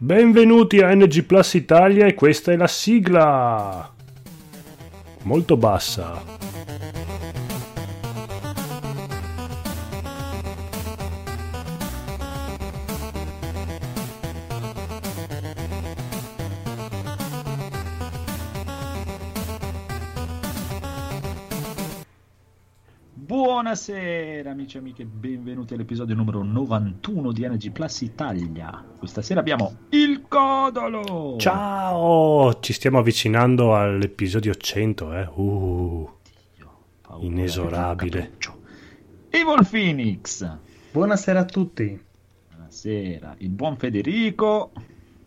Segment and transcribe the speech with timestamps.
[0.00, 3.92] Benvenuti a NG Plus Italia e questa è la sigla.
[5.22, 6.22] Molto bassa.
[23.68, 28.82] Buonasera amici e amiche, benvenuti all'episodio numero 91 di NG Plus Italia.
[28.98, 31.36] Questa sera abbiamo il Codolo.
[31.38, 35.28] Ciao, ci stiamo avvicinando all'episodio 100, eh.
[35.34, 36.10] Uh,
[36.54, 36.86] Dio,
[37.18, 38.38] inesorabile.
[39.28, 40.50] Evil Phoenix.
[40.90, 42.02] Buonasera a tutti.
[42.48, 44.72] Buonasera, il buon Federico.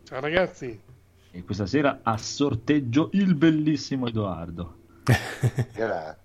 [0.03, 0.81] Ciao ragazzi.
[1.30, 4.78] E questa sera a sorteggio il bellissimo Edoardo.
[5.76, 6.20] Grazie.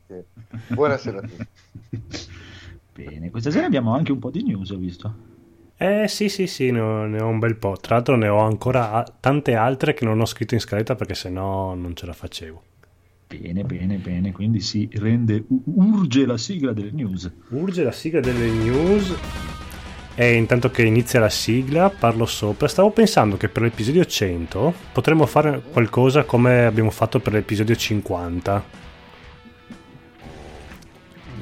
[0.69, 1.46] Buonasera a tutti.
[2.95, 5.14] Bene, questa sera abbiamo anche un po' di news, ho visto.
[5.77, 7.77] Eh sì sì sì, ne ho, ne ho un bel po'.
[7.78, 11.14] Tra l'altro ne ho ancora a- tante altre che non ho scritto in scaletta perché
[11.14, 12.62] sennò non ce la facevo.
[13.28, 17.31] Bene, bene, bene, quindi si rende, urge la sigla delle news.
[17.50, 19.14] Urge la sigla delle news.
[20.14, 22.69] E intanto che inizia la sigla parlo sopra.
[22.69, 28.84] Stavo pensando che per l'episodio 100 potremmo fare qualcosa come abbiamo fatto per l'episodio 50.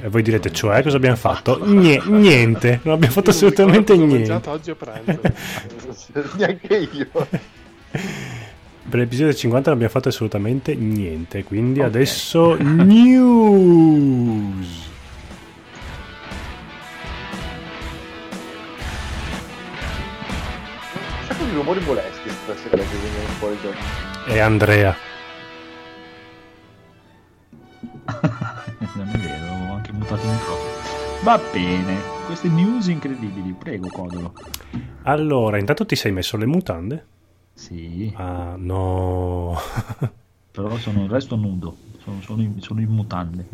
[0.05, 1.65] E voi direte, cioè, cosa abbiamo fatto?
[1.65, 4.17] Nie- niente, non abbiamo fatto Io assolutamente ho niente.
[4.19, 5.21] mangiato oggi a pranzo.
[6.37, 7.07] Neanche io.
[7.11, 11.43] Per l'episodio 50 non abbiamo fatto assolutamente niente.
[11.43, 11.87] Quindi Ok.
[11.87, 13.73] adesso news.
[21.21, 24.33] Un sacco di rumori molesti stasera che vengono fuori da...
[24.33, 24.97] E Andrea.
[30.15, 30.73] mutato il microfono.
[31.23, 34.35] Va bene, queste news incredibili, prego Codolo.
[35.03, 37.07] Allora, intanto ti sei messo le mutande?
[37.55, 39.57] Sì, Ah, no.
[40.51, 43.47] però sono, resto nudo, sono, sono in, sono in mutande,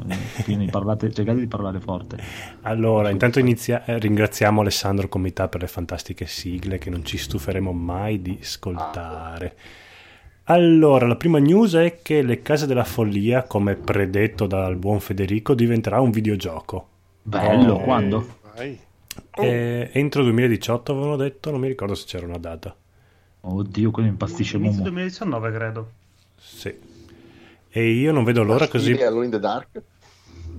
[0.45, 2.19] quindi parlate, cercate di parlare forte.
[2.63, 7.73] Allora, intanto inizia- eh, ringraziamo Alessandro Comità per le fantastiche sigle che non ci stuferemo
[7.73, 9.57] mai di ascoltare.
[10.51, 15.55] Allora, la prima news è che Le Case della Follia, come predetto dal buon Federico,
[15.55, 16.89] diventerà un videogioco.
[17.23, 17.81] Bello, Oh.
[17.81, 18.27] quando?
[18.57, 18.77] Vai.
[19.37, 22.75] Eh, entro 2018 avevano detto, non mi ricordo se c'era una data.
[23.43, 24.91] Oddio, quello impastisce Inizio Momo.
[24.91, 25.91] 2019 credo.
[26.37, 26.75] Sì.
[27.69, 28.91] E io non vedo l'ora così...
[28.95, 29.83] Alone in the Dark.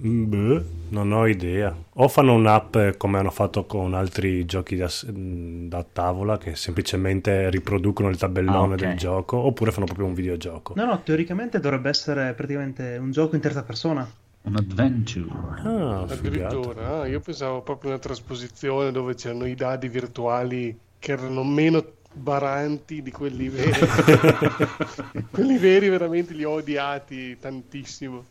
[0.06, 1.76] Mm, Beh, non ho idea.
[1.96, 6.56] O fanno un'app eh, come hanno fatto con altri giochi da, mm, da tavola che
[6.56, 8.76] semplicemente riproducono il tabellone Ah, ok.
[8.76, 10.74] del gioco, oppure fanno proprio un videogioco.
[10.76, 14.10] No, no, teoricamente dovrebbe essere praticamente un gioco in terza persona.
[14.44, 15.30] Un adventure.
[15.64, 16.02] Ah.
[16.02, 21.86] Addirittura, ah, io pensavo proprio una trasposizione dove c'erano i dadi virtuali che erano meno
[22.12, 23.72] baranti di quelli veri.
[25.30, 28.26] quelli veri veramente li ho odiati tantissimo.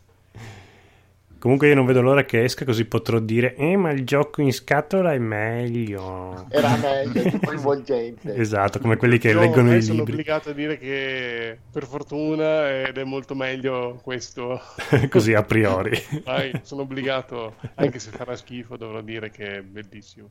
[1.41, 4.53] Comunque io non vedo l'ora che esca così potrò dire, eh ma il gioco in
[4.53, 6.45] scatola è meglio.
[6.49, 8.35] Era meglio, più coinvolgente.
[8.35, 10.11] Esatto, come quelli che Io leggono i sono libri.
[10.11, 14.61] obbligato a dire che per fortuna ed è molto meglio questo.
[15.09, 15.97] così a priori.
[16.23, 20.29] Dai, sono obbligato, anche se farà schifo, dovrò dire che è bellissimo.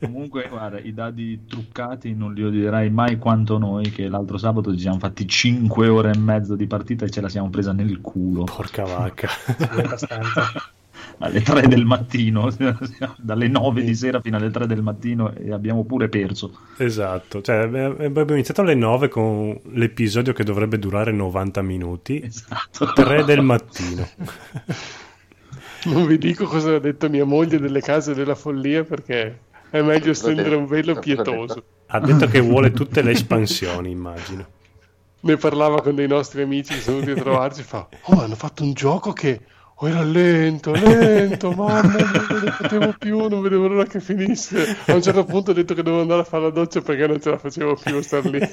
[0.00, 4.80] Comunque, guarda, i dadi truccati non li odierai mai quanto noi, che l'altro sabato ci
[4.80, 8.42] siamo fatti 5 ore e mezzo di partita e ce la siamo presa nel culo.
[8.42, 9.28] Porca vacca.
[10.08, 10.72] Sì, abbastanza.
[11.18, 12.50] alle 3 del mattino,
[13.18, 16.52] dalle 9 di sera fino alle 3 del mattino e abbiamo pure perso.
[16.76, 22.92] Esatto, cioè abbiamo abbiamo iniziato alle 9 con l'episodio che dovrebbe durare 90 minuti, Esatto.
[22.92, 24.08] 3 del mattino.
[25.84, 30.12] Non vi dico cosa ha detto mia moglie delle case della follia perché è meglio
[30.12, 31.64] stendere un velo pietoso.
[31.86, 34.46] Ha detto che vuole tutte le espansioni, immagino.
[35.20, 38.62] Ne parlava con dei nostri amici che sono venuti a trovarci fa Oh, hanno fatto
[38.64, 39.40] un gioco che
[39.80, 44.76] oh, era lento, lento, mamma non ne potevo più, non vedevo l'ora che finisse.
[44.86, 47.20] A un certo punto ho detto che dovevo andare a fare la doccia perché non
[47.20, 48.40] ce la facevo più star lì.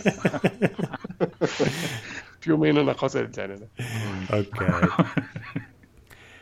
[2.37, 3.69] più o meno una cosa del genere.
[4.29, 4.87] Ok.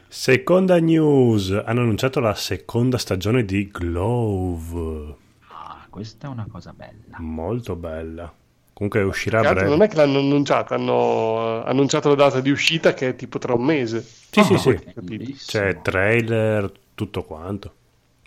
[0.07, 5.15] Seconda news, hanno annunciato la seconda stagione di Glove.
[5.47, 7.17] Ah, questa è una cosa bella.
[7.19, 8.31] Molto bella.
[8.73, 9.69] Comunque uscirà a breve.
[9.69, 13.37] non è che l'hanno annunciata, hanno eh, annunciato la data di uscita che è tipo
[13.37, 14.01] tra un mese.
[14.01, 14.79] Sì, sì, Ah, sì.
[14.95, 15.63] bellissimo.
[15.63, 17.73] C'è trailer, tutto quanto.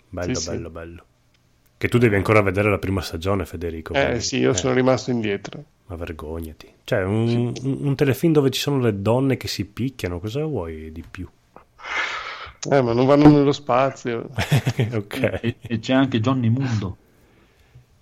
[0.09, 0.49] Bello, Sì, sì.
[0.49, 1.03] bello, bello.
[1.77, 3.93] Che tu devi ancora vedere la prima stagione, Federico.
[3.93, 5.63] Eh quindi- sì, io eh, sono rimasto indietro.
[5.87, 6.73] Ma vergognati.
[6.83, 10.91] Cioè, un, un- un telefilm dove ci sono le donne che si picchiano, cosa vuoi
[10.91, 11.27] di più?
[12.69, 14.29] Eh, ma non vanno nello spazio.
[14.93, 15.39] ok.
[15.41, 16.97] E, e c'è anche Johnny Mundo.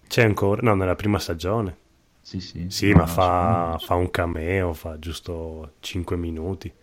[0.07, 0.61] C'è ancora?
[0.61, 1.75] No, nella prima stagione.
[2.25, 2.65] Sì, sì.
[2.69, 6.73] Sì, No, ma no, fa, fa un cameo, fa giusto 5 minuti.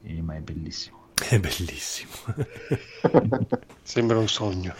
[0.00, 1.08] sì, ma è bellissimo.
[1.28, 2.12] È bellissimo.
[3.82, 4.72] Sembra un sogno.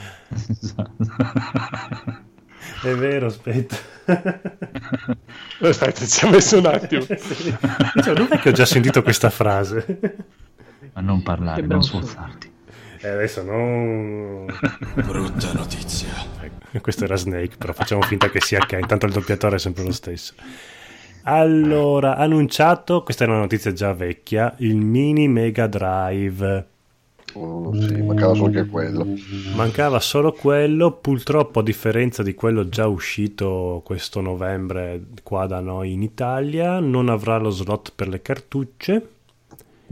[2.82, 3.76] È vero, aspetta.
[5.60, 7.04] Aspetta, ci ha messo un attimo.
[8.00, 9.98] Cioè, dov'è che ho già sentito questa frase?
[10.92, 12.52] ma non parlare, non sforzarti.
[13.02, 14.44] Eh, adesso non...
[14.94, 16.08] Brutta notizia.
[16.41, 19.85] Ecco, questo era Snake, però facciamo finta che sia Ken, intanto il doppiatore è sempre
[19.85, 20.35] lo stesso.
[21.23, 26.67] Allora, annunciato, questa è una notizia già vecchia, il mini Mega Drive.
[27.35, 29.06] Oh, sì, mancava solo che quello.
[29.55, 35.93] Mancava solo quello, purtroppo a differenza di quello già uscito questo novembre qua da noi
[35.93, 39.08] in Italia, non avrà lo slot per le cartucce,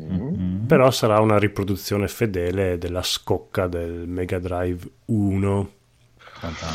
[0.00, 0.66] Mm.
[0.66, 5.70] però sarà una riproduzione fedele della scocca del Mega Drive 1.
[6.40, 6.66] Ta-ta.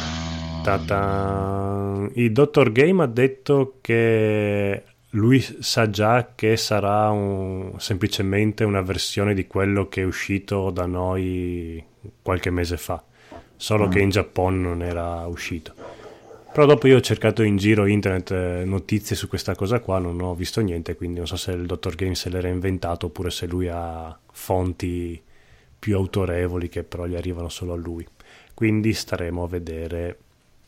[0.64, 2.10] Ta-ta.
[2.14, 9.34] Il Dottor Game ha detto che lui sa già che sarà un- semplicemente una versione
[9.34, 11.82] di quello che è uscito da noi
[12.22, 13.02] qualche mese fa,
[13.56, 15.74] solo che in Giappone non era uscito.
[16.54, 20.22] Però dopo io ho cercato in giro internet eh, notizie su questa cosa qua, non
[20.22, 23.48] ho visto niente, quindi non so se il Dottor Game se l'era inventato oppure se
[23.48, 25.20] lui ha fonti
[25.80, 28.06] più autorevoli che però gli arrivano solo a lui.
[28.54, 30.18] Quindi staremo a vedere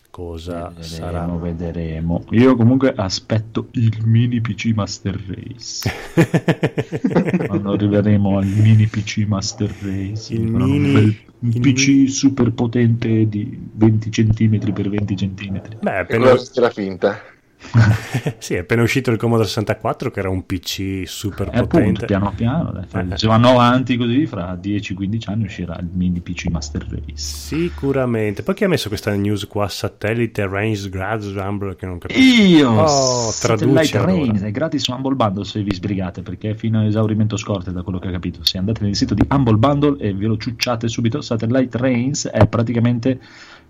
[0.10, 1.26] cosa sarà.
[1.26, 2.24] Vedremo, vedremo.
[2.32, 5.92] Io comunque aspetto il mini PC Master Race.
[7.48, 11.16] Quando arriveremo al mini PC Master Race, Il mini- bel-
[11.46, 15.62] un PC super potente di 20 cm per 20 cm.
[15.82, 17.22] Beh, E cosa c'era finta?
[18.38, 22.06] sì, è appena uscito il Commodore 64 che era un PC super E appunto, potente.
[22.06, 23.18] piano piano, dai, Eh.
[23.18, 27.14] se vanno avanti così, fra 10-15 anni uscirà il mini PC Master Race.
[27.16, 28.44] Sicuramente.
[28.44, 29.68] Poi chi ha messo questa news qua?
[29.68, 32.20] Satellite Range Grad Rumble che non capisco.
[32.20, 32.70] Io!
[32.70, 34.34] Oh, Satellite allora.
[34.46, 37.82] È gratis su Humble Bundle se vi sbrigate perché è fino a esaurimento scorte da
[37.82, 38.40] quello che ho capito.
[38.44, 42.48] Se andate nel sito di Humble Bundle e ve lo ciucciate subito, Satellite Reigns è
[42.48, 43.20] praticamente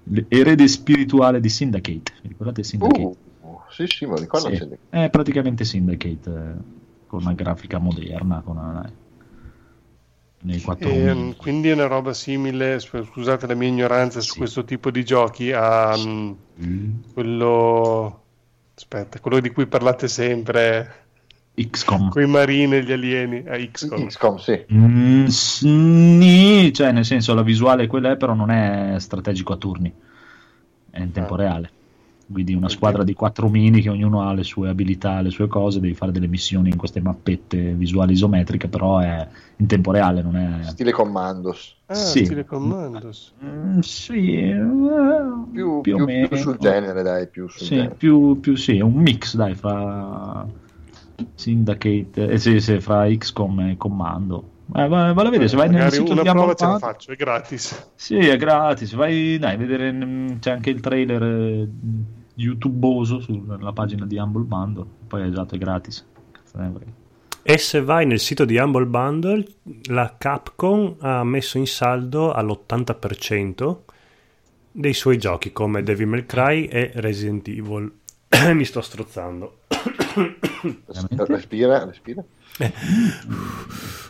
[0.03, 2.11] l'erede spirituale di Syndicate.
[2.21, 3.01] Vi ricordate Syndicate?
[3.01, 3.17] Uh,
[3.75, 6.54] sì, sì, ma ricordo Sì, È praticamente Syndicate eh,
[7.07, 8.92] con una grafica moderna, con una,
[10.44, 14.38] nei 4 Ehm, quindi è una roba simile, scusate la mia ignoranza su Sì.
[14.39, 16.31] questo tipo di giochi, a mm,
[17.13, 18.22] quello...
[18.77, 21.06] Aspetta, quello di cui parlate sempre,
[21.56, 22.10] XCOM.
[22.10, 24.07] con i marini e gli alieni, a XCOM.
[24.07, 24.66] XCOM, sì.
[24.74, 29.94] Mm, sni- cioè nel senso la visuale quella è però non è strategico a turni
[30.89, 31.38] è in tempo Ah.
[31.38, 31.69] reale
[32.31, 35.80] quindi una squadra di quattro mini che ognuno ha le sue abilità le sue cose
[35.80, 39.27] devi fare delle missioni in queste mappette visuali isometriche però è
[39.57, 41.75] in tempo reale non è Stile Commandos.
[41.86, 42.25] Ah, Sì.
[42.25, 43.33] stile Commandos.
[43.44, 44.60] Mm, sì eh,
[45.51, 47.95] Più, più o meno più sul genere, dai, più sul sì, genere.
[47.95, 50.45] più, più sì, un mix dai fra
[51.36, 55.69] Syndicate eh, sì, sì, fra XCOM e Commando eh, va, vale a vedere se vai
[55.69, 57.91] nel sito una di prova Humble ce la faccio, è gratis.
[57.95, 58.94] Sì, è gratis.
[58.94, 59.91] Vai, dai, a vedere.
[59.91, 61.67] mm, C'è anche il trailer eh,
[62.35, 64.85] YouTubeoso sulla pagina di Humble Bundle.
[65.07, 66.06] Poi esatto, è gratis.
[67.44, 69.45] E se vai nel sito di Humble Bundle,
[69.89, 73.77] la Capcom ha messo in saldo all'80%
[74.71, 77.91] dei suoi giochi come Devil May Cry e Resident Evil.
[78.53, 79.59] Mi sto strozzando.
[81.28, 82.23] Respira, respira.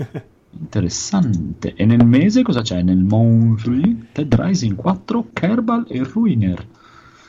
[0.52, 1.74] Interessante.
[1.74, 2.82] E nel mese cosa c'è?
[2.82, 6.66] Nel monthly Dead Rising 4, Kerbal e Ruiner.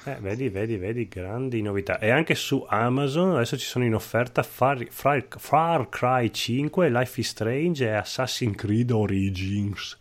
[0.03, 1.99] Eh, vedi, vedi, vedi, grandi novità.
[1.99, 7.19] E anche su Amazon adesso ci sono in offerta Far, Far- Far Cry 5, Life
[7.19, 9.99] is Strange e Assassin's Creed Origins.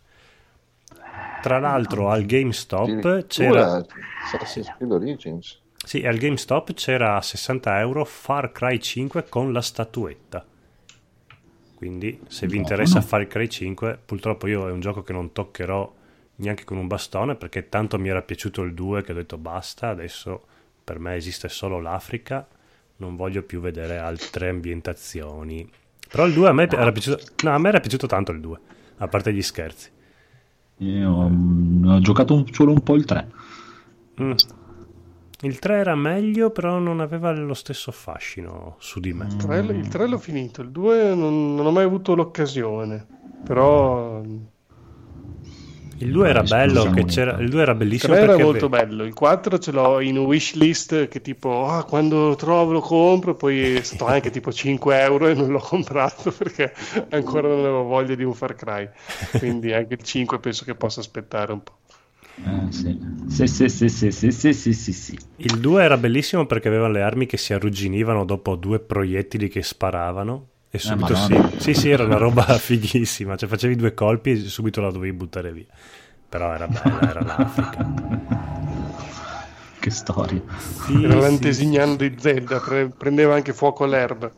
[1.41, 3.85] Tra l'altro al GameStop c'era...
[4.23, 5.59] Assassin's Creed Origins.
[5.83, 10.45] Sì, al GameStop c'era a 60 euro Far Cry 5 con la statuetta.
[11.81, 13.05] Quindi se vi No, interessa no.
[13.05, 15.91] Far Cry 5, purtroppo io è un gioco che non toccherò
[16.35, 19.89] neanche con un bastone perché tanto mi era piaciuto il 2 che ho detto basta,
[19.89, 20.43] adesso
[20.83, 22.47] per me esiste solo l'Africa,
[22.97, 25.67] non voglio più vedere altre ambientazioni.
[26.07, 28.59] Però il 2 a me era piaciuto, no, a me era piaciuto tanto il 2,
[28.97, 29.89] a parte gli scherzi.
[30.77, 33.31] Io mm, ho giocato un- solo un po' il 3.
[34.21, 34.31] Mm.
[35.41, 39.25] Il 3 era meglio, però non aveva lo stesso fascino su di me.
[39.25, 43.05] Il 3, il tre l'ho finito, il 2 non, non ho mai avuto l'occasione,
[43.43, 44.39] però il
[45.97, 48.85] Il 2 era bello, che c'era, il 2 era bellissimo 3 era perché molto ave-
[48.85, 53.35] bello, il 4 ce l'ho in wishlist che tipo ah, quando lo trovo lo compro,
[53.35, 56.73] poi è stato anche tipo 5 euro e non l'ho comprato perché
[57.09, 58.89] ancora non avevo voglia di un Far Cry,
[59.37, 61.77] quindi anche il 5 penso che possa aspettare un po'.
[62.43, 62.99] Eh, sì.
[63.27, 67.01] Sì, sì, sì, sì, sì, sì, sì, sì, Il 2 era bellissimo perché aveva le
[67.01, 70.47] armi che si arrugginivano dopo due proiettili che sparavano.
[70.69, 71.41] E eh, subito eh, sì.
[71.57, 73.35] sì, sì, era una roba fighissima.
[73.35, 75.65] Cioè, facevi due colpi e subito la dovevi buttare via.
[76.27, 78.49] Però era bella, era l'Africa.
[79.81, 80.39] Che storia.
[80.85, 84.31] Sì, Era sì, l'antesignano di Zelda, pre- prendeva anche fuoco all'erba.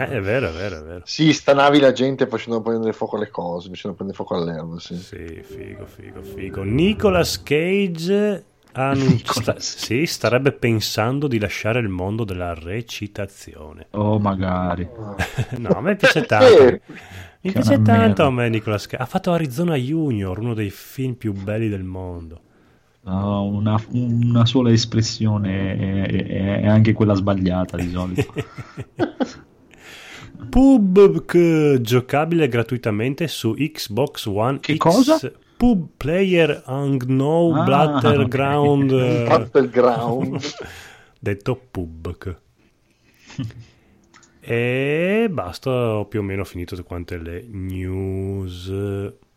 [0.00, 1.02] Eh, è vero, è vero, è vero.
[1.04, 4.96] Sì, stanavi la gente facendo prendere fuoco alle cose, facendo prendere fuoco all'erba, sì.
[4.96, 6.62] Sì, figo, figo, figo.
[6.64, 9.12] Nicolas Cage annuncia-
[9.44, 9.76] Nicolas.
[9.76, 13.86] sì, starebbe pensando di lasciare il mondo della recitazione.
[13.90, 14.88] Oh, magari.
[15.58, 16.64] No, a me piace tanto.
[16.64, 16.80] Mi
[17.50, 18.24] Che piace tanto merda.
[18.26, 19.00] a me Nicolas Cage.
[19.02, 22.40] Ha fatto Arizona Junior, uno dei film più belli del mondo.
[23.04, 28.32] Una, una sola espressione è, è- è anche quella sbagliata di solito.
[30.48, 34.78] PUBG giocabile gratuitamente su Xbox One Che X.
[34.78, 35.18] cosa?
[35.56, 38.90] Pub Player Unknown Ah, Battleground.
[38.90, 39.00] ok.
[39.00, 40.40] eh, Battleground.
[41.18, 42.36] detto PUBG.
[44.40, 48.68] e basta, ho più o meno finito tutte quante le news.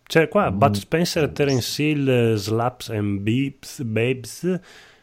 [0.07, 0.57] C'è qua Mm.
[0.57, 4.59] Bud Spencer, Terence Hill, eh, Slaps and Beeps, Babes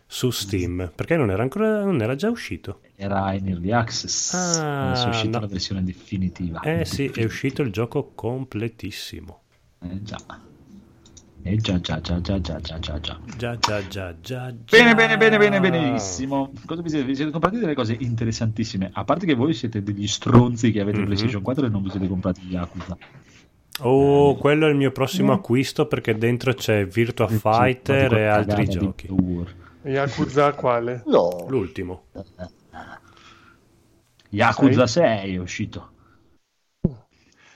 [0.07, 0.93] su Steam.
[0.95, 2.81] Perché non era ancora non era già uscito?
[2.97, 4.33] Era in early access.
[4.35, 5.45] Ah, Adesso è uscita no.
[5.47, 6.61] la versione definitiva.
[6.61, 9.41] Eh sì, è uscito il gioco completissimo.
[9.83, 10.19] Eh già.
[11.45, 13.19] Eh già, già, già, già, già, già, già, già.
[13.37, 16.53] Già, già, già, già, Bene, bene, bene, bene, benissimo.
[16.65, 18.91] Cosa vi siete, vi siete comprati delle cose interessantissime?
[18.93, 21.05] A parte che voi siete degli stronzi che avete Mhm.
[21.07, 22.97] PlayStation 4 e non vi siete comprati Yakuza.
[23.81, 29.09] Oh, quello è il mio prossimo acquisto perché dentro c'è Virtua Fighter e altri giochi.
[29.85, 31.02] Yakuza quale?
[31.07, 32.05] No, L'ultimo.
[34.31, 35.91] Yakuza 6 è uscito.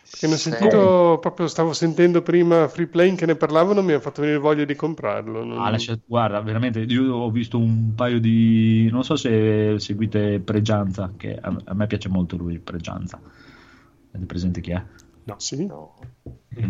[0.09, 4.01] Perché ne ho sentito, proprio stavo sentendo prima Free Plane che ne parlavano, mi ha
[4.01, 5.45] fatto venire voglia di comprarlo.
[5.45, 8.89] non- Ah, lascia- guarda, veramente, io ho visto un paio di...
[8.91, 13.21] non so se seguite Pregianza, che a, a me piace molto lui, Pregianza.
[14.13, 14.83] Avete presente chi è?
[15.39, 15.95] Sì, no.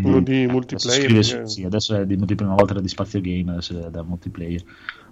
[0.03, 1.03] uno di Adesso multiplayer.
[1.05, 3.87] scrive su- perché- sì, adesso è di multiplayer, una volta era di Spazio Game, adesso
[3.87, 4.63] è da multiplayer.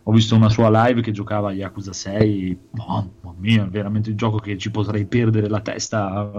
[0.05, 4.39] Ho visto una sua live che giocava a Yakuza 6, mamma mia, veramente un gioco
[4.39, 6.31] che ci potrei perdere la testa.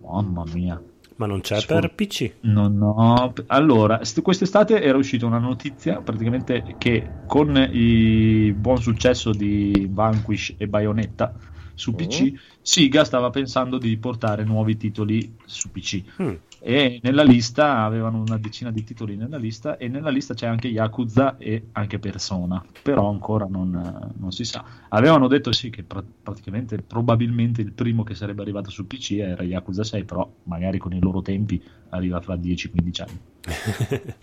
[0.00, 0.82] Mamma mia.
[1.16, 2.32] Ma non c'è Sfor- per PC.
[2.40, 3.32] Non ho...
[3.48, 10.54] Allora, st- quest'estate era uscita una notizia praticamente che con il buon successo di Vanquish
[10.56, 11.34] e Bayonetta
[11.74, 16.02] su PC, Siga stava pensando di portare nuovi titoli su PC.
[16.22, 16.34] Mm.
[16.64, 20.68] E nella lista avevano una decina di titoli nella lista e nella lista c'è anche
[20.68, 24.64] Yakuza e anche Persona, però ancora non, non si sa.
[24.90, 29.42] Avevano detto sì che pra- praticamente probabilmente il primo che sarebbe arrivato su PC era
[29.42, 33.18] Yakuza 6, però magari con i loro tempi arriva fra 10-15 anni.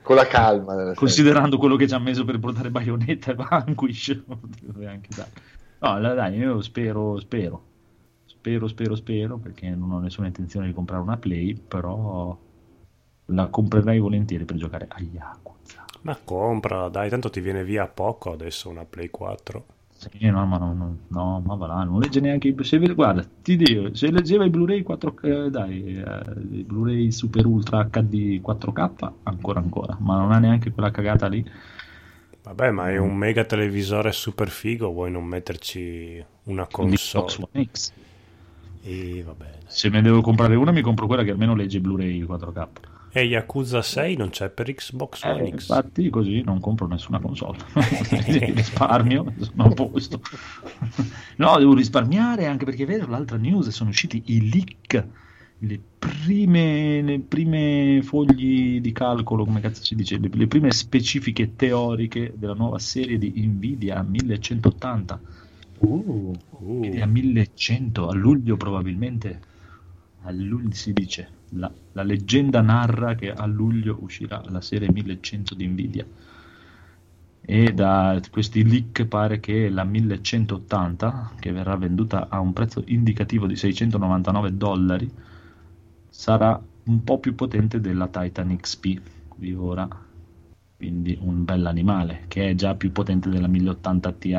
[0.00, 0.94] Con la calma.
[0.94, 4.16] Considerando quello che ci ha messo per portare Bayonetta e Vanquish,
[4.86, 5.30] anche dare.
[5.80, 7.62] No, la- dai, io spero, spero,
[8.26, 12.36] spero, spero, spero, perché non ho nessuna intenzione di comprare una Play, però
[13.26, 15.84] la comprerei volentieri per giocare a Yakuza.
[16.02, 19.66] Ma compra, dai, tanto ti viene via poco adesso una Play 4.
[19.98, 23.24] Sì, no, ma, non, non- no, ma va là, non legge neanche i se, guarda,
[23.42, 28.40] ti dico, se leggeva i Blu-ray 4 eh, dai, eh, i Blu-ray Super Ultra HD
[28.40, 31.44] 4K, ancora ancora, ma non ha neanche quella cagata lì.
[32.48, 37.48] Vabbè, ma è un mega televisore super figo, vuoi non metterci una Xbox console?
[37.52, 37.92] One X.
[38.82, 39.44] E vabbè.
[39.44, 39.60] dai.
[39.66, 42.68] Se ne devo comprare una, mi compro quella che almeno legge Blu-ray 4K.
[43.12, 45.52] E Yakuza 6 non c'è per Xbox Eh, One X.
[45.52, 47.58] infatti, così non compro nessuna console.
[47.74, 50.22] Risparmio, sono a posto.
[51.36, 55.06] no, devo risparmiare anche perché è vero, l'altra news sono usciti i leak.
[55.60, 61.56] Le prime, le prime fogli di calcolo, come cazzo si dice, le, le prime specifiche
[61.56, 65.20] teoriche della nuova serie di Nvidia 1180.
[65.78, 69.40] Uh, Nvidia 1100 a luglio probabilmente.
[70.22, 71.28] A luglio si dice.
[71.50, 76.06] La, la leggenda narra che a luglio uscirà la serie 1100 di Nvidia.
[77.40, 83.46] E da questi leak pare che la 1180, che verrà venduta a un prezzo indicativo
[83.46, 85.10] di 699 dollari,
[86.18, 89.00] sarà un po' più potente della Titan XP
[89.36, 89.88] di ora.
[90.76, 94.32] Quindi un bell'animale, che è già più potente della 1080 Ti.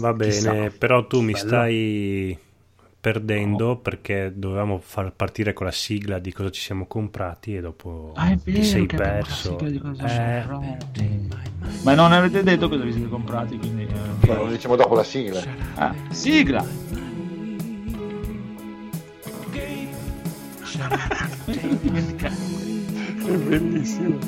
[0.00, 0.54] Va bene, Chissà.
[0.70, 1.46] però tu mi Bello.
[1.48, 2.38] stai
[3.00, 8.12] perdendo perché dovevamo far partire con la sigla di cosa ci siamo comprati e dopo
[8.14, 9.56] Ah, è ti vero sei che abbiamo la perso.
[9.56, 11.28] sigla di cosa Eh, siamo comprati.
[11.84, 13.82] Ma non avete detto cosa vi siete comprati, quindi...
[13.84, 15.40] eh, lo diciamo dopo la sigla.
[15.74, 16.64] Ah, sigla!
[23.24, 24.18] È bellissimo.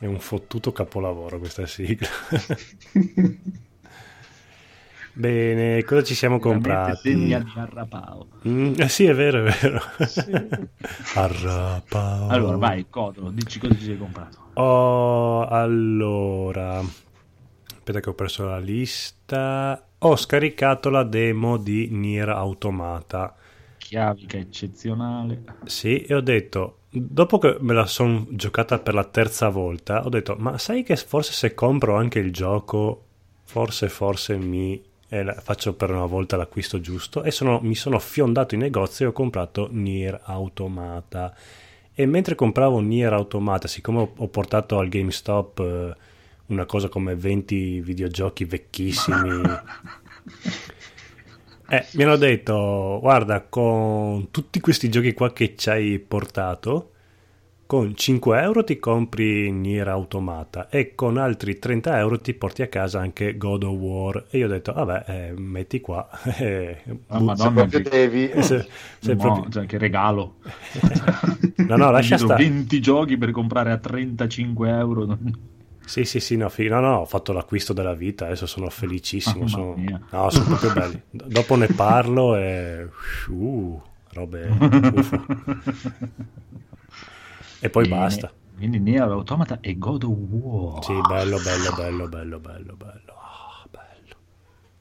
[0.00, 2.08] È un fottuto capolavoro questa sigla.
[5.14, 7.10] Bene, cosa ci siamo comprati?
[7.10, 8.28] Segna di Arrapao.
[8.48, 9.80] Mm, eh sì, è vero, è vero.
[11.14, 12.28] Arrapao.
[12.28, 14.38] Allora, vai, Codolo, dici cosa ci sei comprato.
[14.54, 19.86] Oh, allora, aspetta che ho perso la lista.
[19.98, 23.36] Ho scaricato la demo di Nier Automata.
[23.76, 25.44] Chiavica eccezionale.
[25.64, 30.08] Sì, e ho detto, dopo che me la sono giocata per la terza volta, ho
[30.08, 33.04] detto, ma sai che forse se compro anche il gioco,
[33.44, 37.22] forse, forse mi eh, faccio per una volta l'acquisto giusto.
[37.22, 41.34] E sono- mi sono fiondato in negozio e ho comprato Nier Automata.
[41.94, 45.96] E mentre compravo Nier Automata, siccome ho, ho portato al GameStop eh,
[46.46, 49.40] una cosa come 20 videogiochi vecchissimi,
[51.68, 56.91] eh, mi hanno detto, guarda, con tutti questi giochi qua che ci hai portato,
[57.72, 62.66] con 5 euro ti compri Nier Automata e con altri 30 euro ti porti a
[62.66, 64.24] casa anche God of War.
[64.28, 66.06] E io ho detto, vabbè, eh, metti qua.
[66.36, 68.30] eh, Ah, bu- Se Madonna, che, devi...
[68.42, 68.66] se-
[68.98, 70.34] se no, proprio- cioè, che regalo.
[71.64, 72.42] No, no, lascia stare.
[72.42, 75.16] 20 giochi per comprare a 35 euro.
[75.86, 79.44] Sì, sì, sì, no, fi- no, no, ho fatto l'acquisto della vita, adesso sono felicissimo.
[79.44, 79.74] Mamma sono...
[80.10, 81.02] No, sono proprio belli.
[81.08, 82.86] D- dopo ne parlo e...
[83.28, 83.80] Uh,
[84.12, 84.50] robe...
[87.64, 88.00] E poi Bene.
[88.00, 88.32] basta.
[88.56, 90.84] Quindi Nier Automata e God of War.
[90.84, 93.12] Sì, bello, bello, bello, bello, bello, bello.
[93.16, 94.16] Ah, bello.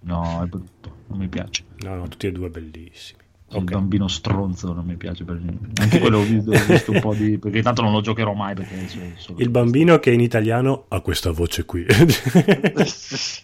[0.02, 1.64] No, è brutto, non mi piace.
[1.84, 3.20] No, no, tutti e due bellissimi.
[3.54, 3.72] Il Ok.
[3.72, 5.82] bambino stronzo non mi piace per niente.
[5.82, 7.38] Anche quello ho visto, ho visto un po' di...
[7.38, 9.40] perché tanto non lo giocherò mai perché adesso è solo...
[9.40, 11.86] Il bambino che in italiano ha questa voce qui.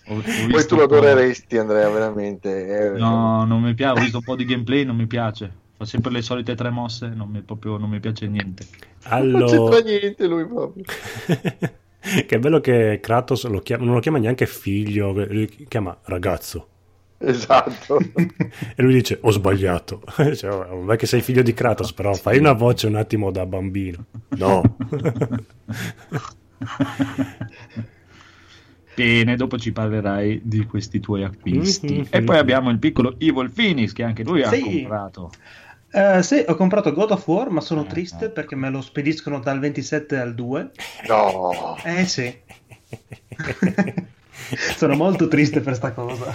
[0.06, 2.94] Poi tu lo adoreresti, Andrea, veramente.
[2.94, 5.66] Eh, No, non mi piace, ho visto un po' di gameplay, non mi piace.
[5.78, 8.66] Fa sempre le solite tre mosse, non mi, proprio, non mi piace niente.
[9.10, 9.80] Non c'entra allora...
[9.82, 10.84] niente lui proprio.
[12.26, 16.68] che bello che Kratos lo chiama, non lo chiama neanche figlio, lui chiama ragazzo.
[17.20, 18.00] Esatto.
[18.76, 20.02] E lui dice: Ho sbagliato.
[20.36, 23.46] Cioè, non è che sei figlio di Kratos, però fai una voce un attimo da
[23.46, 24.06] bambino.
[24.30, 24.62] No.
[28.96, 31.98] Bene, dopo ci parlerai di questi tuoi acquisti.
[31.98, 32.08] Mhm.
[32.10, 34.62] E poi abbiamo il piccolo Evil Phoenix che anche lui ha Sì.
[34.62, 35.32] comprato.
[35.98, 39.40] Eh, sì, ho comprato God of War, ma sono Eh, triste perché me lo spediscono
[39.40, 40.72] dal 27 al 2.
[41.08, 41.76] No.
[41.84, 42.36] Eh sì.
[44.78, 46.32] sono molto triste per sta cosa.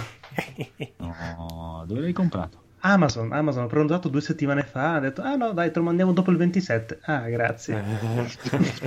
[0.97, 2.61] No, dove l'hai comprato?
[2.85, 6.11] Amazon, Amazon, ho prenotato due settimane fa, ha detto, ah no dai, te lo mandiamo
[6.11, 6.99] dopo il 27.
[7.03, 7.81] Ah, grazie.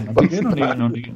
[0.04, 1.12] Ma perché non li- non li-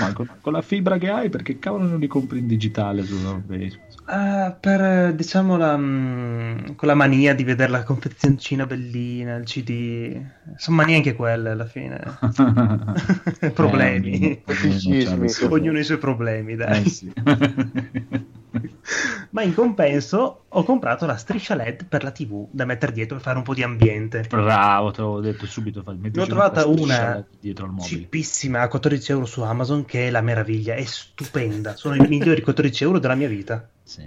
[0.00, 3.14] ma con, con la fibra che hai, perché cavolo non li compri in digitale su
[3.46, 3.85] Facebook?
[4.08, 9.44] Ah, per, eh, diciamo, la, mm, con la mania di vedere la confezioncina bellina, il
[9.44, 10.24] CD.
[10.56, 12.00] Sono manie anche quelle alla fine.
[13.52, 14.42] Problemi.
[14.44, 16.84] Eh, cioè, Ognuno ha i suoi problemi, dai.
[16.84, 17.12] eh, sì.
[19.30, 23.20] Ma in compenso ho comprato la striscia LED per la TV da mettere dietro e
[23.20, 24.24] fare un po' di ambiente.
[24.28, 25.82] Bravo, te l'avevo detto subito.
[25.86, 27.84] Ne ho trovata una al.
[27.86, 31.76] Cheapissima a 14 euro su Amazon che è la meraviglia, è stupenda.
[31.76, 33.68] Sono i migliori 14 euro della mia vita.
[33.82, 34.04] Sì.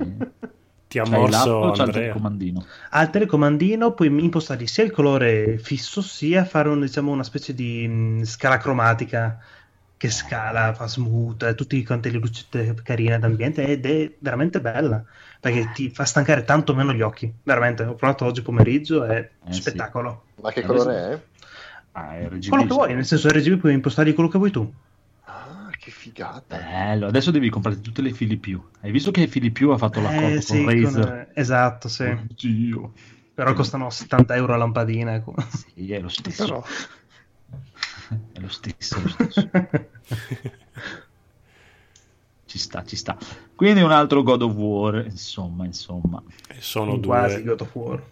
[0.90, 2.14] Ti ha morso o c'hai il Andrea.
[2.14, 2.66] comandino?
[2.90, 7.88] Al telecomandino puoi impostargli sia il colore fisso sia fare un- diciamo, una specie di
[7.88, 9.38] mh, scala cromatica
[10.00, 15.04] che scala, fa smooth, tutte quante le lucette carine d'ambiente ed è veramente bella
[15.42, 17.32] perché ti fa stancare tanto meno gli occhi.
[17.44, 19.62] Veramente, ho provato oggi pomeriggio, è Eh, sì.
[19.62, 20.26] spettacolo.
[20.42, 21.20] Ma che colore è?
[21.92, 22.50] Ah, è RGB.
[22.50, 24.74] Quello che vuoi, nel senso RGB puoi impostargli quello che vuoi tu.
[25.26, 26.58] Ah, che figata.
[26.58, 28.62] Bello, adesso devi comprare tutte le fili più.
[28.82, 31.06] Hai visto che fili più ha fatto l'accordo Eh, sì, con Razer?
[31.06, 32.04] con- esatto, sì.
[32.04, 32.94] Oddio.
[33.34, 35.14] Però costano 70 euro a lampadina.
[35.14, 35.34] ecco.
[35.50, 36.46] Sì, è lo stesso.
[36.46, 36.64] Però,
[38.34, 39.50] È lo stesso, è lo stesso.
[42.46, 43.16] ci sta, ci sta.
[43.56, 46.22] Quindi un altro God of War, insomma, insomma.
[46.48, 47.56] E Sono Quasi due.
[47.56, 48.04] God of War.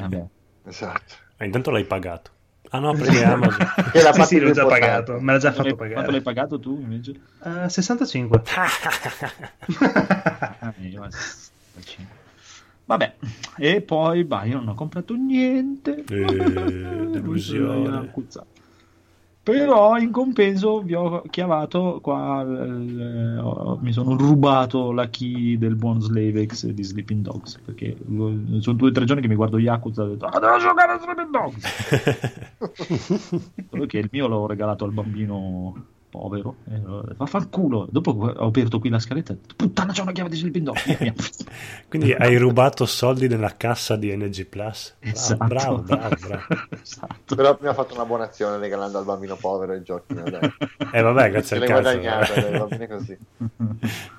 [0.00, 0.26] Vabbè.
[0.68, 1.14] Esatto.
[1.38, 2.30] Ah, intanto l'hai pagato.
[2.70, 3.66] Ah no, perché Amazon.
[3.90, 6.20] Che è la Sì, sì, l'ho già pagato, me l'ha già fatto l'hai- Quanto l'hai
[6.20, 6.22] pagare.
[6.22, 7.12] pagato tu invece?
[7.42, 8.42] Eh, 65.
[8.54, 8.68] Ah,
[10.80, 12.16] io a 65.
[12.84, 13.14] Vabbè,
[13.56, 16.04] e poi bah, io non ho comprato niente.
[16.06, 16.24] Eh,
[17.10, 18.10] delusione.
[19.52, 25.76] Però in compenso vi ho chiamato qua, eh, ho- mi sono rubato la key del
[25.76, 27.96] buon Slavex di Sleeping Dogs perché
[28.60, 30.92] sono due o tre giorni che mi guardo Yakuza e ho detto ah, devo giocare
[30.92, 31.66] a Sleeping Dogs!
[33.70, 35.74] Solo che il mio l'ho regalato al bambino
[36.18, 36.56] povero.
[36.68, 37.86] E, fa fanculo.
[37.90, 39.36] Dopo ho aperto qui la scaletta.
[39.56, 40.76] Puttana, c'è una chiave di sleeping dog.
[40.84, 41.14] Via, via.
[41.88, 44.96] Quindi hai rubato soldi nella cassa di Energy Plus.
[44.98, 45.46] Bravo, Esatto.
[45.46, 46.44] bravo, bravo, bravo.
[46.82, 47.34] Esatto.
[47.34, 50.14] Però prima ha fatto una buona azione regalando al bambino povero i giochi.
[50.92, 52.40] Eh vabbè, grazie Se al cazzo.
[52.40, 53.18] dai, va bene così.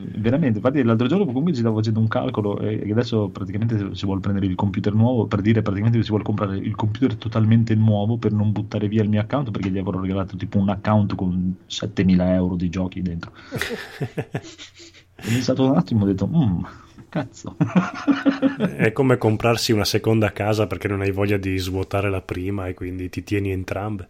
[0.00, 4.04] Veramente, infatti l'altro giorno comunque ci stavo facendo un calcolo e e adesso praticamente si
[4.04, 7.74] vuole prendere il computer nuovo per dire praticamente che si vuole comprare il computer totalmente
[7.74, 11.14] nuovo per non buttare via il mio account perché gli avrò regalato tipo un account
[11.16, 13.32] con 7000 euro di giochi dentro.
[15.20, 16.62] E è stato un attimo ho detto, "Mm,
[17.08, 17.56] cazzo.
[18.76, 22.74] È come comprarsi una seconda casa perché non hai voglia di svuotare la prima e
[22.74, 24.08] quindi ti tieni entrambe.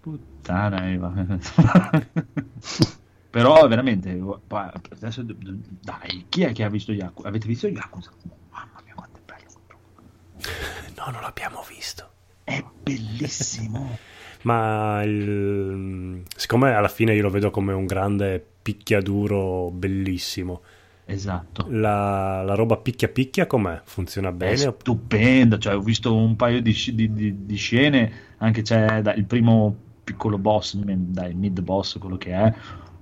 [0.00, 1.12] Puttana Eva.
[3.30, 7.28] Però veramente, pa- adesso, dai, chi è che ha visto Yakuza?
[7.28, 8.10] Avete visto Yakuza?
[8.50, 9.50] Mamma mia, quanto è bello.
[10.96, 12.08] No, non l'abbiamo visto.
[12.44, 13.98] È bellissimo.
[14.42, 20.62] Ma il- siccome alla fine io lo vedo come un grande picchiaduro bellissimo,
[21.04, 21.66] Esatto.
[21.70, 23.80] la, la roba picchia picchia com'è?
[23.84, 24.56] Funziona È bene?
[24.56, 29.24] stupenda, cioè, ho visto un paio di, di- di- di scene, anche c'è da- il
[29.24, 32.54] primo piccolo boss, dai, mid boss, quello che è,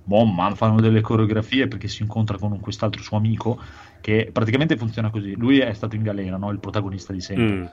[0.06, 3.60] boh, ma fanno delle coreografie perché si incontra con quest'altro suo amico
[4.00, 6.50] che praticamente funziona così, lui è stato in galera, no?
[6.50, 7.44] il protagonista di sempre.
[7.44, 7.64] Mm.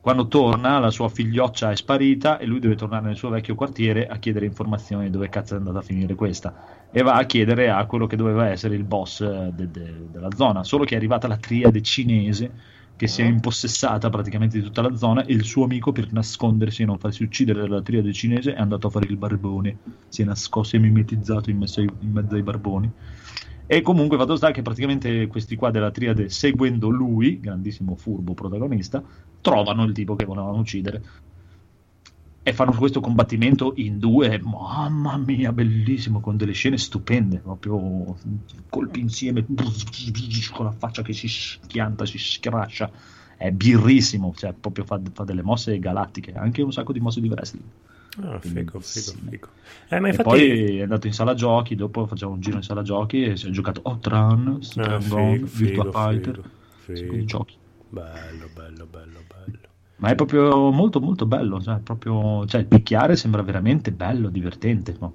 [0.00, 4.06] Quando torna, la sua figlioccia è sparita e lui deve tornare nel suo vecchio quartiere
[4.06, 6.88] a chiedere informazioni dove cazzo è andata a finire questa.
[6.90, 10.30] E va a chiedere a quello che doveva essere il boss eh, de- de- della
[10.34, 10.64] zona.
[10.64, 12.50] Solo che è arrivata la triade cinese
[13.00, 16.82] che si è impossessata praticamente di tutta la zona e il suo amico per nascondersi
[16.82, 19.78] e non farsi uccidere dalla triade cinese è andato a fare il barbone.
[20.06, 22.90] Si è nascosto e mimetizzato in mezzo ai, in mezzo ai barboni.
[23.64, 29.02] E comunque fatto sta che praticamente questi qua della triade, seguendo lui, grandissimo furbo protagonista,
[29.40, 31.02] trovano il tipo che volevano uccidere.
[32.42, 38.16] E fanno questo combattimento in due, mamma mia, bellissimo, con delle scene stupende, proprio
[38.70, 39.44] colpi insieme,
[40.52, 42.90] con la faccia che si schianta, si scrascia.
[43.36, 47.28] È birrissimo, cioè proprio fa, fa delle mosse galattiche, anche un sacco di mosse di
[47.28, 47.64] wrestling.
[48.22, 49.48] Ah, figo, figo, figo.
[49.88, 50.22] Eh, E infatti...
[50.22, 53.46] poi è andato in sala giochi, dopo facciamo un giro in sala giochi e si
[53.46, 56.40] è giocato Outrun, Ah, Strong figo, Virtua Fighter,
[56.78, 57.24] figo, figo.
[57.24, 57.56] giochi.
[57.88, 59.58] Bello, bello, bello, bello.
[60.00, 64.96] Ma è proprio molto molto bello, cioè, proprio, cioè, il picchiare sembra veramente bello, divertente.
[64.98, 65.14] no?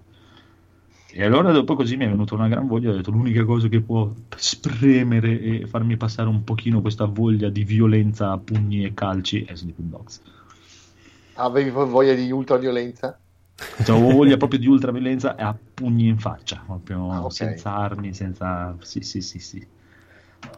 [1.12, 3.82] E allora dopo così mi è venuta una gran voglia, ho detto l'unica cosa che
[3.82, 9.44] può spremere e farmi passare un pochino questa voglia di violenza a pugni e calci
[9.44, 10.22] è Sleeping Dogs.
[11.36, 13.18] Avevi voglia di ultraviolenza?
[13.58, 17.32] Cioè, ho voglia proprio di ultraviolenza e a pugni in faccia, proprio Ah, ok.
[17.32, 18.76] senza armi, senza...
[18.82, 19.66] Sì, sì, sì, sì.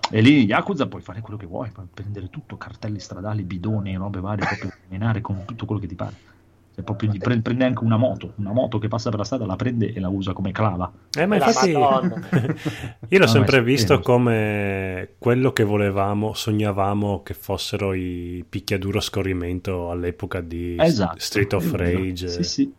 [0.09, 3.95] E lì in Yakuza puoi fare quello che vuoi, puoi prendere tutto, cartelli stradali, bidoni,
[3.95, 6.15] robe varie, proprio menare con tutto quello che ti pare.
[6.73, 9.45] Cioè, proprio gli pre- prende anche una moto, una moto che passa per la strada,
[9.45, 10.89] la prende e la usa come clava.
[11.17, 11.71] Eh, ma infatti
[13.09, 19.01] io l'ho No, sempre visto come quello che volevamo, sognavamo che fossero i picchiaduro a
[19.01, 21.19] scorrimento all'epoca di Esatto.
[21.19, 22.29] Street of Rage.
[22.29, 22.73] Sì, sì.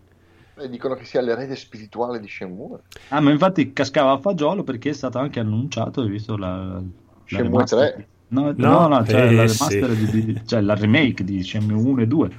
[0.68, 2.78] Dicono che sia l'erede spirituale di Shenmue.
[3.08, 6.82] Ah, ma infatti cascava a fagiolo perché è stato anche annunciato, hai visto la, la
[7.26, 8.08] Shenmue remaster- 3?
[8.30, 9.78] No, No, no, no, cioè eh, la sì.
[9.80, 12.30] remaster di, di- cioè la remake di Shenmue 1 e 2.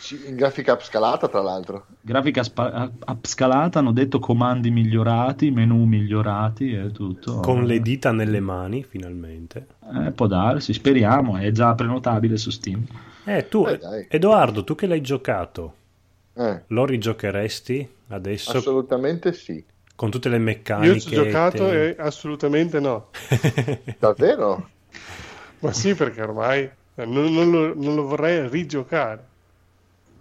[0.00, 1.86] Sì, in grafica upscalata, tra l'altro.
[2.00, 7.40] Grafica spa- upscalata, hanno detto comandi migliorati, menu migliorati e tutto.
[7.40, 9.66] Con le dita nelle mani, finalmente.
[9.94, 12.82] Eh, può darsi, speriamo, è già prenotabile su Steam.
[13.24, 14.06] Eh, tu, Eh, dai.
[14.08, 15.74] Edoardo, tu che l'hai giocato,
[16.34, 19.64] Eh, lo rigiocheresti adesso assolutamente sì.
[19.96, 20.92] con tutte le meccaniche?
[20.92, 23.10] Io ci ho giocato te- e assolutamente no.
[24.00, 24.68] Davvero?
[25.60, 29.28] Ma sì, perché ormai eh, non, non lo, non lo vorrei rigiocare.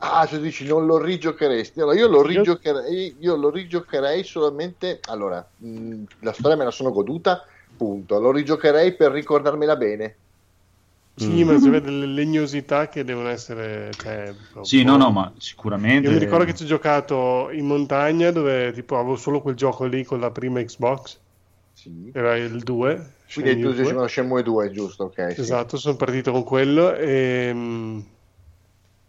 [0.02, 1.82] Ah, cioè dici non lo rigiocheresti?
[1.82, 5.02] Allora, io lo rigiocherei, io lo rigiocherei solamente.
[5.06, 7.44] Allora, mh, la storia me la sono goduta,
[7.76, 8.18] punto.
[8.20, 10.20] Lo rigiocherei per ricordarmela bene.
[11.20, 11.48] Sì, Mm.
[11.48, 13.92] ma c'è delle legnosità che devono essere...
[13.98, 16.08] Cioè, Sì, no, no, ma sicuramente...
[16.08, 19.86] Io mi ricordo che ci ho giocato in montagna dove tipo avevo solo quel gioco
[19.86, 21.20] lì con la prima Xbox,
[21.74, 22.10] Sì.
[22.14, 23.14] era il 2.
[23.34, 23.92] Quindi tu 2.
[23.92, 25.06] uno Shenmue 2, giusto?
[25.06, 25.34] Ok.
[25.34, 25.42] sì.
[25.42, 28.00] Esatto, sono partito con quello e mm,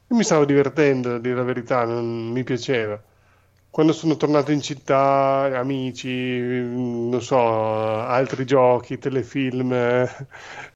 [0.08, 3.00] mi stavo divertendo, a dire la verità, non mi piaceva.
[3.70, 9.72] Quando sono tornato in città, amici, mm, non so, altri giochi, telefilm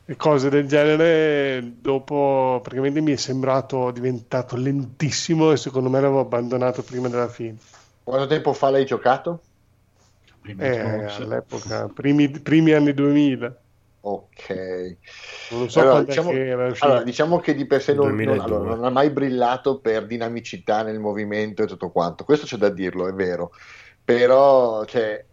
[0.07, 6.21] e cose del genere, dopo praticamente mi è sembrato diventato lentissimo e secondo me l'avevo
[6.21, 7.59] abbandonato prima della fine.
[8.03, 9.49] Quanto tempo fa l'hai giocato?
[10.41, 13.63] Prima Eh, all'epoca, primi, primi anni 2000.
[14.03, 14.51] Ok.
[15.49, 16.45] Non so Allora, diciamo,
[16.79, 18.57] allora, diciamo che di per sé non, non- 2002.
[18.65, 22.25] allora, non ha mai brillato per dinamicità nel movimento e tutto quanto.
[22.25, 23.51] Questo c'è da dirlo, è vero.
[24.05, 25.27] Però cioè,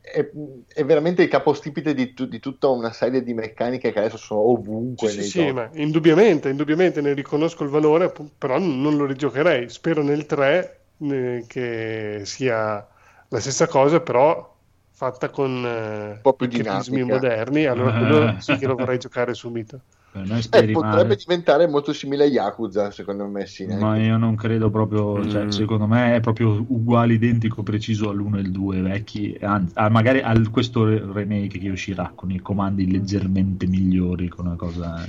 [0.00, 0.30] è,
[0.74, 4.40] è- veramente il capostipite di, tu- di tutta una serie di meccaniche che adesso sono
[4.50, 9.68] ovunque Sì, nei sì, ma indubbiamente, indubbiamente ne riconosco il valore, però non lo rigiocherei.
[9.68, 12.86] Spero nel 3 eh, che sia
[13.28, 14.54] la stessa cosa, però
[14.90, 17.04] fatta con eh, po' più meccanismi dinamica.
[17.04, 17.66] moderni.
[17.66, 19.82] Allora quello sì che lo vorrei giocare subito.
[20.22, 23.66] Eh, speri potrebbe diventare molto simile a Yakuza, secondo me, sì.
[23.66, 25.50] neanche- Ma io non credo proprio, cioè, Mm.
[25.50, 30.50] secondo me è proprio uguale, identico, preciso all'1 e il 2 vecchi, anzi, magari al
[30.50, 35.04] questo re- remake che uscirà con i comandi leggermente migliori, con una cosa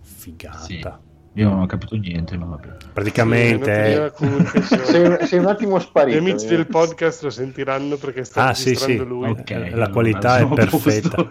[0.00, 1.00] Figata.
[1.00, 1.07] Sì.
[1.38, 2.68] Io non ho capito niente, ma vabbè.
[2.92, 4.12] Praticamente...
[4.16, 6.18] Sì, sono- Sei, sei un attimo Gli sparito.
[6.18, 6.48] amici eh.
[6.48, 9.08] del podcast lo sentiranno perché sta Ah, registrando sì.
[9.08, 9.28] lui.
[9.30, 11.30] Ok, la allora, qualità è perfetta.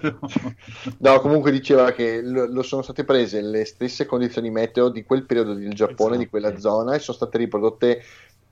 [1.00, 5.24] No, comunque diceva che lo, lo sono state prese le stesse condizioni meteo di quel
[5.26, 6.18] periodo del Giappone, Esatto.
[6.24, 8.02] di quella zona, e sono state riprodotte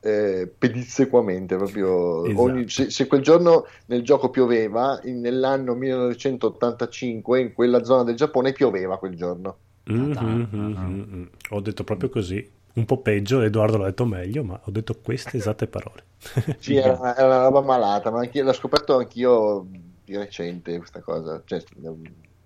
[0.01, 1.55] eh, pedissequamente.
[1.55, 2.41] Proprio Esatto.
[2.41, 8.15] ogni- se, se quel giorno nel gioco pioveva, in- nell'anno 1985 in quella zona del
[8.15, 9.55] Giappone pioveva quel giorno.
[9.87, 11.29] Mhm, mhm, mhm.
[11.51, 12.51] Ho detto proprio così.
[12.73, 16.03] Un po' peggio, Edoardo l'ha detto meglio, ma ho detto queste esatte parole.
[16.57, 19.67] Sì, era, una- era una roba malata, ma l'ho scoperto anch'io
[20.03, 21.41] di recente questa cosa.
[21.45, 21.63] Cioè,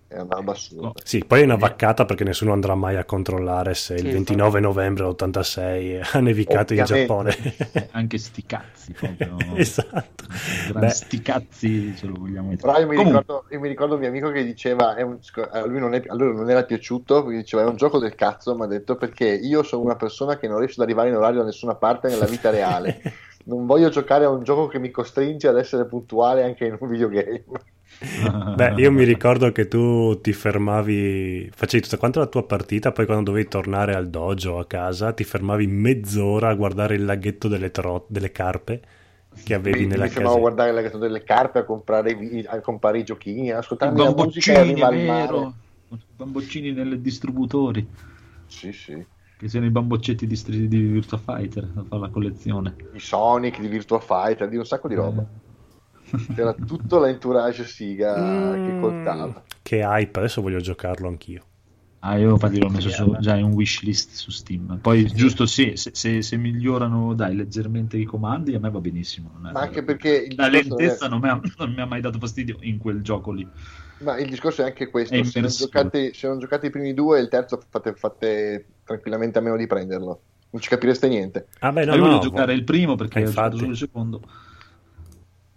[0.10, 0.94] è una roba assurda.
[1.04, 4.60] Sì, poi è una vaccata perché nessuno andrà mai a controllare se il Sì, 29
[4.60, 6.84] novembre dell'86 ha nevicato in.
[6.84, 7.36] Giappone.
[7.92, 9.38] Anche sti cazzi, proprio.
[9.56, 10.26] esatto.
[10.74, 12.72] Beh, sti cazzi ce lo vogliamo mettere.
[12.74, 15.20] Però io mi, Comunque, ricordo, io mi ricordo un mio amico che diceva, è un-
[15.52, 18.16] a, lui non è- a lui non era piaciuto, perché diceva è un gioco del
[18.16, 21.16] cazzo, mi ha detto perché io sono una persona che non riesce ad arrivare in
[21.16, 23.00] orario da nessuna parte nella vita reale.
[23.46, 26.88] Non voglio giocare a un gioco che mi costringe ad essere puntuale anche in un
[26.90, 27.44] videogame.
[28.54, 33.06] Beh, io mi ricordo che tu ti fermavi, facevi tutta quanta la tua partita, poi
[33.06, 37.48] quando dovevi tornare al dojo o a casa ti fermavi mezz'ora a guardare il laghetto
[37.48, 38.82] delle, tro- delle carpe
[39.44, 42.60] che avevi Mi, nella mi fermavo a guardare le delle carpe, a comprare, i a
[42.62, 45.54] comprare i giochini, a I ascoltarmi la musica e al vero.
[46.16, 47.88] bamboccini nei distributori.
[48.48, 49.06] Sì, sì.
[49.38, 52.76] Che siano i bamboccetti di, di Virtua Fighter da fare la collezione.
[52.92, 55.26] I Sonic, di Virtua Fighter, di un sacco di roba.
[56.34, 59.44] C'era tutto l'entourage Siga che Mm, contava.
[59.62, 61.44] Che hype, adesso voglio giocarlo anch'io.
[62.02, 64.80] Ah, io infatti l'ho messo su- già in wishlist su Steam.
[64.82, 69.32] Poi, giusto, sì, se, se- se migliorano dai, leggermente i comandi, a me va benissimo.
[69.34, 71.82] non è- Ma anche perché il la non è- lentezza non mi, ha, non mi
[71.82, 73.46] ha mai dato fastidio in quel gioco lì.
[74.02, 76.94] Ma il discorso è anche questo: È se non, giocate, se non giocate i primi
[76.94, 80.22] due, il terzo fate, fate tranquillamente a meno di prenderlo.
[80.52, 81.48] Non ci capireste niente.
[81.60, 83.60] Ah beh, no, io no, voglio giocare il primo perché Eh, ho giocato infatti.
[83.60, 84.22] solo il secondo.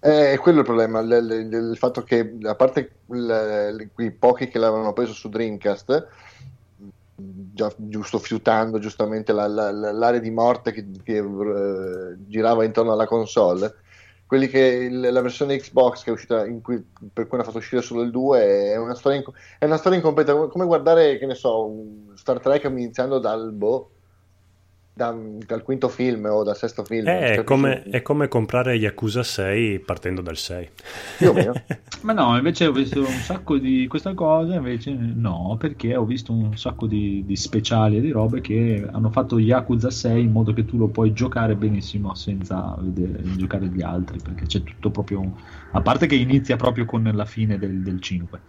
[0.05, 4.49] Eh, È quello il problema: il, il- il fatto che, a parte il- quei pochi
[4.49, 6.09] che l'avevano preso su Dreamcast,
[7.15, 12.93] già, giusto fiutando giustamente la- la- la- l'area di morte che, che, eh, girava intorno
[12.93, 13.77] alla console.
[14.27, 17.83] Quelli che il- la versione Xbox che è uscita cui, per cui hanno fatto uscire
[17.83, 18.41] solo il 2
[18.73, 19.25] è una storia, in-
[19.59, 21.71] è una storia incompleta come guardare che ne so
[22.15, 23.92] Star Trek iniziando dal boh
[24.95, 27.07] da- dal quinto film o dal sesto film.
[27.07, 30.69] non È come, è come comprare Yakuza 6 partendo dal 6.
[31.19, 31.53] Più o meno.
[32.03, 36.33] Ma no, invece ho visto un sacco di questa cosa, invece no, perché ho visto
[36.33, 40.53] un sacco di, di speciali e di robe che hanno fatto Yakuza 6 in modo
[40.53, 45.33] che tu lo puoi giocare benissimo senza vedere, giocare gli altri, perché c'è tutto proprio...
[45.71, 48.41] A parte che inizia proprio con la fine del, del 5.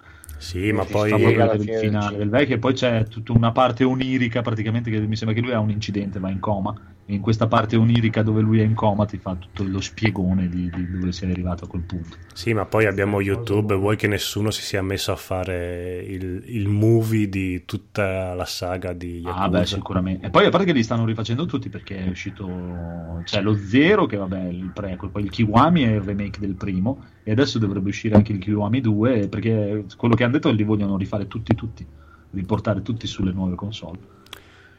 [0.44, 2.18] Sì, ma poi del finale.
[2.18, 5.54] Del vecchio e poi c'è tutta una parte onirica praticamente che mi sembra che lui
[5.54, 6.76] ha un incidente, va in coma
[7.08, 10.70] in questa parte onirica dove lui è in coma ti fa tutto lo spiegone di,
[10.70, 12.16] di dove sei arrivato a quel punto.
[12.34, 16.70] Sì, ma poi abbiamo YouTube, vuoi che nessuno si sia messo a fare il, il
[16.70, 19.44] movie di tutta la saga di Yakuza?
[19.44, 20.28] Ah, beh, sicuramente.
[20.28, 23.22] E poi a parte che li stanno rifacendo tutti perché è uscito.
[23.26, 27.04] C'è lo Zero, che vabbè, il prequel, poi il Kiwami è il remake del primo,
[27.24, 30.58] e adesso dovrebbe uscire anche il Kiwami 2, perché quello che hanno detto è che
[30.58, 31.86] li vogliono rifare tutti, tutti,
[32.32, 34.22] riportare tutti sulle nuove console.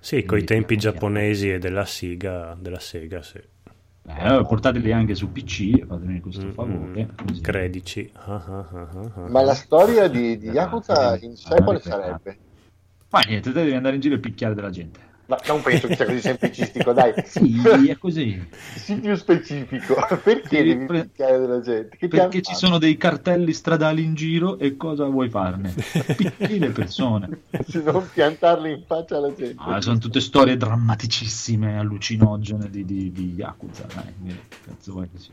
[0.04, 3.38] Sì, con i tempi giapponesi e della Sega, della Sega, sì.
[3.38, 7.08] Eh, portateli anche su PC, fatemi questo favore.
[7.16, 7.40] così.
[7.40, 8.10] Credici.
[8.12, 9.28] Ah, ah, ah, ah, ah.
[9.30, 12.38] Ma la storia di, di Yakuza in sé quale Ah, sarebbe?
[13.08, 15.00] Ma niente, te devi andare in giro e picchiare della gente.
[15.26, 17.12] Ma non penso che sia così semplicistico, dai.
[17.24, 18.46] Sì, è così.
[18.76, 19.94] Sii più specifico.
[20.22, 21.96] Perché Sì, devi pre- picchiare della gente?
[21.96, 25.74] Che Perché ci sono dei cartelli stradali in giro e cosa vuoi farne?
[26.16, 27.42] Picchi le persone.
[27.66, 29.54] Se non piantarli in faccia alla gente.
[29.56, 33.86] Ah, sono tutte storie drammaticissime, allucinogene di, di, di Yakuza.
[33.94, 35.32] Dai, cazzo vuoi che sia?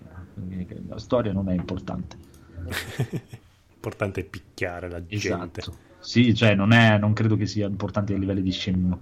[0.88, 2.17] La storia non è importante.
[3.73, 5.15] Importante è picchiare la gente.
[5.15, 5.73] Esatto.
[5.99, 8.99] Sì, cioè non, è, non credo che sia importante a livelli di scemmo.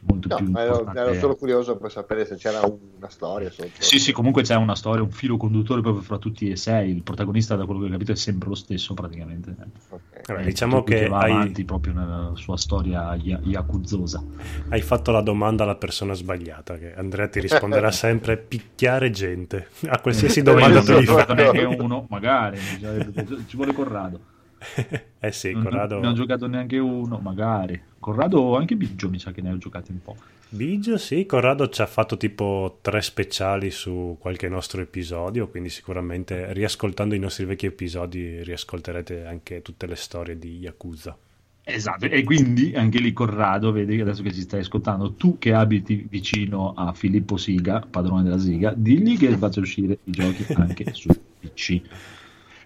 [0.00, 1.00] Molto No, più ma ero, importante.
[1.00, 3.68] ero solo curioso per sapere se c'era una storia sotto.
[3.78, 6.90] Sì, sì, comunque c'è una storia, un filo conduttore proprio fra tutti e sei.
[6.90, 9.54] Il protagonista, da quello che ho capito, è sempre lo stesso praticamente.
[9.88, 10.00] Ok.
[10.28, 14.22] Vabbè, È diciamo che va hai, avanti proprio nella sua storia ya- yakuzosa.
[14.68, 19.68] hai fatto la domanda alla persona sbagliata, che Andrea ti risponderà sempre picchiare gente.
[19.88, 21.34] A qualsiasi domanda tu non gli fai.
[21.34, 24.20] neanche uno, magari ci vuole Corrado.
[25.20, 25.98] Eh sì, Non, Corrado...
[25.98, 27.80] ne ho giocato neanche uno, magari.
[28.00, 30.16] Corrado, anche Biggio mi sa che ne ho giocati un po'.
[30.50, 36.52] Biggio, sì, Corrado ci ha fatto tipo tre speciali su qualche nostro episodio, quindi sicuramente
[36.54, 41.16] riascoltando i nostri vecchi episodi riascolterete anche tutte le storie di Yakuza.
[41.64, 45.52] Esatto, e quindi anche lì Corrado, vedi che adesso che ci stai ascoltando, tu che
[45.52, 50.94] abiti vicino a Filippo Siga, padrone della Siga, digli che faccia uscire i giochi anche
[50.94, 51.82] su PC.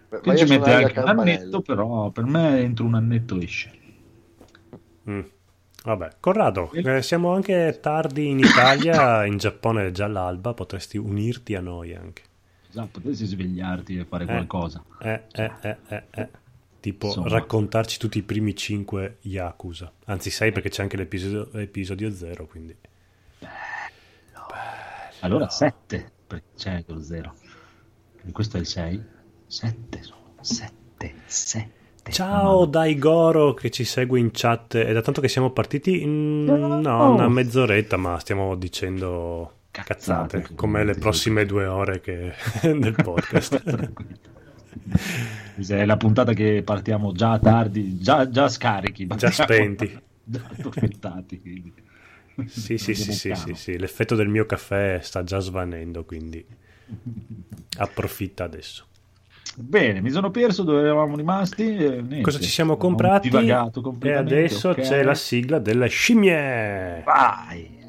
[0.09, 3.73] Che io ci mette anche un annetto, però per me entro un annetto esce.
[5.11, 5.21] Mm.
[5.85, 11.57] Vabbè, Corrado, eh, siamo anche tardi in Italia, in Giappone è già l'alba, potresti unirti
[11.57, 12.23] a noi anche.
[12.69, 14.83] Esatto, potresti svegliarti e fare qualcosa.
[15.01, 16.29] Eh, eh, eh, eh, eh.
[16.79, 17.29] Tipo Insomma.
[17.29, 19.93] raccontarci tutti i primi cinque Yakuza.
[20.07, 22.77] Anzi, sei perché c'è anche l'episodio episodio zero, quindi...
[25.21, 27.35] Allora 7, perché c'è anche lo 0.
[28.15, 29.05] Quindi questo è il 6.
[29.47, 31.82] 7 sono 7, 7.
[32.11, 34.77] Ciao Daigoro che ci segue in chat.
[34.77, 36.01] È da tanto che siamo partiti?
[36.01, 36.81] Ciao.
[36.81, 42.35] no, una mezz'oretta, ma stiamo dicendo Cazzate, cazzate, come le prossime due ore che...
[42.61, 43.63] del podcast.
[45.67, 49.87] È la puntata che partiamo già tardi, già, già scarichi, Già spenti.
[50.25, 51.41] già addormentati.
[51.41, 51.73] quindi.
[52.47, 56.45] Sì, sì, sì, sì, sì, sì, l'effetto del mio caffè sta già svanendo, quindi
[57.79, 58.87] approfitta adesso.
[59.57, 61.63] Bene, mi sono perso dove eravamo rimasti.
[61.77, 63.29] e niente, Cosa ci siamo comprati?
[63.29, 64.81] divagato E adesso ok.
[64.81, 67.03] c'è la sigla delle scimmie.
[67.05, 67.81] Vai!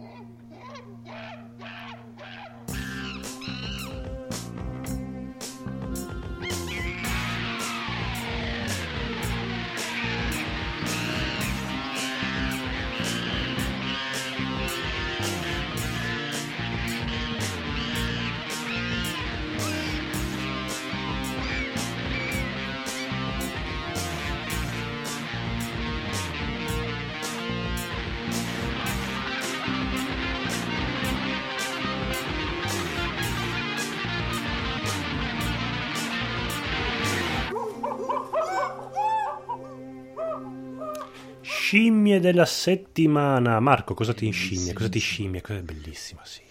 [41.77, 43.59] Scimmie della settimana.
[43.59, 44.73] Marco, cosa ti inscimmia?
[44.73, 45.41] Cosa ti scimmia?
[45.41, 46.41] Cosa è bellissima, sì.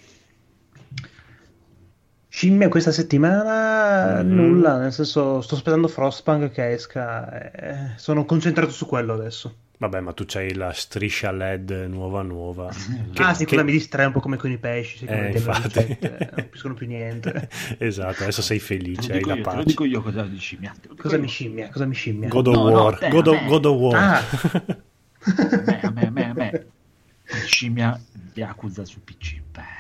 [2.27, 4.33] Scimmia questa settimana Mm.
[4.35, 9.55] nulla, nel senso sto aspettando Frostpunk che esca, eh, sono concentrato su quello adesso.
[9.79, 12.69] Vabbè, ma tu c'hai la striscia LED nuova nuova.
[13.15, 15.79] Che- ah sì, che- quella mi distrae un po' come con i pesci, Eh, infatti.
[15.85, 17.49] ricette, non capiscono più niente.
[17.79, 19.65] esatto, adesso sei felice, hai la io, te lo pace.
[19.67, 20.75] dico io cosa di scimmia.
[20.97, 21.21] Cosa io.
[21.23, 21.69] mi scimmia?
[21.69, 22.27] Cosa mi scimmia?
[22.29, 23.45] God of No, no, War, te, God, of.
[23.47, 23.95] God of War.
[23.97, 24.81] Ah.
[25.25, 26.67] A me, a me, a me, a me.
[27.45, 27.99] Scimmia
[28.35, 29.41] Yakuza su PC.
[29.53, 29.73] Bello.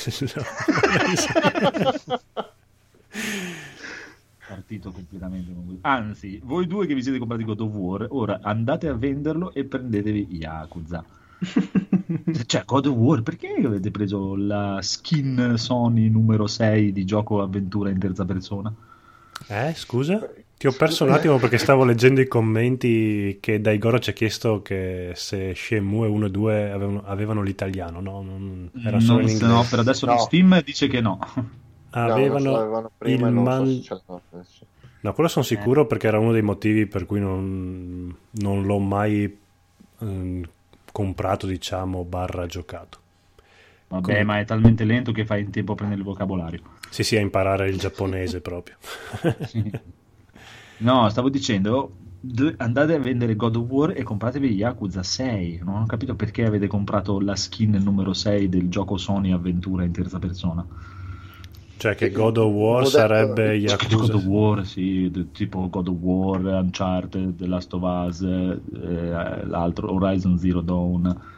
[4.46, 5.86] Partito completamente con questo.
[5.86, 9.64] Anzi, voi due che vi siete comprati God of War, ora andate a venderlo e
[9.64, 11.04] prendetevi Yakuza.
[12.46, 17.90] cioè, God of War, perché avete preso la skin Sony numero 6 di gioco avventura
[17.90, 18.72] in terza persona?
[19.46, 20.30] Eh, scusa?
[20.60, 24.60] Ti ho perso un attimo perché stavo leggendo i commenti che Daigoro ci ha chiesto
[24.60, 28.20] che se Shenmue 1 e 2 avevano, avevano l'italiano, no?
[28.20, 29.52] Non, era solo Non- in inglese.
[29.54, 30.18] no, per adesso No.
[30.18, 31.18] Steam dice che no.
[31.92, 34.02] Avevano, No, avevano prima il man- so.
[35.00, 39.38] No, quello sono sicuro perché era uno dei motivi per cui non, non l'ho mai
[40.00, 40.42] ehm,
[40.92, 42.98] comprato, diciamo, barra giocato.
[43.88, 46.60] Vabbè, Come- ma è talmente lento che fai in tempo a prendere il vocabolario.
[46.90, 48.76] Sì, sì, a imparare il giapponese proprio.
[50.80, 55.60] No, stavo dicendo, do- andate a vendere God of War e compratevi Yakuza 6.
[55.62, 59.92] Non ho capito perché avete comprato la skin numero 6 del gioco Sony Avventura in
[59.92, 60.64] terza persona.
[61.76, 64.14] Cioè che God of War Modello- sarebbe God Yakuza.
[64.14, 68.60] of War, sì, tipo God of War, Uncharted, The Last of Us, eh,
[69.46, 71.28] l'altro Horizon Zero Dawn.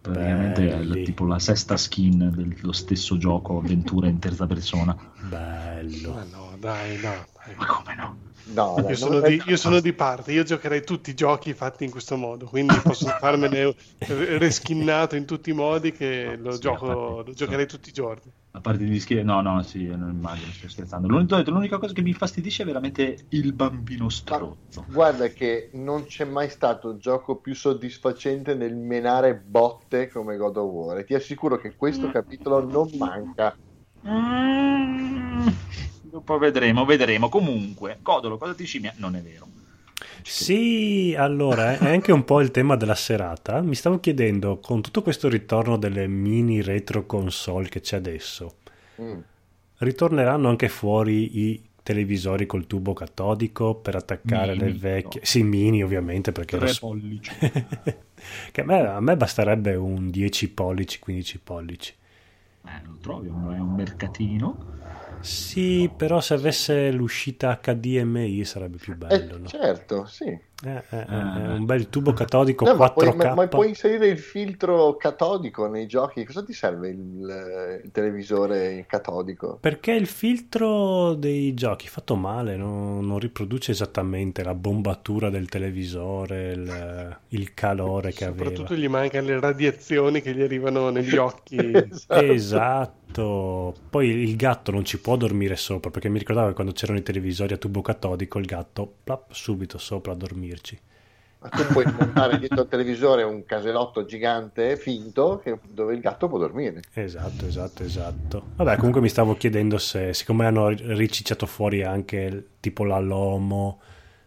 [0.00, 0.98] Praticamente è Belli.
[0.98, 4.96] la- tipo la sesta skin dello stesso gioco avventura in terza persona.
[5.28, 6.12] Bello.
[6.14, 7.02] Ma no, dai, no.
[7.02, 7.54] dai.
[7.56, 8.16] Ma come no?
[8.44, 11.52] No, dai, Io sono, non- di, io sono di parte, io giocherei tutti i giochi
[11.54, 13.74] fatti in questo modo, quindi posso farmene
[14.06, 18.32] reskinnato in tutti i modi che lo, Sì, gioco, parte- lo giocherei tutti i giorni.
[18.54, 21.08] A parte di schi- no, no, sì, non immagino, sto scherzando.
[21.08, 24.86] L'unica, l'unica cosa che mi infastidisce è veramente il bambino strozzo.
[24.86, 30.70] Guarda che non c'è mai stato gioco più soddisfacente nel menare botte come God of
[30.70, 30.98] War.
[30.98, 33.58] E ti assicuro che questo capitolo non manca.
[34.04, 35.48] Mm,
[36.12, 37.30] dopo vedremo, vedremo.
[37.30, 38.92] Comunque, Codolo, cosa ti scimmia?
[38.96, 39.48] Non è vero.
[40.22, 43.62] Sì, allora è anche un po' il tema della serata.
[43.62, 48.56] Mi stavo chiedendo, con tutto questo ritorno delle mini retro console che c'è adesso,
[49.00, 49.18] Mm.
[49.78, 55.20] ritorneranno anche fuori i televisori col tubo catodico per attaccare Mini, le vecchie...
[55.20, 55.26] no.
[55.26, 56.58] Sì, mini ovviamente perché...
[56.58, 57.32] Tre pollici.
[58.52, 61.94] che a me, a me basterebbe un 10 pollici, 15 pollici.
[62.64, 64.66] Eh, lo trovi, è un mercatino.
[65.24, 69.48] Sì, però se avesse l'uscita HDMI sarebbe più bello, Eh, no?
[69.48, 70.26] certo, sì.
[70.64, 71.54] Eh, eh, eh, Ah.
[71.54, 72.92] un bel tubo catodico No, ma, 4K.
[72.92, 76.24] puoi, ma- ma puoi inserire il filtro catodico nei giochi.
[76.24, 79.58] Cosa ti serve il, il televisore catodico?
[79.60, 83.00] Perché il filtro dei giochi fatto male, no?
[83.00, 88.44] non riproduce esattamente la bombatura del televisore, il, il calore che aveva.
[88.44, 91.56] Soprattutto gli mancano le radiazioni che gli arrivano negli occhi.
[92.08, 92.32] Esatto.
[92.32, 93.00] Esatto.
[93.12, 97.02] Poi il gatto non ci può dormire sopra, perché mi ricordavo che quando c'erano i
[97.02, 100.80] televisori a tubo catodico, il gatto plap, subito sopra a dormirci.
[101.40, 106.28] Ma tu puoi montare dietro al televisore un caselotto gigante finto che- dove il gatto
[106.28, 106.82] può dormire.
[106.92, 108.42] Esatto, esatto, esatto.
[108.54, 113.80] Vabbè, comunque mi stavo chiedendo se, siccome hanno ricicciato fuori anche tipo la Lomo,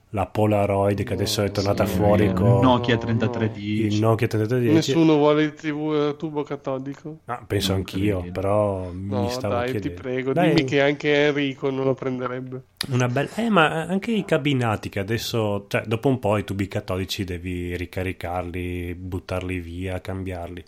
[0.09, 3.99] la Polaroid che adesso è tornata sì, fuori eh, con Nokia no, il 3310.
[3.99, 4.73] Nokia 3310.
[4.73, 7.19] Nessuno vuole il TV a tubo catodico?
[7.25, 8.31] Ah, penso Non anch'io, credo.
[8.31, 10.01] però No, mi stavo dai, ti chiedendo.
[10.01, 12.61] prego, Dai, dimmi che anche Enrico non lo prenderebbe.
[12.91, 13.29] una bella...
[13.35, 17.75] Eh, ma anche i cabinati che adesso, cioè, dopo un po' i tubi catodici devi
[17.75, 20.63] ricaricarli, buttarli via, cambiarli.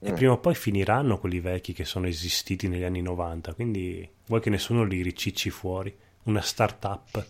[0.00, 0.12] E Eh.
[0.12, 4.50] prima o poi finiranno quelli vecchi che sono esistiti negli anni 90, quindi vuoi che
[4.50, 5.94] nessuno li ricicci fuori?
[6.24, 7.24] Una startup,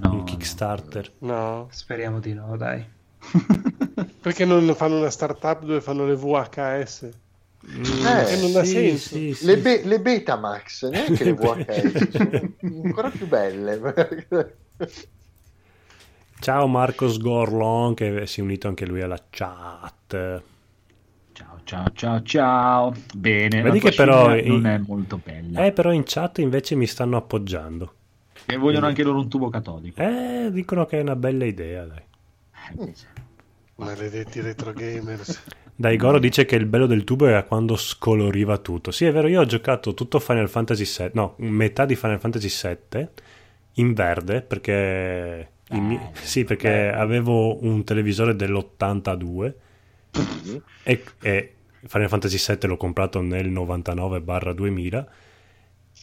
[0.00, 0.24] No, un no.
[0.24, 1.12] Kickstarter.
[1.18, 2.84] No, Speriamo di no, dai.
[4.20, 7.02] perché non fanno una startup dove fanno le VHS?
[7.02, 9.16] Eh, che non ha sì, senso.
[9.16, 9.46] sì, sì.
[9.46, 13.80] Le, be- le Betamax, neanche le VHS, sono ancora più belle.
[16.40, 20.42] Ciao Marcos Gorlon che si è unito anche lui alla chat.
[21.32, 22.92] Ciao, ciao, ciao, ciao.
[23.14, 25.64] Bene, Vedi che però scimmia non è molto bella.
[25.64, 27.94] Eh, però in chat invece mi stanno appoggiando.
[28.46, 30.00] E vogliono anche loro un tubo catodico.
[30.00, 32.02] Eh, dicono che è una bella idea, dai.
[32.78, 32.92] Eh.
[33.76, 35.42] Maledetti retro gamers.
[35.76, 38.92] Dai, Goro dice che il bello del tubo era quando scoloriva tutto.
[38.92, 42.48] Sì, è vero, io ho giocato tutto Final Fantasy VII, no, metà di Final Fantasy
[42.48, 43.08] VII
[43.74, 49.52] in verde perché, i mi- Bello, sì, perché avevo un televisore dell'82
[50.84, 51.54] e, e
[51.86, 55.06] Final Fantasy VII l'ho comprato nel 99-2000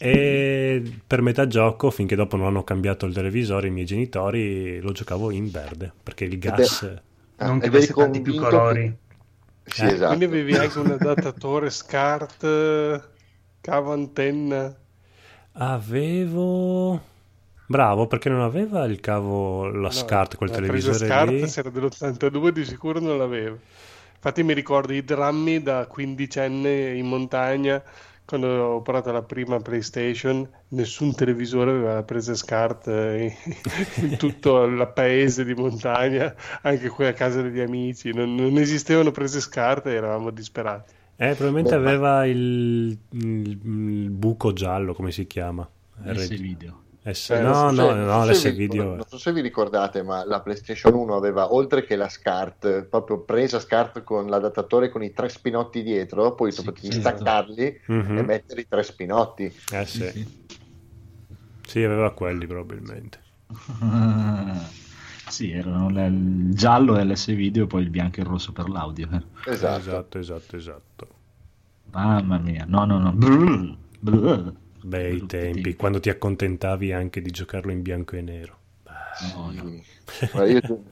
[0.04, 4.92] e per metà gioco, finché dopo non hanno cambiato il televisore, i miei genitori lo
[4.92, 7.02] giocavo in verde perché il gas...
[7.38, 8.84] Non che Ed eri avesse tanti più colori.
[8.84, 8.98] che-
[9.64, 10.08] Sì, Eh, esatto.
[10.08, 13.10] Quindi avevi anche un adattatore SCART,
[13.62, 14.76] cavo antenna.
[15.54, 17.02] Avevo.
[17.66, 21.48] Bravo, perché non aveva il cavo, la No, SCART, quel la presa televisore SCART, lì.
[21.48, 23.58] se era dell'82 di sicuro non l'aveva.
[24.16, 27.82] Infatti mi ricordo i drammi da quindicenne in montagna
[28.26, 33.36] quando ho provato la prima PlayStation, nessun televisore aveva la presa SCART eh,
[34.02, 39.12] in tutto il paese di montagna, anche qui a casa degli amici, non, non esistevano
[39.12, 40.94] prese SCART e eravamo disperati.
[41.18, 45.68] Eh, probabilmente aveva il, il- il buco giallo, come si chiama?
[46.04, 46.40] RG.
[46.40, 46.82] video.
[47.04, 48.84] S- Eh, no, non so no, se- no, non so se l'S vi- video.
[48.96, 53.22] Non so se vi ricordate, ma la PlayStation 1 aveva, oltre che la SCART, proprio
[53.22, 58.18] presa SCART con l'adattatore con i tre spinotti dietro, poi Sì, potevi sì, staccarli Mhm.
[58.18, 59.46] e mettere i tre spinotti.
[59.72, 60.28] Eh Sì, sì.
[61.66, 61.84] sì.
[61.84, 63.20] Aveva quelli probabilmente.
[65.32, 68.68] Sì, erano le- il giallo e l'S video poi il bianco e il rosso per
[68.68, 69.08] l'audio.
[69.14, 69.52] eh.
[69.52, 69.80] Esatto.
[69.80, 70.56] esatto, esatto.
[70.58, 71.08] esatto.
[71.92, 73.12] Mamma mia, no, no, no.
[73.14, 74.54] Brrr, brrr.
[74.84, 78.58] Bei Brutti tempi, quando ti accontentavi anche di giocarlo in bianco e nero.
[79.36, 79.82] No, no.
[80.32, 80.84] Guarda, io,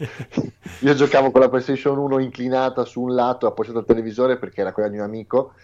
[0.80, 4.72] io giocavo con la PlayStation 1 inclinata su un lato appoggiata al televisore perché era
[4.72, 5.54] quella di un amico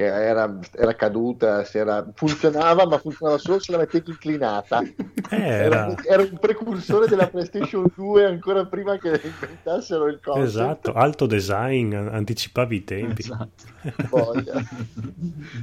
[0.00, 4.82] che era, era caduta, si era- funzionava, ma funzionava solo se la mettevi inclinata.
[5.30, 5.96] Eh, Era, era...
[6.08, 10.46] era un precursore della PlayStation 2 ancora prima che inventassero il concept.
[10.48, 13.22] Esatto, alto design, an- anticipavi i tempi.
[13.22, 13.64] Esatto.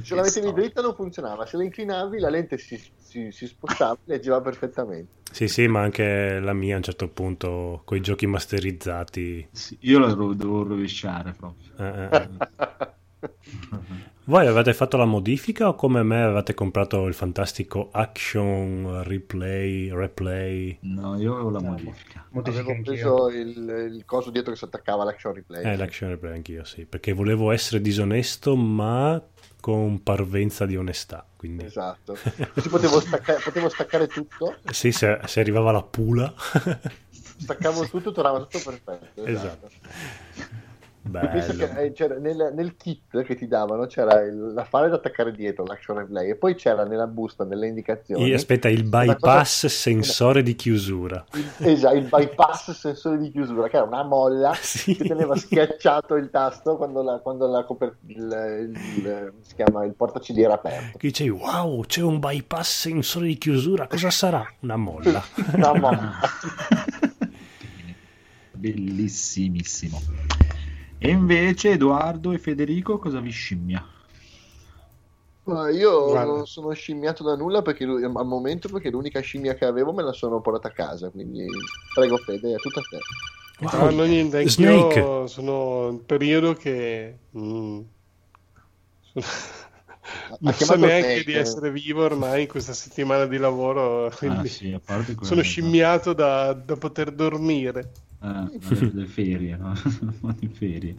[0.04, 3.94] Se la mettevi dritta non funzionava, se la inclinavi la lente si, si, si spostava
[3.94, 5.16] e leggeva perfettamente.
[5.30, 9.46] Sì, sì, ma anche la mia a un certo punto, con i giochi masterizzati.
[9.52, 11.70] Sì, io la devo rovesciare proprio.
[11.78, 12.28] eh, eh.
[14.28, 20.76] Voi avete fatto la modifica o come me avete comprato il fantastico Action Replay, Replay?
[20.82, 22.26] No, io avevo la No, modifica.
[22.32, 22.92] Modifica Avevo anch'io.
[22.92, 25.64] preso il, il coso dietro che si attaccava all'action replay.
[25.64, 29.18] Eh, l'Action Replay anch'io, sì, perché volevo essere disonesto ma
[29.60, 31.26] con parvenza di onestà.
[31.34, 32.14] Quindi Esatto.
[32.52, 36.34] Così potevo, stacca- potevo staccare tutto, sì, se, se arrivava la pula.
[37.38, 39.24] staccavo tutto, tornava tutto perfetto.
[39.24, 39.70] Esatto.
[39.70, 40.66] Penso
[41.08, 41.54] Bello.
[41.56, 45.32] che eh, c'era nel, nel kit che ti davano c'era il- la file da attaccare
[45.32, 49.68] dietro, l'action replay, e poi c'era nella busta, nelle indicazioni, E aspetta, il bypass cosa-
[49.68, 51.24] sensore di chiusura.
[51.34, 54.94] il, esatto, il bypass sensore di chiusura, che era una molla Sì.
[54.96, 59.94] che teneva schiacciato il tasto quando la, quando la coper- il, il- si chiama, il
[59.94, 60.98] porta CD era aperto.
[60.98, 64.46] Che dicevi, wow, c'è un bypass sensore di chiusura, cosa sarà?
[64.60, 65.22] Una molla.
[65.54, 66.12] Una molla.
[68.58, 70.00] Bellissimissimo.
[71.00, 73.84] E invece Edoardo e Federico cosa vi scimmia?
[75.48, 76.24] Ma io Guarda.
[76.24, 80.12] non sono scimmiato da nulla perché al momento perché l'unica scimmia che avevo me la
[80.12, 81.46] sono portata a casa, quindi
[81.94, 82.98] prego Fede, è tutto a te.
[83.60, 83.70] Wow.
[83.72, 85.28] Ah, no, niente, anch'io Snake.
[85.28, 87.80] sono in periodo che mm,
[89.00, 89.26] sono-
[90.40, 91.38] non so neanche di eh.
[91.38, 95.42] essere vivo ormai in questa settimana di lavoro, quindi Ah, sì, a parte quello, sono
[95.42, 97.92] scimmiato da, da poter dormire.
[98.20, 98.50] Ah,
[99.06, 99.72] ferie, no?
[100.38, 100.96] di ferie.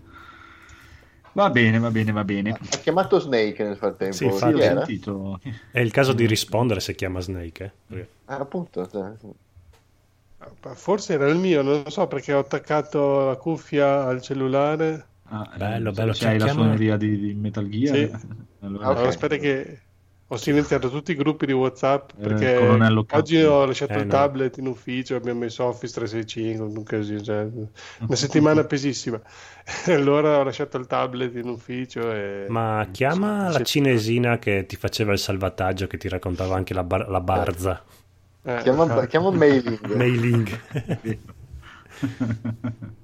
[1.33, 2.51] Va bene, va bene, va bene.
[2.51, 4.15] Ha chiamato Snake nel frattempo.
[4.15, 4.61] Sì, infatti.
[4.61, 5.39] Sentito.
[5.71, 7.73] È il caso di rispondere se chiama Snake.
[7.89, 8.07] Eh?
[8.25, 8.87] Ah, appunto.
[8.87, 9.11] cioè,
[10.75, 15.05] Forse era il mio, non so perché ho attaccato la cuffia al cellulare.
[15.25, 18.11] Ah, Bello, eh, bello, Se hai la cerchiamo- suoneria di, di Metal Gear, Sì.
[18.61, 18.95] allora, Ah, ok.
[18.95, 19.79] Allora, aspetta che
[20.31, 23.05] ho silenziato tutti i gruppi di WhatsApp Eh, perché K.
[23.09, 24.07] oggi ho lasciato Eh, il no.
[24.07, 27.43] tablet in ufficio, abbiamo messo Office 365, un casino, cioè,
[28.05, 29.19] una settimana pesissima.
[29.85, 32.51] E allora ho lasciato il tablet in ufficio e...
[32.51, 36.83] Ma chiama Sì, la cinesina che ti faceva il salvataggio, che ti raccontava anche la,
[36.83, 37.81] bar- la barza.
[38.43, 39.07] Eh, Chiama, infatti.
[39.07, 39.79] chiama mailing.
[39.93, 40.47] Mailing.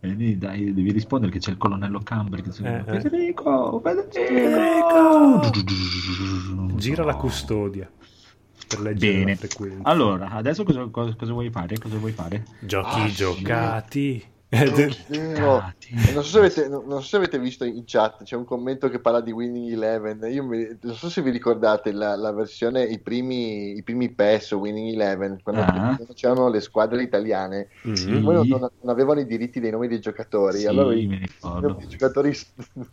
[0.00, 3.00] E lì, dai, devi rispondere che c'è il colonnello Cambri che Eh, eh.
[3.00, 5.40] Federico, Federico!
[5.42, 6.76] Federico!
[6.76, 7.90] Gira la custodia
[8.68, 9.30] per leggere Bene.
[9.32, 9.88] la frequenza.
[9.88, 11.78] Allora, adesso cosa, cosa- cosa vuoi fare?
[11.78, 12.44] Cosa vuoi fare?
[12.60, 13.14] Giochi Ah, sì.
[13.14, 14.10] giocati.
[14.18, 14.36] Vero.
[14.50, 18.98] Non so, se avete, non so se avete visto in chat, c'è un commento che
[18.98, 20.20] parla di Winning Eleven.
[20.32, 24.52] Io mi- non so se vi ricordate la, la versione, i primi, i primi PES
[24.52, 25.98] Winning Eleven, quando Ah.
[26.14, 27.68] c'erano le squadre italiane.
[27.92, 28.06] Sì.
[28.20, 30.60] Poi non, non- avevano i diritti dei nomi dei giocatori.
[30.60, 31.76] Sì, allora i, ricordo.
[31.80, 32.34] i giocatori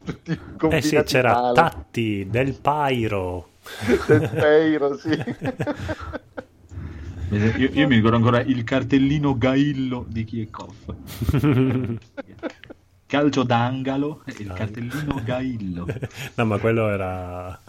[0.04, 1.54] tutti Eh combinati sì, c'era male.
[1.54, 3.48] Tatti, Del Pairo.
[4.08, 5.10] Del Peiro, sì.
[7.32, 11.98] Io, io mi ricordo ancora il cartellino Gaillo di Kiekov.
[13.08, 14.54] Calcio d'angalo e il Ah.
[14.54, 15.86] cartellino Gaillo
[16.36, 17.60] no, ma quello era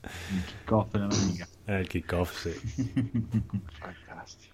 [0.00, 1.46] Kiekov nella Liga.
[1.66, 2.50] eh, il kick-off, sì.
[3.78, 4.50] Fantastico.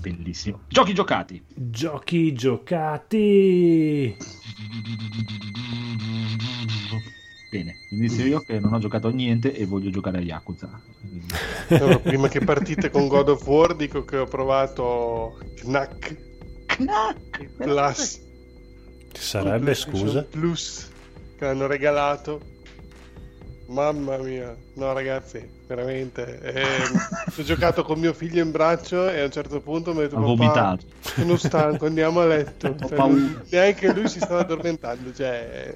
[0.00, 0.60] Bellissimo.
[0.68, 1.42] Giochi giocati.
[1.54, 4.16] Giochi giocati.
[7.50, 10.70] Bene, inizio io che non ho giocato a niente e voglio giocare a Yakuza.
[11.00, 11.26] Quindi-
[11.70, 16.16] Allora, prima che partite con God of War dico che ho provato Knack
[16.66, 17.44] Knack!
[17.56, 18.20] Plus.
[19.12, 20.22] Sarebbe, PlayStation scusa?
[20.30, 20.88] Plus
[21.36, 22.40] che hanno regalato.
[23.66, 26.40] Mamma mia, no ragazzi, veramente.
[26.40, 26.62] eh,
[27.36, 30.16] ho giocato con mio figlio in braccio e a un certo punto mi ha detto:
[30.16, 30.84] Ha "Papà, vomitato.
[31.00, 32.68] Sono stanco, andiamo a letto.
[32.80, 33.42] Ho Cioè, paura.
[33.48, 35.72] neanche lui si stava addormentando, cioè,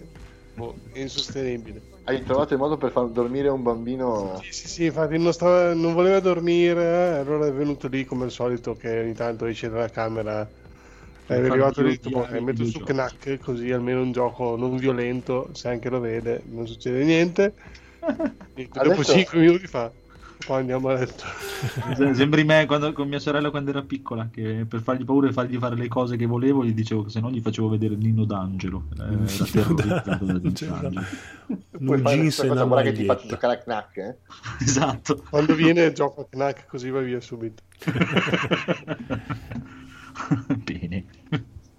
[0.55, 1.82] boh, è insostenibile.
[2.05, 4.34] Hai trovato il modo per far dormire un bambino?
[4.40, 8.24] Sì, sì, sì, infatti non, stava- non voleva dormire, eh, allora è venuto lì come
[8.24, 10.42] al solito che ogni tanto esce dalla camera.
[11.26, 14.57] È Per arrivato lì, detto, odiare "Boh, metto su videogiochi." Knack così almeno un gioco
[14.57, 17.55] non violento, se anche lo vede non succede niente.
[18.55, 19.92] E dopo Adesso- 5 minuti fa,
[20.45, 21.24] poi andiamo a letto.
[22.12, 25.57] Sembri me quando, con mia sorella quando era piccola, che per fargli paura e fargli
[25.57, 28.84] fare le cose che volevo, gli dicevo che se no gli facevo vedere Nino D'Angelo.
[28.99, 31.03] Eh, era terrorizzato da Nino D'Angelo.
[31.70, 33.26] Fare jeans e una che ti faccio maglietta.
[33.26, 34.16] giocare a knack, eh?
[34.61, 35.24] Esatto.
[35.28, 37.62] Quando viene gioco a Knack così va via subito.
[40.64, 41.05] Bene.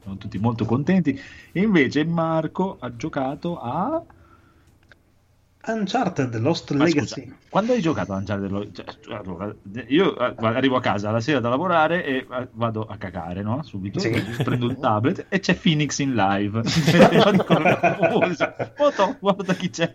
[0.04, 1.20] Sono tutti molto contenti.
[1.52, 4.04] E invece Marco ha giocato a...
[5.68, 7.22] Uncharted Lost Ma Legacy.
[7.24, 8.72] scusa, quando hai giocato a Uncharted?
[8.72, 9.54] Cioè, allora,
[9.88, 13.64] io eh, arrivo a casa la sera da lavorare e eh, vado a cacare, no?
[13.64, 14.10] Subito Sì.
[14.44, 16.62] prendo il tablet e c'è Phoenix in live.
[17.12, 18.22] Io dico, "Oh,
[18.76, 19.94] foto, guarda chi c'è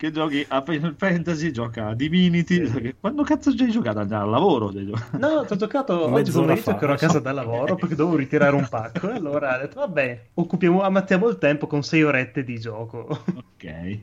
[0.00, 2.94] che giochi a Final Fantasy, gioca a Divinity.
[2.98, 3.98] Quando cazzo ci hai giocato?
[3.98, 4.72] Al lavoro?
[4.72, 8.56] No, ti ho giocato oggi pomeriggio che ero a casa da lavoro perché dovevo ritirare
[8.56, 12.58] un pacco e allora ho detto vabbè, occupiamo, ammazziamo il tempo con sei orette di
[12.58, 13.06] gioco.
[13.10, 13.98] Ok.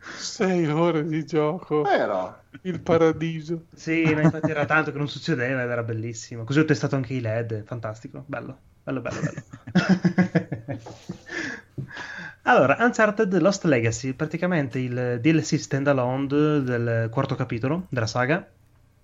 [0.00, 2.42] 6 ore di gioco, Vero?
[2.62, 3.66] il paradiso.
[3.74, 6.44] Sì, ma infatti era tanto che non succedeva ed era bellissimo.
[6.44, 9.42] Così ho testato anche i LED, fantastico, bello, bello, bello, bello.
[12.42, 16.26] allora, Uncharted Lost Legacy, praticamente il DLC standalone
[16.62, 18.46] del quarto capitolo della saga,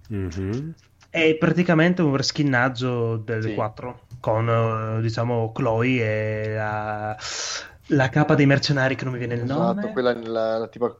[0.09, 0.73] Mhm.
[1.11, 3.55] è praticamente un reskinnaggio del Sì.
[3.55, 7.17] 4 con, eh, diciamo, Chloe e la,
[7.89, 9.81] la capa dei mercenari che non mi viene il nome.
[9.81, 10.99] Esatto, quella la, la tipo,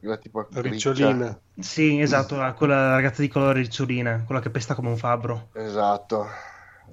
[0.51, 0.91] la riccia.
[0.93, 1.41] ricciolina.
[1.59, 5.49] Sì, esatto, la- quella ragazza di colore ricciolina, quella che pesta come un fabbro.
[5.55, 6.27] Esatto.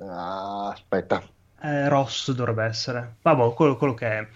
[0.02, 1.22] Ah, aspetta.
[1.62, 3.16] Eh, Ross dovrebbe essere.
[3.22, 4.28] Vabbè, quello, quello che è.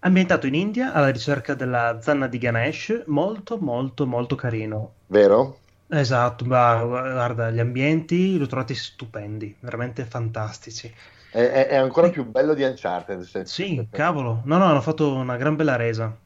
[0.00, 4.94] Ambientato in India alla ricerca della zanna di Ganesh, molto molto molto carino.
[5.06, 5.58] Vero?
[5.88, 10.92] Esatto, ma guarda, gli ambienti li ho trovati stupendi, veramente fantastici.
[11.32, 13.22] È, è- ancora più bello di Uncharted.
[13.22, 16.18] Se, Sì, cavolo, no, no, hanno fatto una gran bella resa.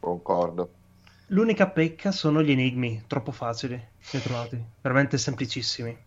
[0.00, 0.70] Concordo.
[1.30, 5.98] L'unica pecca sono gli enigmi, troppo facili, li ho trovati, veramente semplicissimi.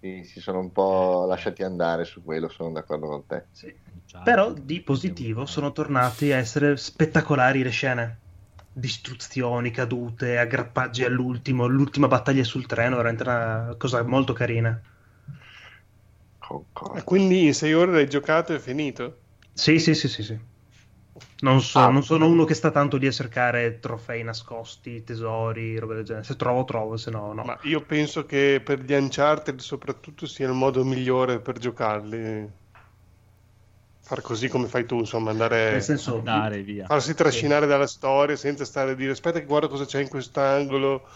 [0.00, 3.48] Sì, si sono un po' lasciati andare su quello, sono d'accordo con te.
[3.50, 3.72] Sì.
[4.20, 8.20] Però di positivo sono tornati a essere spettacolari le scene.
[8.72, 14.80] Distruzioni, cadute, aggrappaggi all'ultimo, l'ultima battaglia sul treno, veramente una cosa molto carina.
[16.52, 16.98] Concordo.
[16.98, 19.20] E quindi in 6 ore l'hai giocato e finito?
[19.54, 20.38] Sì, sì, sì, sì, sì.
[21.40, 21.88] Non, so- Ah.
[21.90, 26.24] non sono uno che sta tanto lì a cercare trofei nascosti, tesori, roba del genere.
[26.24, 27.42] Se trovo, trovo, se no, no.
[27.44, 32.60] Ma io penso che per gli Uncharted soprattutto sia il modo migliore per giocarli.
[34.04, 35.70] Far così come fai tu, insomma, andare...
[35.72, 36.86] Nel senso, Andare via.
[36.86, 41.08] farsi trascinare dalla storia senza stare a dire aspetta che guarda cosa c'è in quest'angolo.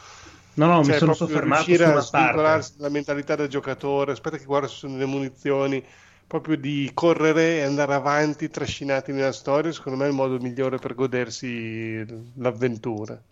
[0.57, 2.71] No, no, mi Cioè, sono proprio soffermato su riuscire a una parte.
[2.77, 5.85] dalla mentalità del giocatore, aspetta che guarda se sono le munizioni,
[6.27, 10.79] proprio di correre e andare avanti trascinati nella storia, secondo me è il modo migliore
[10.79, 12.05] per godersi
[12.37, 13.23] l'avventura.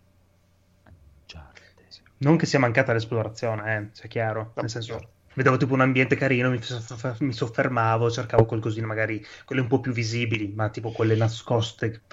[2.17, 4.53] Non che sia mancata l'esplorazione, eh, sia chiaro.
[4.55, 5.13] No, Nel senso, certo.
[5.33, 9.79] vedevo tipo un ambiente carino, mi, soff- mi soffermavo, cercavo qualcosina, magari quelle un po'
[9.81, 12.03] più visibili, ma tipo quelle nascoste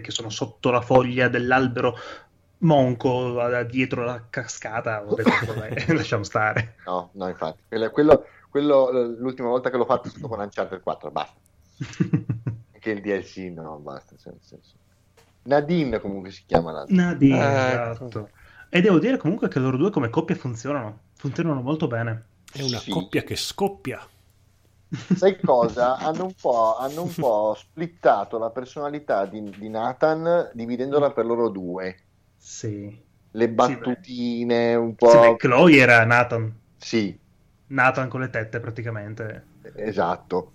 [0.00, 1.94] che sono sotto la foglia dell'albero
[2.60, 5.04] monco eh, dietro la cascata.
[5.06, 6.76] Ho detto, vabbè, lasciamo stare.
[6.86, 7.60] No, no, infatti.
[7.68, 11.38] Quello, quello- quello, l'ultima volta che l'ho fatto è stato con Uncharted 4, basta.
[12.72, 14.14] Anche il DLC, no, basta.
[15.42, 16.94] Nadine comunque si chiama l'altro.
[16.94, 18.04] Nadine, Ecco.
[18.06, 18.28] esatto.
[18.68, 22.24] E devo dire comunque che loro due come coppia funzionano, funzionano molto bene.
[22.52, 22.90] È una Sì.
[22.90, 24.00] coppia che scoppia.
[25.14, 25.96] Sai cosa?
[25.96, 31.48] Hanno un po', hanno un po' splittato la personalità di, di Nathan dividendola per loro
[31.48, 31.96] due.
[32.40, 33.06] Sì.
[33.32, 35.36] Le battutine, un Sì, beh, po'...
[35.36, 36.54] Chloe era Nathan.
[36.78, 37.20] Sì,
[37.68, 39.46] Nathan con le tette praticamente.
[39.74, 40.52] esatto.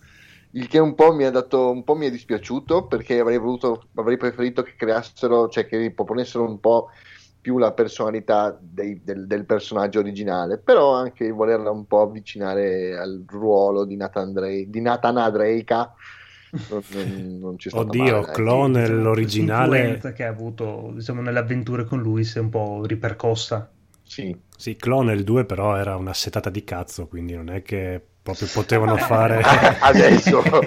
[0.52, 3.90] Il che un po' mi ha dato, un po' mi è dispiaciuto perché avrei voluto,
[3.96, 6.90] avrei preferito che creassero, cioè che riproponessero un po'
[7.42, 13.24] più la personalità dei- del, del personaggio originale, però anche volerla un po' avvicinare al
[13.28, 15.74] ruolo di Nathan, Drake, di Nathan Drake
[17.40, 20.00] non, ci sta Oddio, male, clone Diciamo, l'originale.
[20.14, 23.70] Che ha avuto diciamo, nelle avventure con lui si è un po' ripercossa.
[24.04, 28.02] Sì, Sì, clone il 2 però era una setata di cazzo, quindi non è che
[28.22, 29.42] proprio potevano fare...
[29.80, 30.42] Adesso.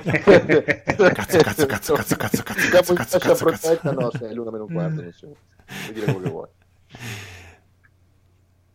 [1.12, 3.44] Cazzo, cazzo, cazzo, cazzo, cazzo, cazzo, Siamo cazzo, in cazzo, fascia cazzo, cazzo.
[3.44, 3.92] protetta?
[3.92, 5.38] No, sei l'una meno un quarto, adesso.
[5.80, 6.48] Puoi dire quello che vuoi.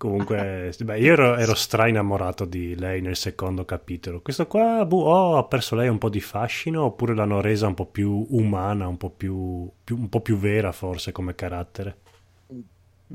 [0.03, 4.19] Comunque, beh, io ero, ero stra innamorato di lei nel secondo capitolo.
[4.19, 7.73] Questo qua, boh, oh, ha perso lei un po' di fascino oppure l'hanno resa un
[7.73, 11.95] po' più umana, un po' più, più- un po' più vera forse come carattere.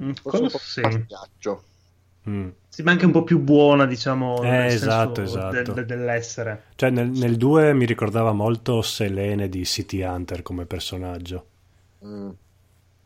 [0.01, 0.81] Mm, Forse un po' sì.
[2.27, 2.49] Mm.
[2.71, 5.51] Sì, ma anche un po' più buona, diciamo, Eh, nel esatto, senso esatto.
[5.73, 6.63] del- del- dell'essere.
[6.75, 11.47] Cioè, nel, nel 2 mi ricordava molto Selene di City Hunter come personaggio.
[12.03, 12.31] Mm.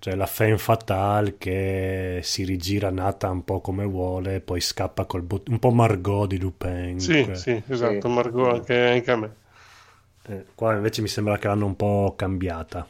[0.02, 5.22] Cioè, la femme fatale che si rigira nata un po' come vuole, poi scappa col
[5.22, 6.98] bot- un po' Margot di Lupin.
[6.98, 8.12] Sì, que- sì, esatto, Sì.
[8.12, 9.34] Margot anche, anche a me.
[10.26, 12.84] Eh, qua invece mi sembra che l'hanno un po' cambiata.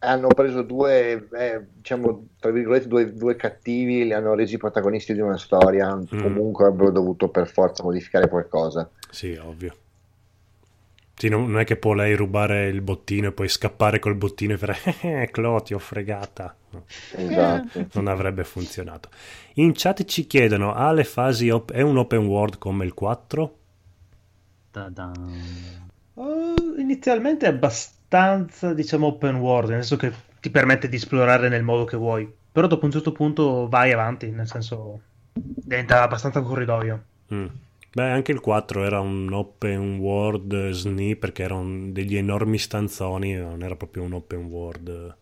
[0.00, 5.20] Hanno preso due, eh, diciamo, tra virgolette, due, due cattivi, li hanno resi protagonisti di
[5.20, 5.92] una storia.
[5.96, 6.04] Mm.
[6.20, 8.88] Comunque avrebbero dovuto per forza modificare qualcosa.
[9.10, 9.74] Sì, ovvio.
[11.18, 14.52] Sì, non, non è che può lei rubare il bottino e poi scappare col bottino
[14.52, 16.54] e fare eh, Clo, ti ho fregata.
[16.70, 16.84] No,
[17.16, 17.88] Esatto.
[17.94, 19.08] non avrebbe funzionato.
[19.54, 23.56] In chat ci chiedono, ha le fasi op- è un open world come il 4?
[24.70, 25.12] Ta-da.
[26.14, 31.62] Oh, inizialmente è abbastanza, diciamo, open world, nel senso che ti permette di esplorare nel
[31.62, 32.32] modo che vuoi.
[32.52, 35.00] Però dopo un certo punto vai avanti, nel senso
[35.32, 37.04] diventa abbastanza un corridoio.
[37.34, 37.46] Mm.
[37.90, 43.62] Beh, anche il 4 era un open world SNI perché erano degli enormi stanzoni, non
[43.62, 45.16] era proprio un open world,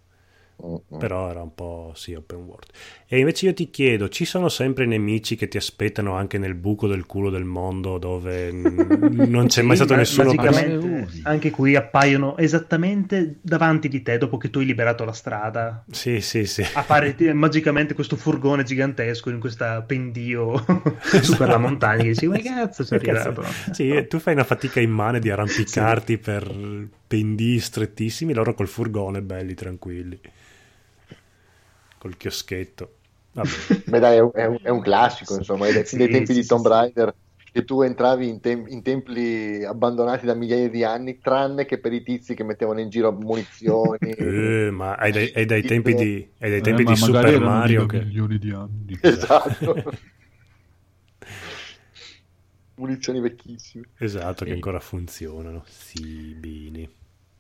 [0.65, 0.99] Mm-mm.
[0.99, 2.71] però era un po' sì open world.
[3.07, 6.87] E invece io ti chiedo, ci sono sempre nemici che ti aspettano anche nel buco
[6.89, 11.09] del culo del mondo dove mm, non c'è mai Sì, stato ma- nessuno per...
[11.25, 15.85] Anche qui appaiono esattamente davanti di te dopo che tu hai liberato la strada.
[15.91, 16.65] Sì, sì, sì.
[16.73, 20.57] Appare eh, magicamente questo furgone gigantesco in questa pendio
[21.23, 22.03] su per la montagna.
[22.03, 23.45] Che dici, ma che cazzo c'è arrivato?
[23.73, 26.51] Sì, tu fai una fatica immane di arrampicarti per
[27.07, 30.19] pendii strettissimi, loro col furgone belli, tranquilli.
[31.99, 32.95] Col chioschetto.
[33.33, 33.61] Vabbè.
[33.89, 36.33] Beh, dai, è un, è un- è un classico, insomma, è dai, Sì, dai tempi
[36.33, 36.67] sì, di Tomb.
[36.67, 37.15] Raider
[37.53, 41.93] che tu entravi in, tem- in templi abbandonati da migliaia di anni, tranne che per
[41.93, 43.99] i tizi che mettevano in giro munizioni.
[44.19, 47.61] Eh, ma hai dai, hai dai tempi di, hai dai tempi Eh, di Super erano
[47.61, 48.07] Mario che...
[48.07, 48.99] milioni di anni.
[49.03, 49.83] esatto.
[52.79, 53.91] Munizioni vecchissime.
[53.99, 55.65] Esatto, che ancora funzionano.
[55.67, 56.89] Sì, bini.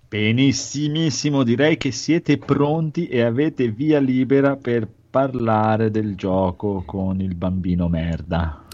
[0.09, 7.35] Benissimissimo, direi che siete pronti e avete via libera per parlare del gioco con il
[7.35, 8.65] bambino merda.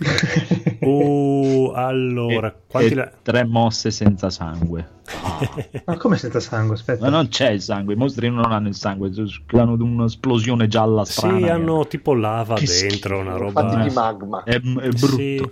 [0.81, 3.13] Oh, allora, E- quanti e la...
[3.23, 5.01] tre mosse senza sangue.
[5.87, 6.75] Ma come senza sangue?
[6.75, 7.05] Aspetta.
[7.05, 9.11] Ma non c'è il sangue, i mostri non hanno il sangue,
[9.53, 11.39] hanno un'esplosione gialla strana.
[11.39, 13.71] Sì, hanno tipo lava Che dentro, una Sono roba...
[13.71, 14.43] fatti di magma.
[14.43, 15.17] È, è brutto.
[15.17, 15.51] Sì.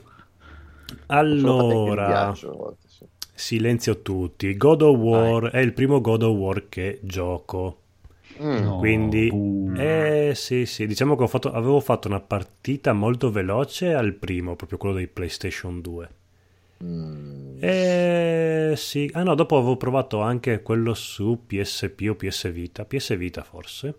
[1.07, 3.05] Allora, ghiaccio, a volte, sì.
[3.41, 4.57] Silenzio tutti.
[4.57, 7.79] God of War è il primo God of War che gioco.
[8.43, 8.57] Mm.
[8.63, 9.75] No, Quindi, buh.
[9.77, 14.57] eh sì, sì, diciamo che ho fatto- avevo fatto una partita molto veloce al primo,
[14.57, 16.09] proprio quello dei PlayStation 2.
[16.83, 17.57] Mm.
[17.61, 23.17] Eh sì, ah no, dopo avevo provato anche quello su PSP o PS Vita, PS
[23.17, 23.95] Vita forse.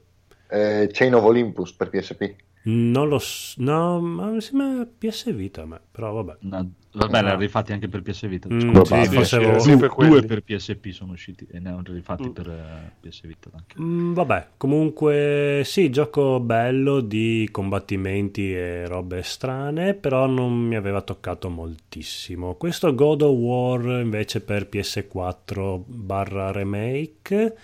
[0.50, 2.34] Eh, Chain of Olympus per PSP.
[2.64, 6.38] Non lo so, no, ma mi sembra PS Vita a me, però vabbè.
[6.42, 8.48] No, vabbè, l'hanno rifatti anche per PS Vita.
[8.52, 11.82] Mm, sì, forse avevo- Sì, Due- per due per PSP sono usciti e ne hanno
[11.86, 12.32] rifatti Mm.
[12.32, 13.76] per eh, PS Vita anche.
[13.82, 21.02] Mm, vabbè, comunque sì, gioco bello di combattimenti e robe strane, però non mi aveva
[21.02, 22.56] toccato moltissimo.
[22.56, 27.56] Questo God of War invece per PS4 barra remake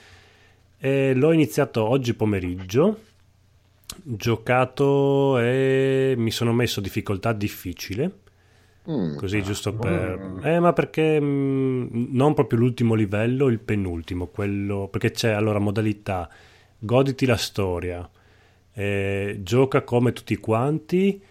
[0.79, 2.99] eh, l'ho iniziato oggi pomeriggio,
[4.03, 8.11] giocato e mi sono messo difficoltà difficile.
[8.89, 9.17] Mm.
[9.17, 10.39] Così giusto per...
[10.43, 14.87] Eh, ma perché mh, non proprio l'ultimo livello, il penultimo, quello...
[14.89, 16.29] Perché c'è allora modalità,
[16.79, 18.09] goditi la storia,
[18.73, 21.21] eh, gioca come tutti quanti,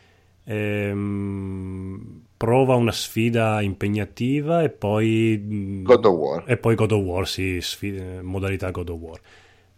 [0.44, 5.82] ehm, prova una sfida impegnativa e poi...
[5.82, 6.44] God of War.
[6.46, 9.20] E poi God of War, sì, sfi- eh, modalità God of War.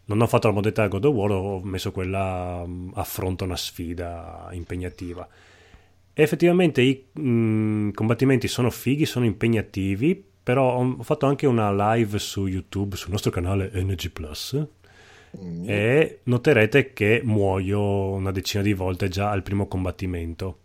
[0.06, 5.28] Non ho fatto la modalità God of War, ho messo quella affronta una sfida impegnativa.
[6.20, 12.46] Effettivamente i mh, combattimenti sono fighi, sono impegnativi, però ho fatto anche una live su
[12.46, 14.66] YouTube, sul nostro canale NG Plus,
[15.38, 15.68] Mm.
[15.68, 20.58] e noterete che muoio una decina di volte già al primo combattimento.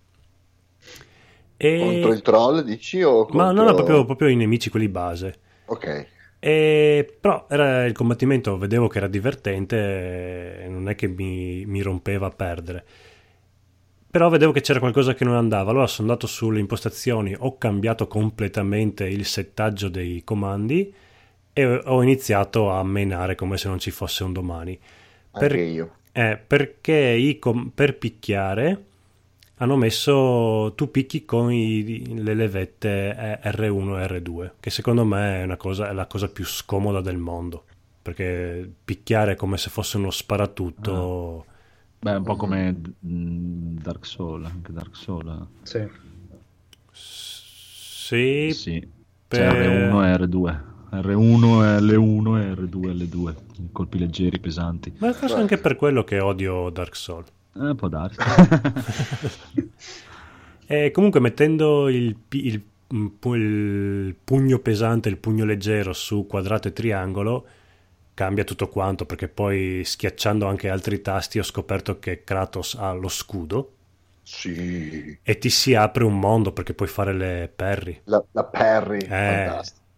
[1.58, 1.78] E...
[1.78, 3.02] Contro il troll, dici?
[3.04, 3.52] O Ma contro...
[3.52, 5.40] non è proprio, proprio i nemici quelli base.
[5.66, 6.08] Ok.
[6.40, 12.28] E, però era il combattimento, vedevo che era divertente, non è che mi, mi rompeva
[12.28, 12.86] a perdere.
[14.14, 18.06] Però vedevo che c'era qualcosa che non andava, allora sono andato sulle impostazioni, ho cambiato
[18.06, 20.94] completamente il settaggio dei comandi
[21.52, 24.78] e ho iniziato a menare come se non ci fosse un domani.
[25.32, 25.96] Anche Per- io.
[26.12, 28.84] eh, perché i com- per picchiare
[29.58, 35.40] hanno messo tu picchi con i- le levette eh, R1 e R2, che secondo me
[35.40, 37.64] è, una cosa, è la cosa più scomoda del mondo.
[38.00, 41.46] Perché picchiare come se fosse uno sparatutto.
[42.04, 42.76] Beh, un po' come
[43.06, 45.48] mm, Dark Soul, anche Dark Soul.
[45.64, 45.88] Sì.
[46.92, 48.88] Sì, Sì,
[49.28, 50.60] per- c'è R1 e R2.
[50.92, 53.36] R1 è L1 e R2 è L2.
[53.72, 54.94] Colpi leggeri, pesanti.
[54.98, 57.28] ma forse anche per quello che odio Dark Souls.
[57.56, 58.18] Eh, può darsi.
[60.66, 62.64] E comunque mettendo il, il-
[62.96, 67.46] mm, il pugno pesante e il pugno leggero su quadrato e triangolo
[68.14, 73.08] cambia tutto quanto perché poi schiacciando anche altri tasti ho scoperto che Kratos ha lo
[73.10, 73.72] scudo
[74.22, 75.18] Sì.
[75.22, 78.02] e ti si apre un mondo perché puoi fare le parry.
[78.06, 79.00] La, la Perry,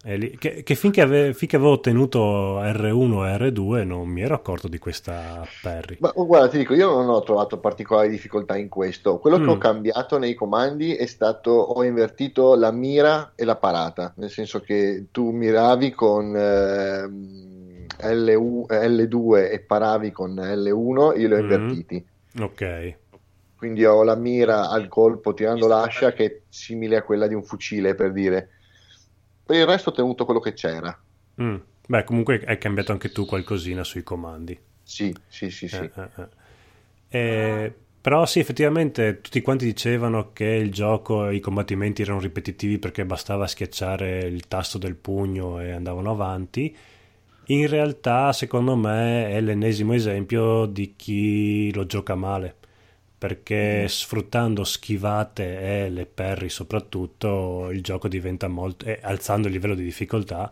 [0.07, 4.36] Eh, lì- che, che finché, ave- finché avevo ottenuto R1 e R2 non mi ero
[4.36, 5.97] accorto di questa parry.
[5.99, 9.18] Ma guarda, ti dico, io non ho trovato particolari difficoltà in questo.
[9.18, 9.49] Quello che Mm.
[9.49, 14.59] ho cambiato nei comandi è stato, ho invertito la mira e la parata, nel senso
[14.59, 17.55] che tu miravi con ehm,
[18.00, 21.39] LU L2 e paravi con L1, io li ho Mm.
[21.39, 22.06] invertiti.
[22.39, 22.96] Ok.
[23.56, 27.43] Quindi ho la mira al colpo tirando l'ascia che è simile a quella di un
[27.43, 28.50] fucile, per dire.
[29.46, 30.98] Per il resto ho tenuto quello che c'era.
[31.41, 31.56] Mm.
[31.88, 34.60] Beh, comunque hai cambiato anche tu qualcosina sui comandi.
[34.84, 35.76] Sì, sì, sì, sì.
[35.78, 36.28] Eh, eh, eh.
[37.20, 42.78] Eh, però sì, effettivamente tutti quanti dicevano che il gioco e i combattimenti erano ripetitivi
[42.78, 46.76] perché bastava schiacciare il tasto del pugno e andavano avanti.
[47.48, 52.56] In realtà, secondo me, è l'ennesimo esempio di chi lo gioca male.
[53.18, 58.86] Perché sfruttando schivate e le parry soprattutto, il gioco diventa molto...
[58.86, 60.52] e alzando il livello di difficoltà,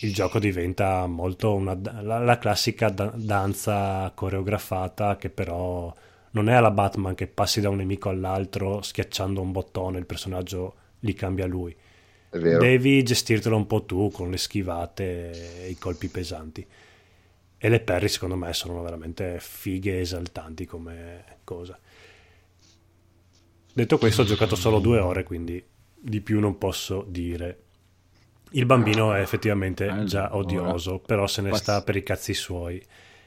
[0.00, 5.94] il gioco diventa molto una, la, la classica da- danza coreografata che però
[6.32, 10.74] non è alla Batman che passi da un nemico all'altro schiacciando un bottone, il personaggio
[11.00, 11.74] li cambia lui.
[12.34, 12.58] È vero.
[12.58, 16.66] Devi gestirtelo un po' tu con le schivate e i colpi pesanti.
[17.56, 21.78] E le parry secondo me sono veramente fighe e esaltanti come cosa.
[23.72, 25.64] Detto questo ho giocato solo due ore, quindi
[25.94, 27.58] di più non posso dire.
[28.50, 32.84] Il bambino è effettivamente Allora, già odioso, però se ne sta per i cazzi suoi.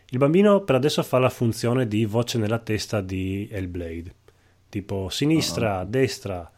[0.09, 4.13] Il bambino per adesso fa la funzione di voce nella testa di Hellblade,
[4.67, 6.51] tipo sinistra, destra,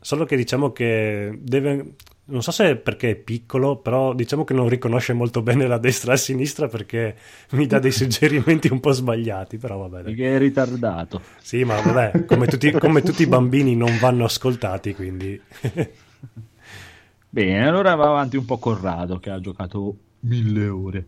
[0.00, 1.94] solo che diciamo che deve...
[2.26, 6.12] Non so se perché è piccolo, però diciamo che non riconosce molto bene la destra
[6.12, 7.16] e la sinistra perché
[7.50, 10.04] mi dà dei suggerimenti un po' sbagliati, però va bene.
[10.04, 11.20] Perché è ritardato.
[11.42, 15.38] Sì, ma vabbè, come tutti, come tutti i bambini non vanno ascoltati, quindi...
[17.28, 21.06] Bene, allora va avanti un po' Corrado che ha giocato mille ore.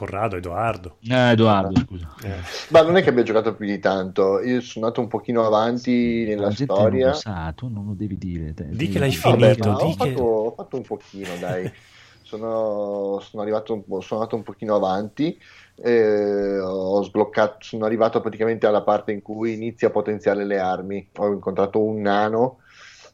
[0.00, 0.96] Corrado, Edoardo.
[1.02, 2.08] Eh, Edoardo, scusa.
[2.24, 2.40] Eh,
[2.70, 4.40] Ma non è che abbia giocato più di tanto.
[4.40, 7.04] Io sono andato un pochino avanti nella La gente storia.
[7.04, 8.54] non lo sa, tu non lo devi dire.
[8.54, 11.70] te- Di che l'hai Vabbè, finito, ma ho, che- fatto, ho fatto un pochino, dai.
[12.30, 15.36] Sono, sono arrivato un po', sono andato un pochino avanti.
[15.82, 21.10] eh, ho sbloccato, sono arrivato praticamente alla parte in cui inizi a potenziare le armi.
[21.18, 22.58] Ho incontrato un nano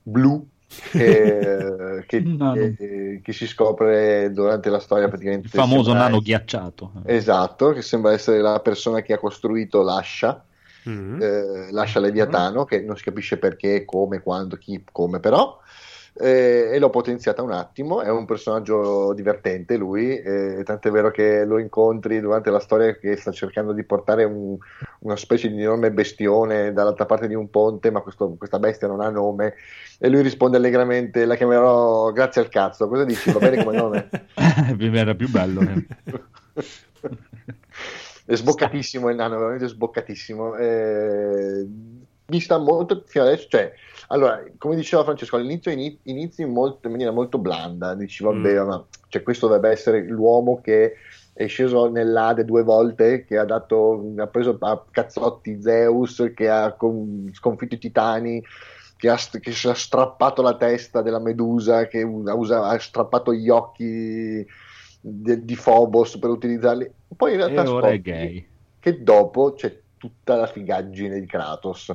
[0.03, 0.47] blu
[0.91, 2.55] che, che- Un nano.
[2.55, 5.47] che- che si scopre durante la storia praticamente.
[5.47, 6.93] Il famoso sembra- nano ghiacciato.
[7.05, 10.45] Esatto, che sembra essere la persona che ha costruito l'ascia
[10.89, 11.21] mm.
[11.21, 15.59] eh, lascia Leviatano, che non si capisce perché, come, quando, chi, come, però.
[16.19, 18.01] Eh, e l'ho potenziata un attimo.
[18.03, 23.17] È un personaggio divertente lui, eh, tant'è vero che lo incontri durante la storia che
[23.17, 24.57] sta cercando di portare un-
[25.01, 29.01] una specie di enorme bestione dall'altra parte di un ponte, ma questo- questa bestia non
[29.01, 29.55] ha nome.
[29.99, 32.89] E lui risponde allegramente: La chiamerò grazie al cazzo.
[32.89, 33.31] Cosa dici?
[33.33, 34.09] Va bene come nome?
[34.97, 35.61] Era più bello.
[35.61, 35.87] eh.
[38.27, 40.57] è sboccatissimo il nano, veramente sboccatissimo.
[40.57, 41.67] Eh,
[42.29, 43.73] mi sta molto fino adesso, cioè,
[44.09, 48.63] allora, come diceva Francesco, all'inizio ini- inizi in, molto- in maniera molto blanda, dici vabbè,
[48.63, 48.67] Mm.
[48.67, 50.95] ma cioè, questo dovrebbe essere l'uomo che
[51.33, 56.73] è sceso nell'Ade due volte, che ha dato, ha preso a cazzotti Zeus, che ha
[56.73, 58.43] con- sconfitto i titani,
[58.97, 63.35] che, ha, che si è strappato la testa della Medusa, che ha, usa- ha strappato
[63.35, 64.47] gli occhi
[65.01, 66.91] de- di Phobos per utilizzarli.
[67.15, 68.47] Poi in E realtà ora è gay.
[68.81, 71.95] che dopo c'è tutta la figaggine di Kratos.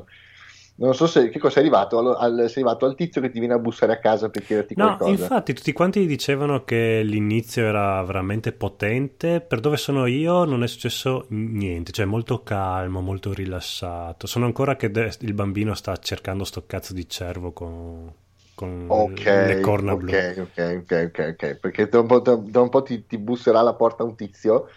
[0.82, 3.40] Non so se che cosa è arrivato, al, al- sei arrivato al tizio che ti
[3.40, 5.34] viene a bussare a casa per chiederti No, qualcosa.
[5.44, 10.68] infatti tutti quanti dicevano che l'inizio era veramente potente, per dove sono io non è
[10.68, 14.28] successo niente, cioè molto calmo, molto rilassato.
[14.28, 18.14] Sono ancora che de- il bambino sta cercando sto cazzo di cervo con,
[18.56, 20.18] con Ok, le corna blu.
[20.18, 20.58] ok, ok,
[21.08, 24.04] ok, ok, perché da un po', da- da un po' ti, ti busserà alla porta
[24.04, 24.68] un tizio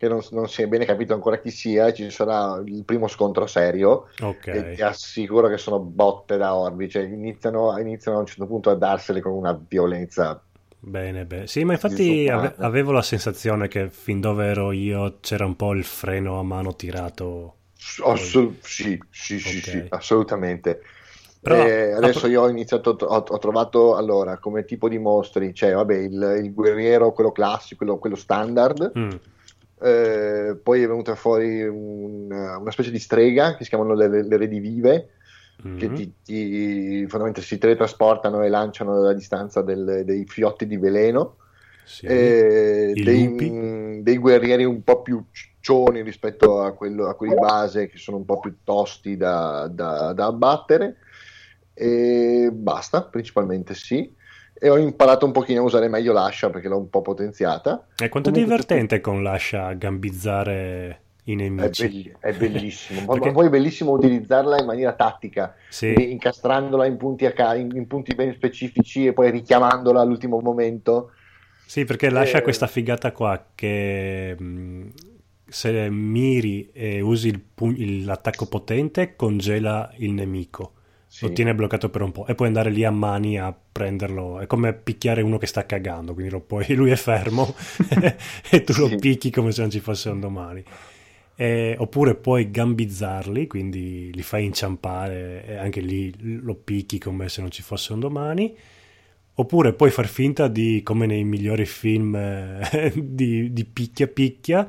[0.00, 3.46] che non, non si è bene capito ancora chi sia ci sarà il primo scontro
[3.46, 4.46] serio Ok.
[4.48, 8.70] e ti assicuro che sono botte da orbi, cioè iniziano, iniziano a un certo punto
[8.70, 10.42] a darsele con una violenza
[10.82, 11.46] Bene, bene.
[11.46, 15.84] Sì, ma infatti avevo la sensazione che fin dove ero io c'era un po' il
[15.84, 17.56] freno a mano tirato.
[18.04, 19.62] Assolut- sì, sì, sì, Ok.
[19.62, 20.80] sì, assolutamente.
[21.42, 25.72] Però- Eh, adesso io ho iniziato, ho, ho trovato allora come tipo di mostri, c'è
[25.72, 29.10] vabbè, il, il guerriero, quello classico, quello, quello standard, Mm,
[29.82, 34.36] Eh, poi è venuta fuori un- una specie di strega che si chiamano le, le
[34.36, 35.10] redivive,
[35.66, 35.78] mm.
[35.78, 41.36] che ti, ti- fondamentalmente si teletrasportano e lanciano dalla distanza del- dei fiotti di veleno.
[41.84, 42.06] Sì.
[42.06, 47.88] Eh, dei, mh, dei guerrieri un po' più ciccioni rispetto a, quello, a quelli base
[47.88, 50.98] che sono un po' più tosti da, da- da abbattere
[51.72, 54.14] e basta, principalmente sì
[54.62, 58.08] e ho imparato un pochino a usare meglio l'ascia perché l'ho un po' potenziata E
[58.10, 61.82] quanto è Comunque, divertente con l'ascia gambizzare i è, nemici.
[61.88, 66.10] belli- è bellissimo Perché- ma poi è bellissimo utilizzarla in maniera tattica Sì.
[66.12, 71.12] incastrandola in punti, a ca- in, punti ben specifici e poi richiamandola all'ultimo momento
[71.64, 74.88] Sì, perché lascia Eh, questa figata qua che mh,
[75.48, 80.72] se miri e usi il pu- il- l'attacco potente congela il nemico,
[81.12, 81.26] Sì.
[81.26, 84.38] lo tiene bloccato per un po' e puoi andare lì a mani a prenderlo.
[84.38, 87.52] È come picchiare uno che sta cagando, quindi lo puoi- lui è fermo
[88.48, 88.94] e tu lo Sì.
[88.96, 90.62] picchi come se non ci fosse un domani.
[91.34, 97.40] Eh, oppure puoi gambizzarli, quindi li fai inciampare e anche lì lo picchi come se
[97.40, 98.54] non ci fosse un domani.
[99.34, 102.60] Oppure puoi far finta di, come nei migliori film
[102.94, 104.68] di, di picchia picchia,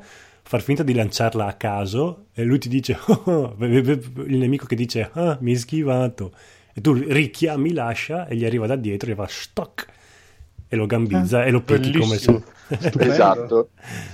[0.52, 4.74] far finta di lanciarla a caso e lui ti dice, "Oh, oh", il nemico che
[4.74, 6.30] dice, ah, mi hai schivato.
[6.74, 9.86] E tu richiami l'ascia e gli arriva da dietro e gli fa stock
[10.68, 12.18] e lo gambizza e lo picchi come.
[12.18, 13.00] Stupendo.
[13.00, 13.68] Esatto.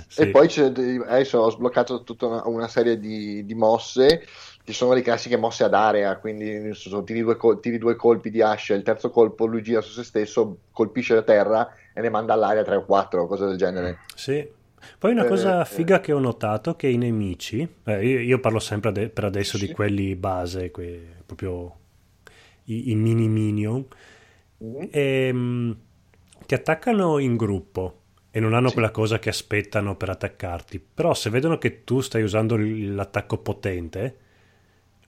[0.07, 0.21] Sì.
[0.21, 4.23] E poi c'è, adesso ho sbloccato tutta una, una serie di, di mosse
[4.63, 8.29] che sono le classiche mosse ad area, quindi sono, tiri, due, col- tiri due colpi
[8.29, 12.09] di ascia, il terzo colpo lui gira su se stesso, colpisce la terra e ne
[12.09, 13.99] manda all'aria 3 o 4, cose del genere.
[14.15, 14.57] Sì.
[14.97, 15.65] Poi una Eh, cosa eh.
[15.65, 19.57] figa che ho notato che i nemici, eh, io, io parlo sempre ade- per adesso
[19.57, 19.67] Sì.
[19.67, 21.75] di quelli base, que- proprio
[22.65, 23.85] i, i mini minion,
[24.59, 24.87] Mhm.
[24.91, 25.77] ehm,
[26.45, 27.95] ti attaccano in gruppo
[28.31, 28.73] e non hanno Sì.
[28.73, 33.37] quella cosa che aspettano per attaccarti, però se vedono che tu stai usando il- l'attacco
[33.39, 34.17] potente,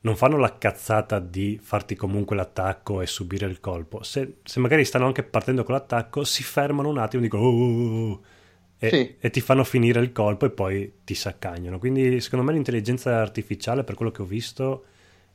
[0.04, 4.02] non fanno la cazzata di farti comunque l'attacco e subire il colpo.
[4.02, 7.50] Se, se magari stanno anche partendo con l'attacco, si fermano un attimo e dicono "Oh,
[7.50, 8.22] oh, oh",
[8.84, 9.16] e, Sì.
[9.20, 11.78] e ti fanno finire il colpo e poi ti saccagnano.
[11.78, 14.86] Quindi secondo me l'intelligenza artificiale, per quello che ho visto,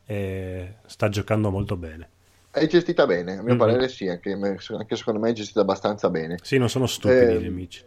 [0.06, 2.08] eh, sta giocando molto bene.
[2.50, 3.58] È gestita bene, a mio Mhm.
[3.58, 6.38] parere sì, anche, anche secondo me è gestita abbastanza bene.
[6.42, 7.84] Sì, non sono stupidi Eh, i nemici.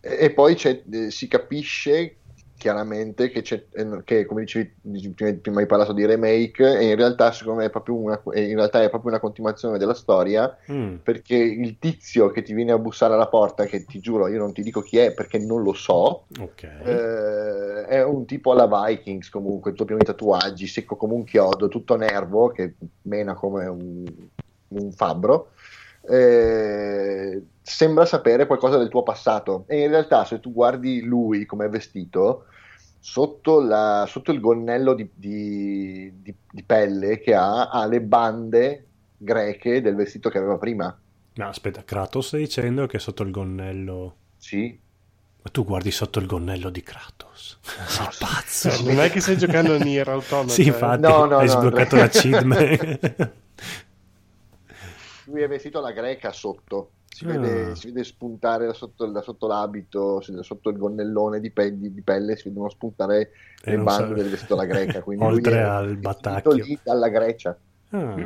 [0.00, 2.16] E, e poi c'è- eh, si capisce
[2.56, 4.74] chiaramente che, c'è, eh, che come dicevi
[5.14, 8.54] prima, prima hai parlato di remake e in realtà secondo me è proprio una, in
[8.54, 12.78] realtà è proprio una continuazione della storia Mm, perché il tizio che ti viene a
[12.78, 15.72] bussare alla porta che ti giuro io non ti dico chi è perché non lo
[15.72, 16.62] so ok.
[16.62, 21.68] eh, è un tipo alla Vikings comunque tutto pieno di tatuaggi secco come un chiodo
[21.68, 24.04] tutto nervo che mena come un,
[24.68, 25.52] un fabbro
[26.08, 31.66] eh, sembra sapere qualcosa del tuo passato e in realtà se tu guardi lui come
[31.66, 32.46] è vestito
[32.98, 38.86] sotto, la- sotto il gonnello di, di- di- di pelle che ha ha le bande
[39.16, 40.96] greche del vestito che aveva prima
[41.34, 44.16] No, aspetta, Kratos stai dicendo che sotto il gonnello...
[44.38, 44.80] sì
[45.42, 47.58] Ma tu guardi sotto il gonnello di Kratos.
[47.62, 48.70] Sei pazzo.
[48.70, 50.48] Cioè, non è che stai giocando a Nier Automata.
[50.48, 50.66] Sì, eh.
[50.66, 52.02] infatti, No, no, hai no, sbloccato no.
[52.02, 53.32] la cheat.
[55.26, 57.28] lui è vestito alla greca sotto si, Ah.
[57.38, 61.78] vede, si vede spuntare da sotto, da sotto l'abito da sotto il gonnellone di, pe-
[61.78, 63.30] di- di pelle si vedono spuntare
[63.62, 66.52] E le non bande del vestito alla greca quindi Oltre lui è al battacchio.
[66.52, 67.56] lì dalla Grecia
[67.90, 68.22] Ah, beh,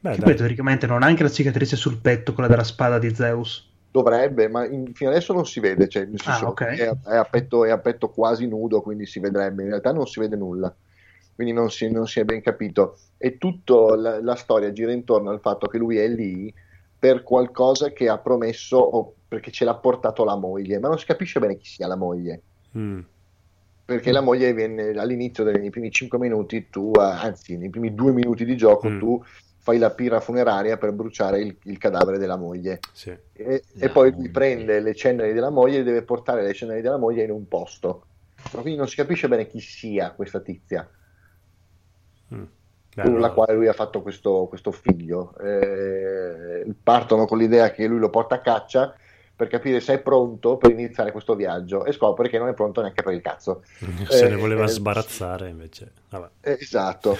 [0.00, 0.18] dai.
[0.18, 3.70] poi teoricamente non ha anche la cicatrice sul petto, quella della spada di Zeus.
[3.90, 6.62] dovrebbe ma in- fino adesso non si vede cioè, Ah, senso, ok.
[6.64, 10.06] è, è a petto, è a petto quasi nudo quindi si vedrebbe in realtà non
[10.06, 10.74] si vede nulla
[11.34, 12.98] quindi non si, non si è ben capito.
[13.16, 16.52] E tutta la, la storia gira intorno al fatto che lui è lì
[16.98, 20.78] per qualcosa che ha promesso o perché ce l'ha portato la moglie.
[20.78, 22.42] Ma non si capisce bene chi sia la moglie.
[22.76, 23.00] Mm.
[23.84, 27.94] perché la moglie viene all'inizio dei nei primi 5 minuti tu, eh, anzi nei primi
[27.94, 28.98] 2 minuti di gioco Mm.
[28.98, 29.22] tu
[29.58, 32.80] fai la pira funeraria per bruciare il, il cadavere della moglie.
[32.92, 33.16] Sì.
[33.32, 36.98] e, e poi lui prende le ceneri della moglie e deve portare le ceneri della
[36.98, 38.06] moglie in un posto.
[38.52, 40.88] Ma quindi non si capisce bene chi sia questa tizia
[42.32, 42.44] Mm.
[42.94, 45.36] con la quale lui ha fatto questo, questo figlio.
[45.38, 48.94] Eh, partono con l'idea che lui lo porta a caccia
[49.36, 52.80] per capire se è pronto per iniziare questo viaggio e scopre che non è pronto
[52.80, 53.62] neanche per il cazzo.
[54.08, 55.90] Se Eh, ne voleva eh, sbarazzare invece.
[56.10, 56.28] Vabbè.
[56.40, 57.18] Esatto.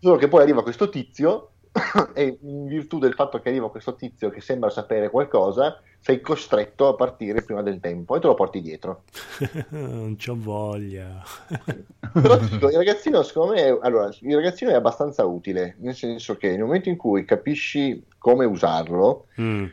[0.00, 1.50] Solo che poi arriva questo tizio
[2.14, 6.88] e in virtù del fatto che arriva questo tizio che sembra sapere qualcosa, sei costretto
[6.88, 9.02] a partire prima del tempo e te lo porti dietro.
[9.70, 11.22] non c'ho voglia.
[12.12, 16.36] Però dico, il ragazzino, secondo me, è- allora, il ragazzino è abbastanza utile, nel senso
[16.36, 19.64] che nel momento in cui capisci come usarlo, Mm.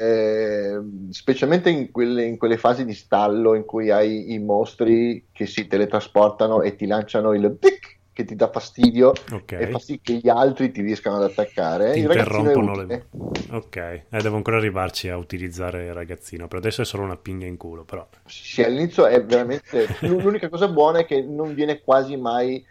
[0.00, 0.80] eh,
[1.10, 5.66] specialmente in quelle, in quelle fasi di stallo in cui hai i mostri che si
[5.66, 9.52] teletrasportano e ti lanciano il tic che ti dà fastidio Ok.
[9.52, 11.92] e fa sì che gli altri ti riescano ad attaccare.
[11.92, 13.08] Ti interrompono le...
[13.50, 16.46] Ok, eh, devo ancora arrivarci a utilizzare il ragazzino.
[16.46, 18.06] Per adesso è solo una pinga in culo, però.
[18.24, 22.64] Sì, all'inizio è veramente l'unica cosa buona è che non viene quasi mai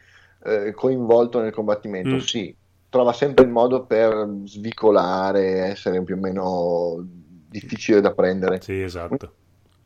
[0.45, 2.15] eh, coinvolto nel combattimento.
[2.15, 2.19] Mm.
[2.19, 2.55] Sì,
[2.87, 7.05] trova sempre il modo per svicolare, essere più o meno
[7.49, 8.61] difficile da prendere.
[8.61, 9.33] Sì, esatto.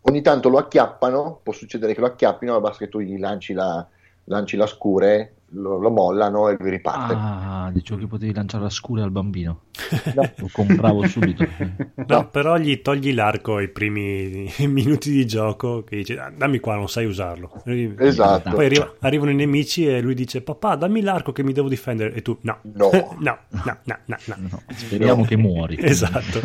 [0.01, 3.53] Ogni tanto lo acchiappano, può succedere che lo acchiappino, ma basta che tu gli lanci
[3.53, 3.85] la,
[4.25, 7.13] lanci la scure, lo, lo mollano e lui riparte.
[7.17, 9.61] Ah, dicevo che potevi lanciare la scura al bambino.
[10.15, 10.29] No.
[10.37, 11.45] Lo compravo subito.
[12.07, 16.75] No, però gli togli l'arco ai primi minuti di gioco che dice "Ah, dammi qua,
[16.75, 17.61] non sai usarlo.
[17.65, 18.49] E Esatto.
[18.49, 22.13] Poi arriva- arrivano i nemici e lui dice papà dammi l'arco che mi devo difendere
[22.13, 22.89] e tu no, No.
[23.19, 24.35] no, no, no, no, no.
[24.49, 25.77] No, speriamo che muori.
[25.79, 26.39] Esatto.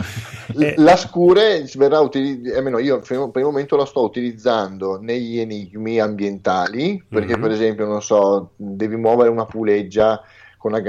[0.54, 5.38] L- Eh, La scure verrà utilizzata, almeno io per il momento la sto utilizzando negli
[5.38, 7.40] enigmi ambientali, perché Mhm.
[7.42, 10.22] per esempio, non so, devi muovere una puleggia
[10.58, 10.82] con una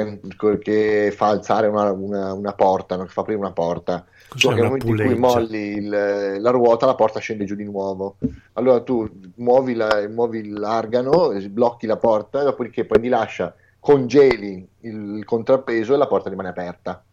[0.59, 3.03] che fa alzare una, una- una porta, no?
[3.05, 4.05] che fa aprire una porta.
[4.27, 5.27] cos'è che nel momento in cui puleggia?
[5.37, 8.17] molli il- la ruota, la porta scende giù di nuovo.
[8.53, 15.93] Allora tu muovi, la- muovi l'argano, blocchi la porta, dopodiché prendi l'ascia, congeli il, contrappeso
[15.93, 17.03] e la porta rimane aperta.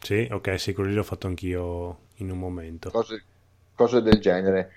[0.00, 2.90] Sì, ok, sì, lì l'ho fatto anch'io in un momento.
[2.90, 3.22] cose,
[3.74, 4.72] cose del genere.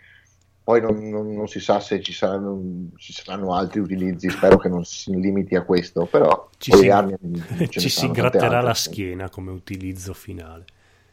[0.66, 2.60] Poi non, non- non si sa se ci saranno,
[2.98, 7.16] ci saranno altri utilizzi, spero che non si limiti a questo, però Ci si, armi
[7.70, 10.66] ci si gratterà la schiena come utilizzo finale.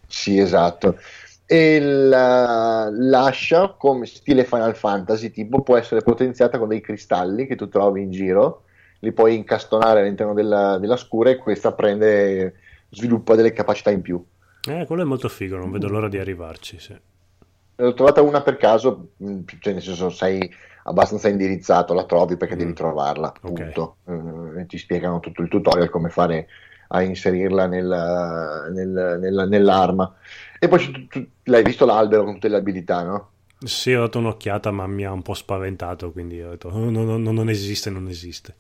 [0.07, 0.96] Sì, esatto.
[1.44, 7.55] E la- l'ascia, come stile Final Fantasy, tipo, può essere potenziata con dei cristalli che
[7.55, 8.62] tu trovi in giro,
[9.00, 12.55] li puoi incastonare all'interno della, della scura e questa prende,
[12.88, 14.24] sviluppa delle capacità in più.
[14.66, 16.78] Eh, quello è molto figo, non vedo l'ora di arrivarci.
[16.78, 16.96] Sì.
[17.83, 20.49] Ne ho trovata una per caso, mh, cioè nel senso sei
[20.85, 22.59] abbastanza indirizzato, la trovi perché Mm.
[22.59, 23.53] devi trovarla, Ok.
[23.53, 23.97] punto.
[24.07, 26.47] Eh, ti spiegano tutto il tutorial come fare
[26.89, 30.14] a inserirla nella- nel- nella- nell'arma.
[30.61, 33.30] E poi tu- tu- l'hai visto l'albero con tutte le abilità, no?
[33.64, 37.03] Sì, ho dato un'occhiata, ma mi ha un po' spaventato, quindi ho detto, "Oh, no,
[37.03, 38.55] no, no, non esiste, non esiste.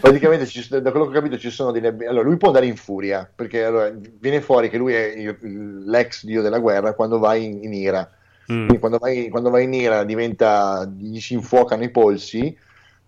[0.00, 1.88] Praticamente, ci da quello che ho capito, ci sono delle.
[2.06, 6.42] Allora, lui può andare in furia perché allora, viene fuori che lui è l'ex dio
[6.42, 8.10] della guerra quando vai in, in ira.
[8.52, 12.56] Mm, Quindi quando vai, quando vai in ira diventa, gli si infuocano i polsi,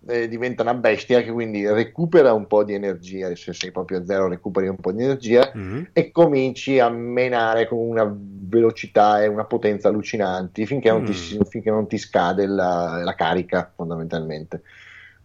[0.07, 4.05] eh, diventa una bestia che quindi recupera un po' di energia, se sei proprio a
[4.05, 5.83] zero recuperi un po' di energia mm.
[5.93, 11.41] e cominci a menare con una velocità e una potenza allucinanti finché non, ti, Mm.
[11.49, 14.61] finché non ti scade la, la carica fondamentalmente.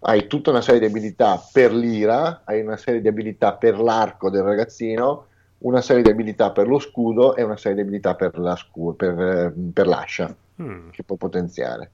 [0.01, 4.31] Hai tutta una serie di abilità per l'ira, hai una serie di abilità per l'arco
[4.31, 5.27] del ragazzino,
[5.59, 8.95] una serie di abilità per lo scudo e una serie di abilità per, la scu-
[8.97, 10.91] per, eh, per l'ascia Mm.
[10.91, 11.91] che puoi potenziare.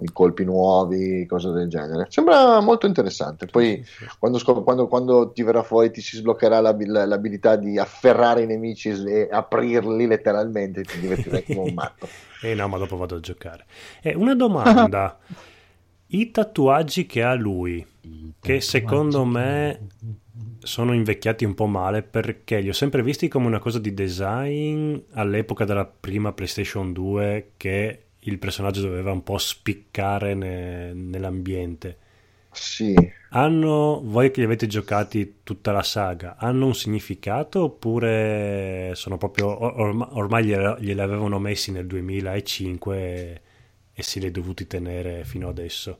[0.00, 2.06] I colpi nuovi, cose del genere.
[2.08, 3.46] Sembra molto interessante.
[3.46, 3.84] Poi
[4.18, 8.46] quando, scop- quando- quando ti verrà fuori ti si sbloccherà l'abi- l'abilità di afferrare i
[8.46, 12.08] nemici e aprirli letteralmente, ti divertirai come un matto.
[12.42, 13.66] Eh no, ma dopo vado a giocare.
[14.02, 15.16] Eh, una domanda.
[16.14, 17.84] I tatuaggi che ha lui,
[18.38, 19.86] che secondo me
[20.58, 24.94] sono invecchiati un po' male perché li ho sempre visti come una cosa di design
[25.12, 31.96] all'epoca della prima PlayStation 2 che il personaggio doveva un po' spiccare ne- nell'ambiente.
[32.50, 32.94] Sì,
[33.30, 39.46] Hanno, voi che li avete giocati tutta la saga, hanno un significato oppure sono proprio,
[39.48, 43.40] or- orma- ormai gliela- glieli avevano messi nel 2005
[43.94, 45.98] e, e si li è dovuti tenere fino adesso?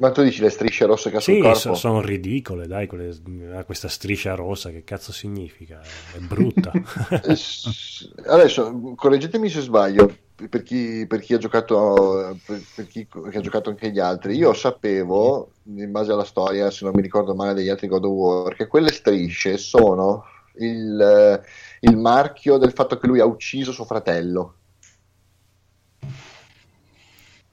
[0.00, 1.60] ma tu dici le strisce rosse che ha sul Sì, corpo?
[1.60, 3.16] so- sono ridicole, dai, quelle-
[3.56, 6.08] ha questa striscia rossa, che cazzo significa?
[6.10, 6.80] È brutta.
[8.26, 13.68] Adesso correggetemi se sbaglio, per chi, per chi ha giocato per, per chi ha giocato
[13.68, 17.68] anche gli altri io sapevo in base alla storia se non mi ricordo male degli
[17.68, 21.42] altri God of War che quelle strisce sono il,
[21.80, 24.59] il marchio del fatto che lui ha ucciso suo fratello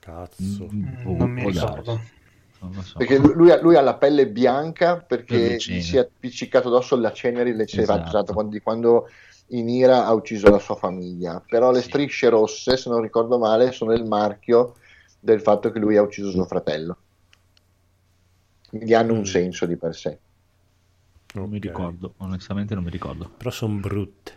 [0.08, 0.70] Cazzo.
[0.72, 1.70] Mm, non mi può darsi.
[1.82, 2.02] ricordo.
[2.60, 2.98] Non lo so.
[2.98, 7.54] perché lui ha, lui ha la pelle bianca perché si è appiccicato addosso la cenere
[7.54, 8.08] le ceneri Esatto.
[8.08, 9.08] esatto, quando, di quando
[9.50, 11.90] in ira ha ucciso la sua famiglia però le Sì.
[11.90, 14.76] strisce rosse se non ricordo male sono il marchio
[15.20, 16.98] del fatto che lui ha ucciso suo fratello
[18.70, 19.24] quindi hanno un Mm.
[19.24, 20.20] senso di per sé
[21.36, 23.30] Non mi ricordo, onestamente non mi ricordo.
[23.38, 24.37] Però sono brutte.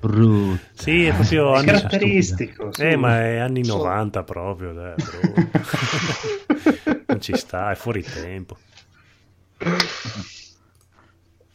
[0.00, 0.58] Brutto.
[0.74, 1.66] Sì, è proprio È anni...
[1.66, 2.72] caratteristico.
[2.72, 2.82] sì.
[2.82, 4.94] Eh, ma è anni Sono- 90 proprio, dai,
[7.06, 8.56] non ci sta, è fuori tempo.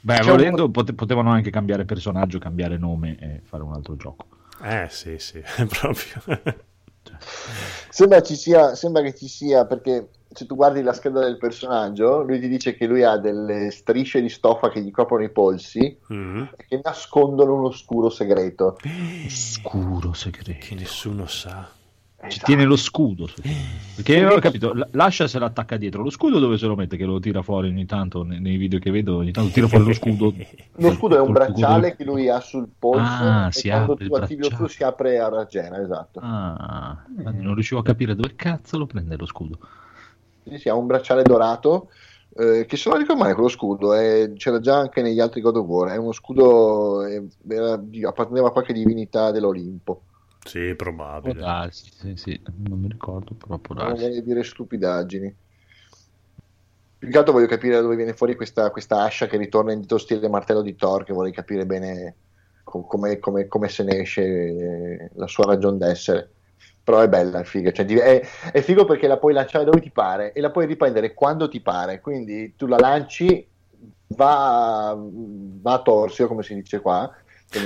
[0.01, 3.95] Beh, C'è un volendo pote- potevano anche cambiare personaggio, cambiare nome e fare un altro
[3.95, 4.27] gioco.
[4.61, 6.41] Eh, sì, sì, proprio...
[7.89, 12.21] Sembra, ci sia, sembra che ci sia perché se tu guardi la scheda del personaggio,
[12.23, 15.97] lui ti dice che lui ha delle strisce di stoffa che gli coprono i polsi
[16.13, 16.41] Mm.
[16.55, 18.77] e che nascondono un oscuro segreto.
[19.27, 20.53] Scuro segreto.
[20.59, 21.67] Che nessuno sa.
[22.27, 23.27] Ci tiene lo scudo.
[23.95, 26.01] Perché io ho capito, lascia se l'attacca dietro.
[26.01, 26.97] Lo scudo dove se lo mette?
[26.97, 29.85] Che lo tira fuori ogni tanto nei, nei video che vedo, ogni tanto tira fuori
[29.85, 30.33] lo scudo.
[30.77, 34.13] Lo scudo è un bracciale che lui ha sul polso Ah, e si quando tu
[34.15, 36.19] attivi lo scudo si apre a raggena, esatto.
[36.23, 39.59] Ah, infatti non riuscivo a capire dove cazzo lo prende lo scudo.
[40.47, 41.89] Sì, sì, ha un bracciale dorato
[42.37, 45.55] eh, che se non ricordo male quello scudo è- c'era già anche negli altri God
[45.57, 47.73] of War, è uno scudo eh, era
[48.07, 50.05] apparteneva a qualche divinità dell'Olimpo.
[50.45, 50.73] Sì,
[51.19, 51.41] Può probabile.
[51.41, 55.37] darsi, sì, sì, non mi ricordo, però può Non vorrei dire stupidaggini.
[56.97, 59.81] Più che altro voglio capire da dove viene fuori questa, questa ascia che ritorna in
[59.81, 62.17] dito stile martello di Thor, che vorrei capire bene
[62.63, 66.34] co- come, come- come se ne esce eh, la sua ragion d'essere.
[66.85, 67.71] Però è bella, è figa.
[67.71, 68.21] Cioè, è,
[68.51, 71.59] è figo perché la puoi lanciare dove ti pare e la puoi riprendere quando ti
[71.59, 71.99] pare.
[71.99, 73.43] Quindi tu la lanci,
[74.09, 77.11] va, va a torsio, come si dice qua,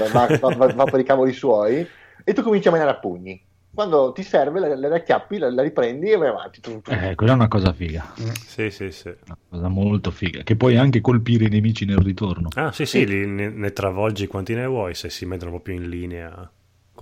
[0.10, 1.86] va, va- va- per i cavoli suoi,
[2.24, 3.44] e tu cominci a mangiare a pugni.
[3.74, 6.62] Quando ti serve, la, la racchiappi, la, la riprendi e vai avanti.
[6.88, 8.14] Eh, quella è una cosa figa,
[8.48, 9.10] Sì, sì, sì.
[9.10, 12.48] una cosa molto figa, che puoi anche colpire i nemici nel ritorno.
[12.56, 15.90] Ah, sì, sì, li- ne, ne travolgi quanti ne vuoi se si mettono proprio in
[15.90, 16.52] linea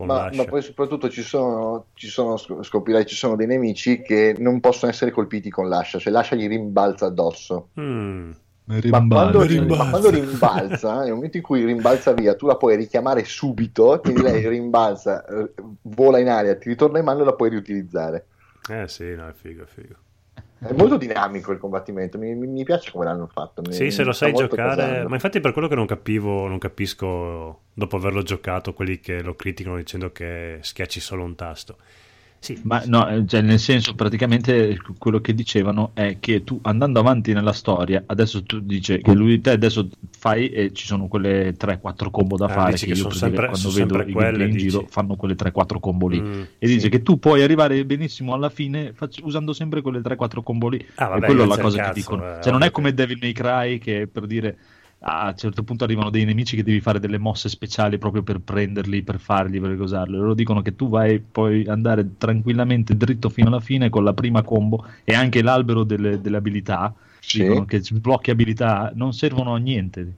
[0.06, 0.42] Ma, l'ascia.
[0.42, 4.60] ma poi soprattutto ci sono, ci sono, sc- scoprirai, ci sono dei nemici che non
[4.60, 7.70] possono essere colpiti con l'ascia, cioè l'ascia gli rimbalza addosso.
[7.80, 8.32] Mm.
[8.66, 9.84] Ma quando, rimbalza.
[9.84, 14.22] ma quando rimbalza, nel momento in cui rimbalza via, tu la puoi richiamare subito, quindi
[14.22, 15.54] lei rimbalza, eh,
[15.84, 18.28] vola in aria, ti ritorna in mano e la puoi riutilizzare.
[18.70, 19.96] Eh sì, no, è figo, è figo.
[20.60, 23.62] È molto dinamico il combattimento, mi, mi- piace come l'hanno fatto.
[23.62, 25.08] mi- Sì, se lo sai giocare, casando.
[25.10, 29.36] ma infatti per quello che non capivo, non capisco dopo averlo giocato quelli che lo
[29.36, 31.78] criticano dicendo che schiacci solo un tasto.
[32.48, 37.00] Sì, Ma no, eh, cioè, nel senso, praticamente quello che dicevano è che tu andando
[37.02, 41.54] avanti nella storia, adesso tu dici che lui te adesso fai e ci sono quelle
[41.58, 44.70] 3-4 combo da Ah, fare che che io sempre- quando vedo i quelle, in dici.
[44.70, 46.22] giro fanno quelle 3-4 combo lì.
[46.22, 46.42] Mm.
[46.58, 46.90] E dice Sì.
[46.90, 50.86] che tu puoi arrivare benissimo alla fine fac- usando sempre quelle 3-4 combo lì.
[50.96, 52.38] Ah, vabbè, e quello è la cosa che cazzo, dicono.
[52.38, 54.58] eh, cioè, non è come che- Devil May Cry che per dire
[55.00, 58.40] a un certo punto arrivano dei nemici che devi fare delle mosse speciali proprio per
[58.40, 60.16] prenderli, per farli, per cosarli.
[60.16, 64.42] Loro dicono che tu vai, puoi andare tranquillamente dritto fino alla fine con la prima
[64.42, 66.94] combo e anche l'albero delle, delle abilità.
[67.20, 67.44] Sì.
[67.44, 70.16] Dicono che sblocchi abilità non servono a niente.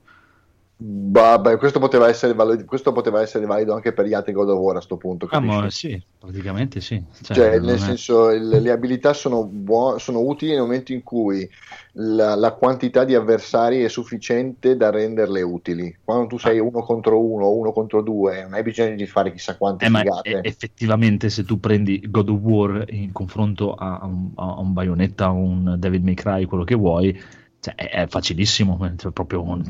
[0.81, 4.59] Vabbè, questo poteva, essere valido, questo poteva essere valido anche per gli altri God of
[4.59, 5.27] War a sto punto.
[5.31, 5.69] Ah, ma capisci?
[5.69, 7.03] sì, praticamente sì.
[7.21, 11.03] Cioè, Cioè, nel è- senso, il- le abilità sono, buo- sono utili nel momento in
[11.03, 11.47] cui
[11.93, 15.95] la, la quantità di avversari è sufficiente da renderle utili.
[16.03, 19.31] Quando tu sei uno contro uno o uno contro due, non hai bisogno di fare
[19.31, 20.29] chissà quante Eh, ma figate.
[20.29, 24.73] e- effettivamente se tu prendi God of War in confronto a, a un, a un
[24.73, 27.17] Bayonetta, un David May Cry, quello che vuoi,
[27.59, 29.61] cioè, è, è facilissimo, cioè, proprio,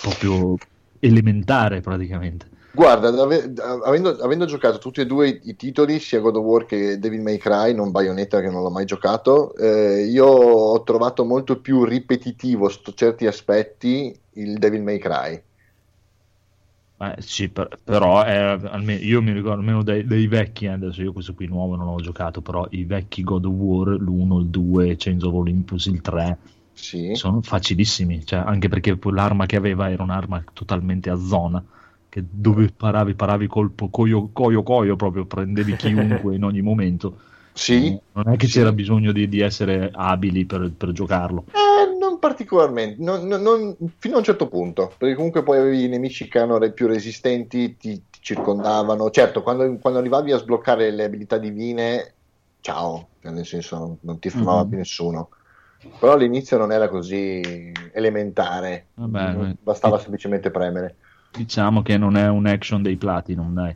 [0.00, 0.56] proprio
[1.00, 2.56] elementare praticamente.
[2.70, 3.52] Guarda, da ave-
[3.84, 7.22] avendo, avendo giocato tutti e due i, i titoli, sia God of War che Devil
[7.22, 11.84] May Cry, non Bayonetta che non l'ho mai giocato, eh, io ho trovato molto più
[11.84, 15.42] ripetitivo su certi aspetti il Devil May Cry.
[17.00, 21.00] Eh, sì, per- però è, almeno, io mi ricordo almeno dei, dei vecchi, eh, adesso
[21.02, 24.46] io questo qui nuovo non ho giocato, però i vecchi God of War, l'1, il
[24.48, 26.38] 2, Chains of Olympus, il 3,
[26.80, 27.14] Sì.
[27.14, 31.64] sono facilissimi, cioè, anche perché l'arma che aveva era un'arma totalmente a zona,
[32.08, 37.18] che dove paravi, paravi colpo coio coio coio, proprio prendevi chiunque in ogni momento.
[37.52, 38.52] Sì, Non è che Sì.
[38.58, 41.44] c'era bisogno di, di essere abili per, per giocarlo.
[41.48, 45.88] Eh, non particolarmente, non- non- fino a un certo punto, perché comunque poi avevi i
[45.88, 49.10] nemici che erano più resistenti, ti, ti circondavano.
[49.10, 52.14] Certo, quando, quando arrivavi a sbloccare le abilità divine,
[52.60, 54.68] ciao, cioè, nel senso non, non ti fermava Mhm.
[54.68, 55.28] più nessuno.
[55.98, 57.40] Però all'inizio non era così
[57.92, 60.02] elementare, Vabbè, Non- beh, bastava sì.
[60.02, 60.96] semplicemente premere.
[61.30, 63.74] Diciamo che non è un action dei Platinum, dai.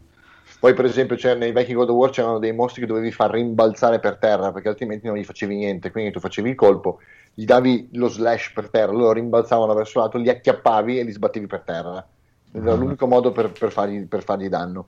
[0.59, 3.31] Poi, per esempio, c'era- nei vecchi God of War c'erano dei mostri che dovevi far
[3.31, 5.91] rimbalzare per terra perché altrimenti non gli facevi niente.
[5.91, 6.99] Quindi tu facevi il colpo,
[7.35, 11.47] gli davi lo slash per terra, loro rimbalzavano verso l'alto, li acchiappavi e li sbattevi
[11.47, 12.07] per terra.
[12.53, 12.75] Era Ah.
[12.75, 14.87] l'unico modo per, per fargli, per fargli danno.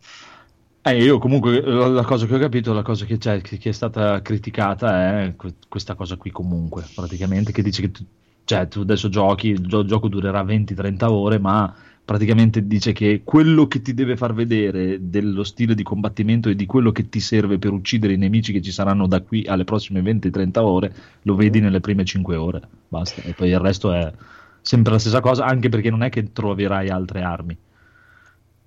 [0.86, 4.20] Eh, io comunque la, la cosa che ho capito, la cosa che, che, è stata
[4.20, 8.04] criticata è que- questa cosa qui comunque, praticamente, che dice che tu,
[8.44, 11.74] cioè, tu adesso giochi, il gio- gioco durerà 20-30 ore, ma
[12.04, 16.66] praticamente dice che quello che ti deve far vedere dello stile di combattimento e di
[16.66, 20.02] quello che ti serve per uccidere i nemici che ci saranno da qui alle prossime
[20.02, 24.12] 20-30 ore, lo vedi nelle prime 5 ore, basta, e poi il resto è
[24.60, 27.56] sempre la stessa cosa, anche perché non è che troverai altre armi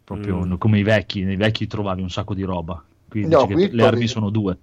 [0.07, 0.53] proprio Mm.
[0.55, 2.81] come i vecchi, nei vecchi trovavi un sacco di roba.
[3.09, 4.53] Qui No, qui le trovi- armi sono due.
[4.53, 4.59] No,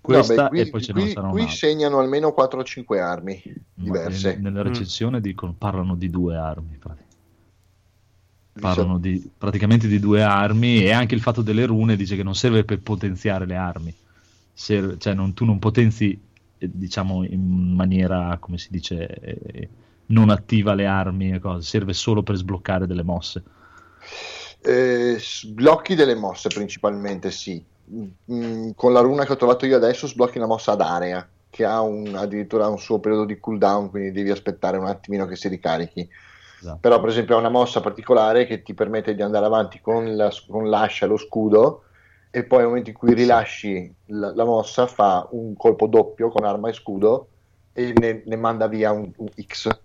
[0.00, 1.68] Questa beh, qui, e poi ce ne qui- saranno qui un'altra.
[1.68, 4.32] segnano almeno 4 o 5 armi Ma diverse.
[4.32, 4.66] nel- Nella Mm.
[4.66, 6.76] recensione dicono, parlano di due armi.
[8.60, 12.34] Parlano di, praticamente di due armi e anche il fatto delle rune dice che non
[12.34, 13.94] serve per potenziare le armi.
[14.52, 16.18] Serve- cioè non- tu non potenzi,
[16.58, 19.68] eh, diciamo, in maniera, come si dice, eh,
[20.06, 21.62] non attiva le armi e cose.
[21.68, 23.44] Serve solo per sbloccare delle mosse.
[24.60, 27.64] Eh, sblocchi delle mosse principalmente, sì.
[28.30, 31.64] Mm, con la runa che ho trovato io adesso sblocchi una mossa ad area che
[31.64, 35.48] ha un- addirittura un suo periodo di cooldown, quindi devi aspettare un attimino che si
[35.48, 36.06] ricarichi.
[36.60, 36.78] Esatto.
[36.80, 40.30] Però, per esempio, ha una mossa particolare che ti permette di andare avanti con, la-
[40.46, 41.84] con l'ascia e lo scudo,
[42.30, 46.44] e poi nel momento in cui rilasci la, la mossa, fa un colpo doppio con
[46.44, 47.28] arma e scudo
[47.72, 49.80] e ne, ne manda via un, un X ad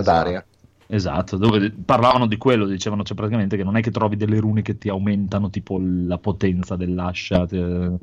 [0.00, 0.18] Esatto.
[0.18, 0.46] area.
[0.94, 4.60] Esatto, dove parlavano di quello, dicevano cioè, praticamente che non è che trovi delle rune
[4.60, 7.96] che ti aumentano tipo la potenza dell'ascia, te-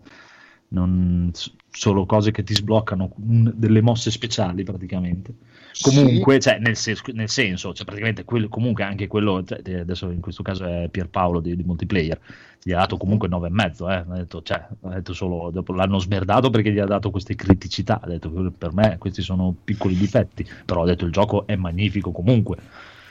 [0.69, 1.31] non-
[1.69, 5.35] solo cose che ti sbloccano delle mosse speciali praticamente.
[5.81, 10.19] Comunque, cioè, nel, sen- nel senso, cioè, praticamente quello- comunque anche quello, cioè, adesso in
[10.19, 12.19] questo caso è Pierpaolo di, di Multiplayer,
[12.61, 16.49] gli ha dato comunque 9,5, eh, ha detto, cioè, ha detto solo, dopo l'hanno smerdato
[16.49, 20.83] perché gli ha dato queste criticità, ha detto per me questi sono piccoli difetti, però
[20.83, 22.57] ha detto il gioco è magnifico comunque.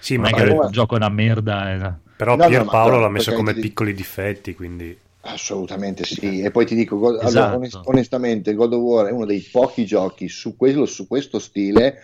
[0.01, 1.72] Sì, non ma è che il gioco è una merda.
[1.72, 1.93] eh.
[2.16, 4.97] però No, no, Pierpaolo ma- l'ha messo come ti- piccoli difetti, quindi...
[5.20, 7.56] Assolutamente sì, e poi ti dico, God- allora, Esatto.
[7.56, 11.98] onest- onestamente, God of War è uno dei pochi giochi su, quello, su questo stile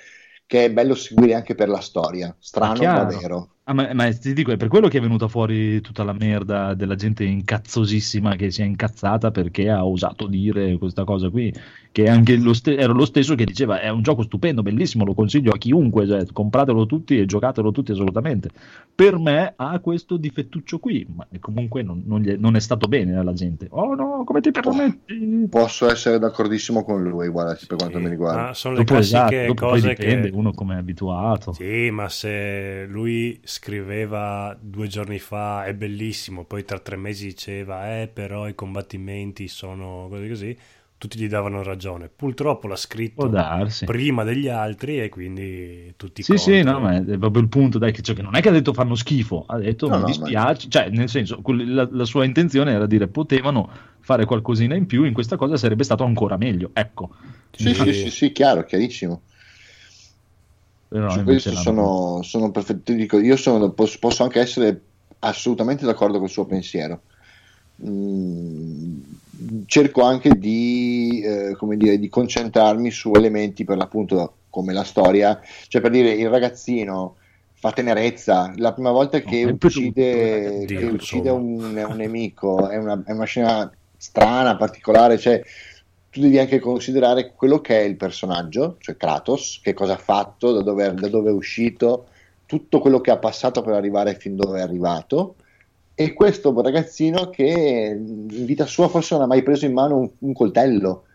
[0.46, 2.34] che è bello seguire anche per la storia.
[2.38, 3.06] Strano, ma chiaro.
[3.06, 3.53] vero.
[3.66, 6.74] Ah, ma, ma ti dico, è per quello che è venuta fuori tutta la merda
[6.74, 11.50] della gente incazzosissima che si è incazzata perché ha osato dire questa cosa qui.
[11.90, 15.14] Che anche lo ste- era lo stesso che diceva: È un gioco stupendo, bellissimo, lo
[15.14, 18.50] consiglio a chiunque, cioè, compratelo tutti e giocatelo tutti assolutamente.
[18.94, 22.86] Per me ha questo difettuccio qui, ma comunque non, non gli è, non è stato
[22.86, 23.66] bene alla gente.
[23.70, 25.46] Oh no, come ti permetti?
[25.48, 28.48] Posso essere d'accordissimo con lui, guarda, per quanto Sì, mi riguarda.
[28.48, 30.30] ma sono le Dopo, esatto, classiche poi cose dipende che...
[30.30, 31.52] uno come è abituato.
[31.52, 38.00] Sì, ma se lui scriveva due giorni fa è bellissimo, poi tra tre mesi diceva
[38.00, 40.58] eh però i combattimenti sono così così,
[40.98, 42.08] tutti gli davano ragione.
[42.08, 43.32] Purtroppo l'ha scritto
[43.84, 46.62] prima degli altri e quindi tutti Sì, sì, contro.
[46.62, 48.72] no, ma è proprio il punto, dai, che, cioè, che non è che ha detto
[48.72, 52.72] fanno schifo, ha detto No, mi no, dispiace, cioè nel senso, la, la sua intenzione
[52.72, 53.70] era dire potevano
[54.00, 57.10] fare qualcosina in più, in questa cosa sarebbe stato ancora meglio, ecco.
[57.52, 59.22] Sì, sì, sì, sì, chiaro, chiarissimo.
[60.94, 62.92] Però Su questo sono, sono perfetto.
[62.92, 64.80] io sono- posso, posso anche essere
[65.18, 67.00] assolutamente d'accordo col suo pensiero.
[67.84, 69.00] Mm,
[69.66, 75.40] cerco anche di, eh, come dire, di concentrarmi su elementi per l'appunto come la storia,
[75.66, 77.16] cioè per dire il ragazzino
[77.54, 82.76] fa tenerezza, la prima volta che per uccide, tutto, che uccide un, un nemico è
[82.76, 85.42] una, è una scena strana, particolare, cioè
[86.14, 90.52] tu devi anche considerare quello che è il personaggio, cioè Kratos, che cosa ha fatto,
[90.52, 92.06] da dove, da dove è uscito,
[92.46, 95.34] tutto quello che ha passato per arrivare fin dove è arrivato.
[95.92, 100.10] E questo ragazzino che in vita sua forse non ha mai preso in mano un,
[100.20, 101.06] un coltello,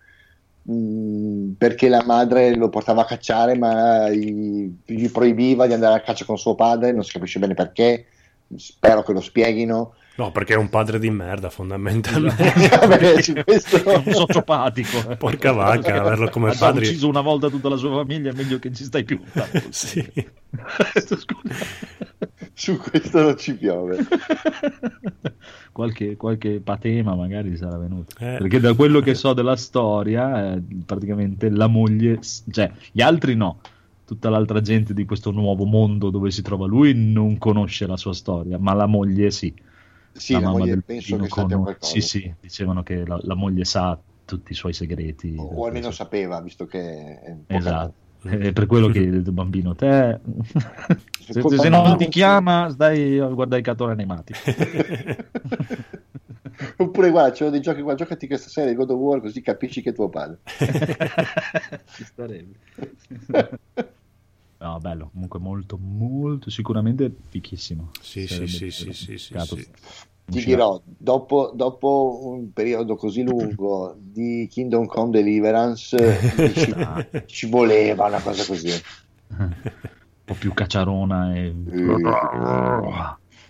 [0.70, 6.26] mm, perché la madre lo portava a cacciare, ma gli proibiva di andare a caccia
[6.26, 8.06] con suo padre, non si capisce bene perché.
[8.54, 9.94] Spero che lo spieghino.
[10.20, 12.68] No, perché è un padre di merda fondamentalmente.
[12.76, 15.16] Vabbè, su questo- È un sociopatico.
[15.18, 16.82] Porca vacca, averlo come ha già padre.
[16.82, 19.18] ucciso una volta tutta la sua famiglia, è meglio che ci stai più.
[19.70, 20.06] sì.
[22.54, 24.06] Su questo non ci piove.
[25.72, 28.14] qualche, qualche patema magari sarà venuto.
[28.20, 28.36] Eh.
[28.40, 32.20] Perché da quello che so della storia, eh, praticamente la moglie,
[32.52, 33.62] cioè gli altri no,
[34.04, 38.14] tutta l'altra gente di questo nuovo mondo dove si trova lui non conosce la sua
[38.14, 39.54] storia, ma la moglie sì.
[40.14, 41.92] Sì, la la mamma moglie del penso bambino che con- qualcosa.
[41.92, 45.36] Sì, sì, dicevano che la, la moglie sa tutti i suoi segreti.
[45.38, 48.08] O, o almeno sapeva, visto che è Esatto.
[48.22, 50.20] È per quello che il bambino te
[51.22, 51.82] se, se mia.
[51.82, 54.34] non ti chiama stai a guardare i cartoni animati
[56.76, 59.92] Oppure guarda, c'erano dei giochi qua, giocati questa serie God of War così capisci che
[59.92, 60.40] è tuo padre.
[61.94, 62.58] ci starebbe
[64.60, 69.68] no bello comunque molto molto sicuramente fichissimo Sì, sì, sì, sì, sì, sì.
[70.30, 75.98] Ti dirò, dopo, dopo un periodo così lungo di Kingdom Come Deliverance,
[76.54, 77.04] ci, Ah.
[77.26, 78.70] ci voleva una cosa così.
[79.36, 79.56] un
[80.24, 81.52] po' più cacciarona e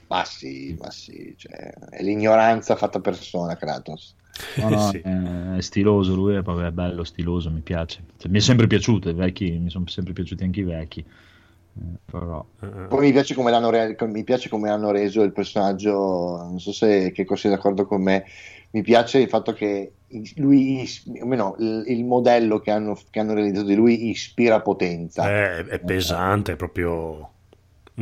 [0.10, 4.16] Ma sì, ma sì, cioè, è l'ignoranza fatta persona, Kratos.
[4.56, 5.00] No, no, Sì.
[5.02, 8.04] è, è stiloso, lui è proprio bello, stiloso, mi piace.
[8.18, 11.00] Cioè, mi è sempre piaciuto, i vecchi, mi sono sempre piaciuti anche i vecchi.
[11.00, 15.32] Eh, però Eh, Poi mi piace come l'hanno, re- mi piace come hanno reso il
[15.32, 15.92] personaggio,
[16.38, 18.26] non so se che sei d'accordo con me,
[18.72, 19.94] mi piace il fatto che
[20.38, 24.62] lui, is- o meno, il, il modello che hanno, che hanno realizzato di lui ispira
[24.62, 25.24] potenza.
[25.28, 27.34] È, è pesante, è proprio...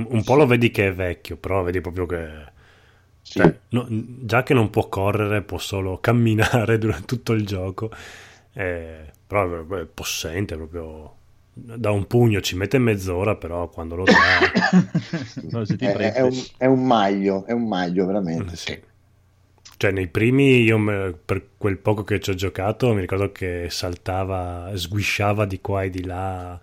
[0.06, 2.56] Un, po' lo vedi che è vecchio, però vedi proprio che...
[3.22, 3.40] Sì.
[3.40, 7.90] cioè, no- già che non può correre, può solo camminare durante tutto il gioco.
[8.54, 11.16] Eh, però è, possente, proprio...
[11.60, 14.14] Da un pugno ci mette mezz'ora, però quando lo dà...
[15.66, 18.56] ti È, è un, è un maglio, è un maglio veramente.
[18.56, 18.80] Sì.
[19.78, 23.68] Cioè, nei primi, io me- per quel poco che ci ho giocato, mi ricordo che
[23.70, 26.60] saltava, sguisciava di qua e di là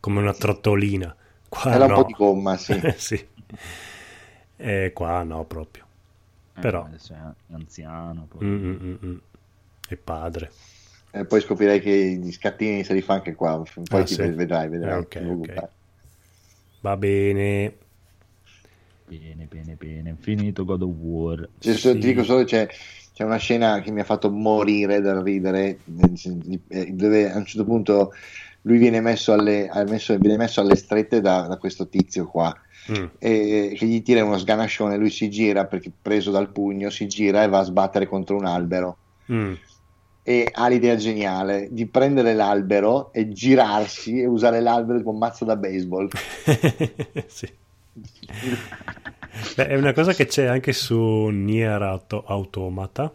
[0.00, 1.14] come una trottolina.
[1.50, 1.94] Qua Era un no.
[1.94, 2.80] po' di gomma, sì.
[2.96, 3.26] sì.
[4.56, 5.86] E qua no, proprio.
[6.56, 8.26] eh, però- adesso è anziano.
[8.28, 9.16] poi- Mm, mm, mm.
[9.88, 10.50] E padre.
[11.12, 14.22] E poi scoprirai che gli scattini se li fa anche qua, poi Ah, ti sì.
[14.22, 14.92] vedrai, vedrai.
[14.92, 15.48] Eh, ok, non ok.
[15.48, 15.72] preoccupare.
[16.82, 17.74] Va bene.
[19.08, 20.16] Bene, bene, bene.
[20.20, 21.48] Finito God of War.
[21.58, 21.92] Cioè, Sì.
[21.92, 22.66] Ti dico solo c'è,
[23.12, 25.82] c'è una scena che mi ha fatto morire dal ridere,
[26.68, 28.12] eh, dove a un certo punto
[28.62, 32.54] lui viene messo alle, messo- viene messo alle strette da, da questo tizio qua,
[32.90, 33.04] Mm.
[33.18, 37.42] e, che gli tira uno sganascione, lui si gira perché preso dal pugno, si gira
[37.42, 38.96] e va a sbattere contro un albero.
[39.30, 39.52] Mm.
[40.22, 45.56] E ha l'idea geniale di prendere l'albero e girarsi e usare l'albero come mazzo da
[45.56, 46.08] baseball.
[47.28, 47.48] sì.
[49.56, 53.12] Beh, è una cosa che c'è anche su Nier Auto- Automata.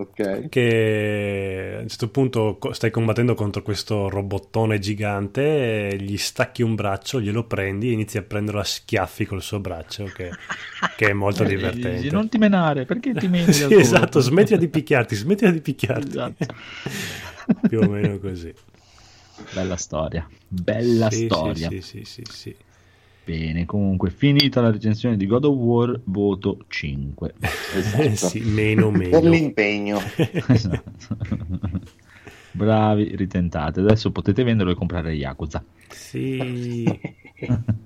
[0.00, 0.48] Ok?
[0.48, 7.20] che a un certo punto stai combattendo contro questo robottone gigante, gli stacchi un braccio,
[7.20, 10.30] glielo prendi e inizi a prenderlo a schiaffi col suo braccio, che,
[10.96, 12.10] che è molto divertente.
[12.10, 13.52] Non ti menare, perché ti meni?
[13.52, 16.08] Sì, esatto, smettila di picchiarti, smettila di picchiarti.
[16.08, 16.46] Esatto.
[17.68, 18.52] Più o meno così.
[19.52, 21.68] Bella storia, bella Sì, storia.
[21.68, 22.56] Sì, sì, sì, sì, sì.
[23.30, 27.34] Bene, comunque, finita la recensione di God of War, voto 5.
[27.96, 29.20] Eh, sì, meno Per meno.
[29.20, 30.00] l'impegno.
[30.48, 31.16] Esatto.
[32.50, 33.78] Bravi, ritentate.
[33.78, 35.62] Adesso potete venderlo e comprare Yakuza.
[35.88, 36.84] Sì.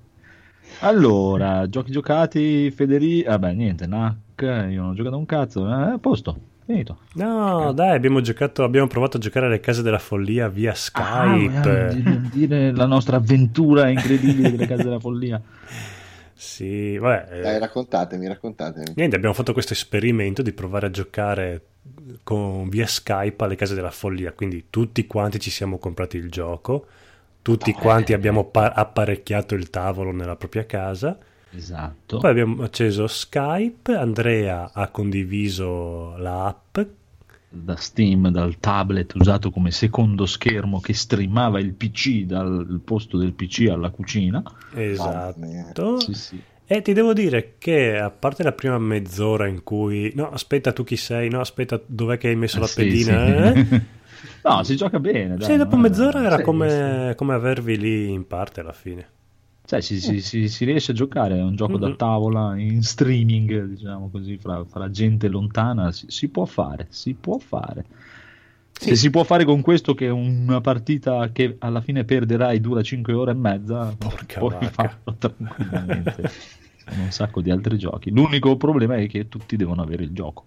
[0.80, 3.22] Allora, giochi giocati, Federi...
[3.22, 4.40] Vabbè, niente, NAC,
[4.70, 5.68] io non ho giocato un cazzo.
[5.68, 6.98] Eh, a posto, finito.
[7.14, 11.88] No, dai, abbiamo giocato, abbiamo provato a giocare alle case della follia via Ah, Skype.
[11.94, 15.40] vogliamo dire la nostra avventura incredibile delle case della follia.
[16.36, 17.38] Sì, vabbè.
[17.38, 18.92] eh, Dai, raccontatemi, raccontatemi.
[18.96, 21.62] Niente, abbiamo fatto questo esperimento di provare a giocare
[22.22, 26.86] con, via Skype alle case della follia, quindi tutti quanti ci siamo comprati il gioco,
[27.40, 31.16] tutti quanti abbiamo pa- apparecchiato il tavolo nella propria casa,
[31.56, 32.18] Esatto.
[32.18, 36.78] poi abbiamo acceso Skype, Andrea ha condiviso l'app,
[37.48, 43.32] da Steam, dal tablet usato come secondo schermo che streamava il PC dal posto del
[43.32, 44.42] PC alla cucina.
[44.76, 46.42] Esatto, Sì, sì.
[46.66, 50.82] e ti devo dire che a parte la prima mezz'ora in cui, no aspetta tu
[50.82, 53.30] chi sei, no aspetta dov'è che hai messo la Eh, sì, pedina, sì.
[53.52, 53.86] eh?
[54.42, 55.36] no, si gioca bene.
[55.36, 55.82] dai, Sì, dopo no?
[55.82, 59.08] mezz'ora era Sì, come, come avervi lì in parte alla fine.
[59.74, 61.96] Cioè, si, si- si- si riesce a giocare, è un gioco da Mhm.
[61.96, 67.38] tavola in streaming, diciamo così, fra, fra gente lontana, si, si può fare, si può
[67.38, 67.84] fare.
[68.76, 73.12] Se si può fare con questo che una partita che alla fine perderai dura 5
[73.12, 74.70] ore e mezza, Porca puoi vacca.
[74.70, 76.28] farlo tranquillamente.
[76.86, 78.10] Sono un sacco di altri giochi.
[78.10, 80.44] L'unico problema è che tutti devono avere il gioco.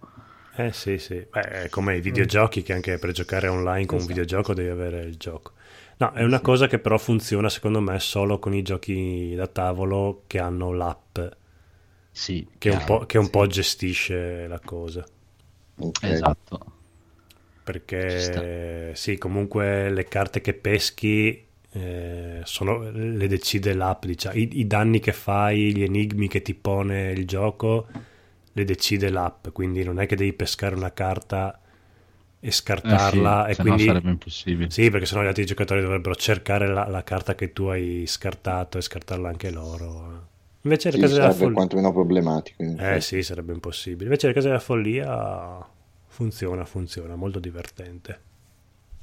[0.55, 4.03] Eh sì, sì, Beh, è come i videogiochi che anche per giocare online con un
[4.03, 4.07] Esatto.
[4.13, 5.51] videogioco devi avere il gioco.
[5.99, 10.23] No, è una cosa che però funziona secondo me solo con i giochi da tavolo
[10.27, 11.17] che hanno l'app
[12.11, 13.31] Sì, che un chiaro, po', che un sì.
[13.31, 15.03] po' gestisce la cosa.
[15.79, 16.03] Ok.
[16.03, 16.59] Esatto.
[17.63, 24.37] Perché sì, comunque le carte che peschi eh, sono, le decide l'app, diciamo.
[24.37, 27.87] I, i danni che fai, gli enigmi che ti pone il gioco
[28.53, 31.59] le decide l'app, quindi non è che devi pescare una carta
[32.39, 34.69] e scartarla Eh e sì, se quindi no sarebbe impossibile.
[34.71, 38.77] sì, perché sennò gli altri giocatori dovrebbero cercare la, la carta che tu hai scartato
[38.77, 40.27] e scartarla anche loro.
[40.61, 42.63] Invece le Sì, case della sarebbe follia quantomeno problematico.
[42.75, 43.01] Eh effetti.
[43.01, 44.05] sì, sarebbe impossibile.
[44.05, 45.65] Invece le case della follia
[46.07, 48.21] funziona, funziona, molto divertente.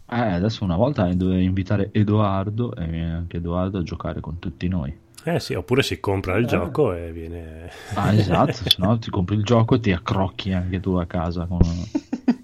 [0.06, 4.66] Eh, adesso una volta doveva invitare Edoardo e viene anche Edoardo a giocare con tutti
[4.68, 4.98] noi.
[5.24, 9.36] Eh sì, oppure si compra il gioco e viene Ah, esatto, se no ti compri
[9.36, 11.58] il gioco e ti accrocchi anche tu a casa con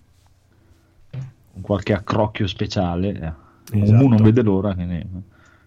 [1.60, 3.08] qualche accrocchio speciale.
[3.72, 3.78] Eh.
[3.82, 4.08] Esatto.
[4.08, 5.06] non vede l'ora che ne...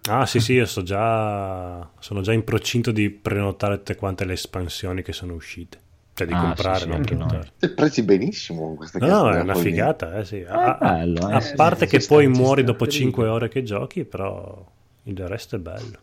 [0.06, 4.34] Ah sì sì, io sto già sono già in procinto di prenotare tutte quante le
[4.34, 5.78] espansioni che sono uscite.
[6.12, 7.06] Cioè di Ah, comprare, sì, sì, non noi.
[7.06, 7.52] prenotare.
[7.58, 10.44] Te prezi benissimo con questa No, no, è una figata, eh sì.
[10.46, 12.96] A, a- bello, eh, a parte sì, che poi sta, muori dopo rido.
[12.96, 14.64] 5 ore che giochi, però
[15.04, 15.98] il resto è bello.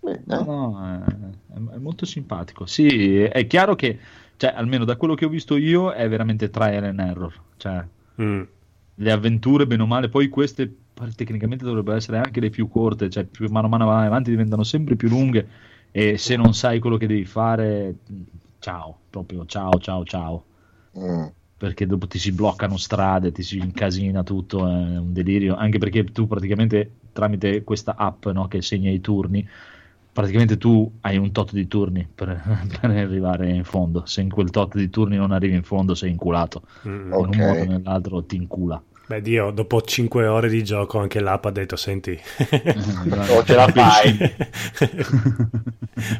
[0.00, 1.04] Beh, No, no,
[1.72, 2.66] è, è molto simpatico.
[2.66, 3.98] Sì, è chiaro che,
[4.36, 7.32] cioè, almeno da quello che ho visto io, è veramente trial and error.
[7.56, 7.84] Cioè,
[8.20, 8.42] Mm.
[8.96, 10.74] Le avventure, bene o male, poi queste
[11.14, 14.96] tecnicamente dovrebbero essere anche le più corte, cioè più mano a mano avanti diventano sempre
[14.96, 15.46] più lunghe
[15.90, 17.94] e se non sai quello che devi fare,
[18.58, 20.44] ciao, proprio ciao, ciao, ciao.
[20.98, 21.26] Mm.
[21.58, 25.54] Perché dopo ti si bloccano strade, ti si incasina tutto, è un delirio.
[25.54, 29.46] Anche perché tu praticamente tramite questa app no, che segna i turni,
[30.16, 32.40] praticamente tu hai un tot di turni per,
[32.80, 34.06] per arrivare in fondo.
[34.06, 36.62] Se in quel tot di turni non arrivi in fondo, sei inculato.
[36.88, 37.12] Mm.
[37.12, 37.34] Ok.
[37.34, 38.82] In un modo o nell'altro ti incula.
[39.08, 42.18] Beh, Dio, dopo 5 ore di gioco anche l'app ha detto, senti,
[43.30, 44.18] Oh, ce la fai.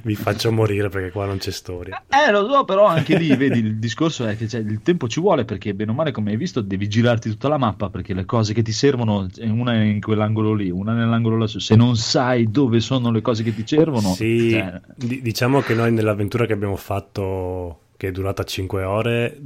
[0.05, 2.05] vi faccio morire perché qua non c'è storia.
[2.09, 5.19] Eh, lo so, però anche lì, vedi, il discorso è che cioè, il tempo ci
[5.21, 8.25] vuole perché, bene o male, come hai visto, devi girarti tutta la mappa perché le
[8.25, 11.59] cose che ti servono, eh, una è in quell'angolo lì, una nell'angolo lassù.
[11.59, 15.75] Se non sai dove sono le cose che ti servono, Sì, cioè, di- diciamo che
[15.75, 19.41] noi nell'avventura che abbiamo fatto, che è durata 5 ore,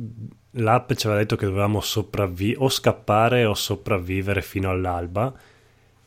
[0.53, 5.33] l'app ci aveva detto che dovevamo sopravvivere, o scappare o sopravvivere fino all'alba,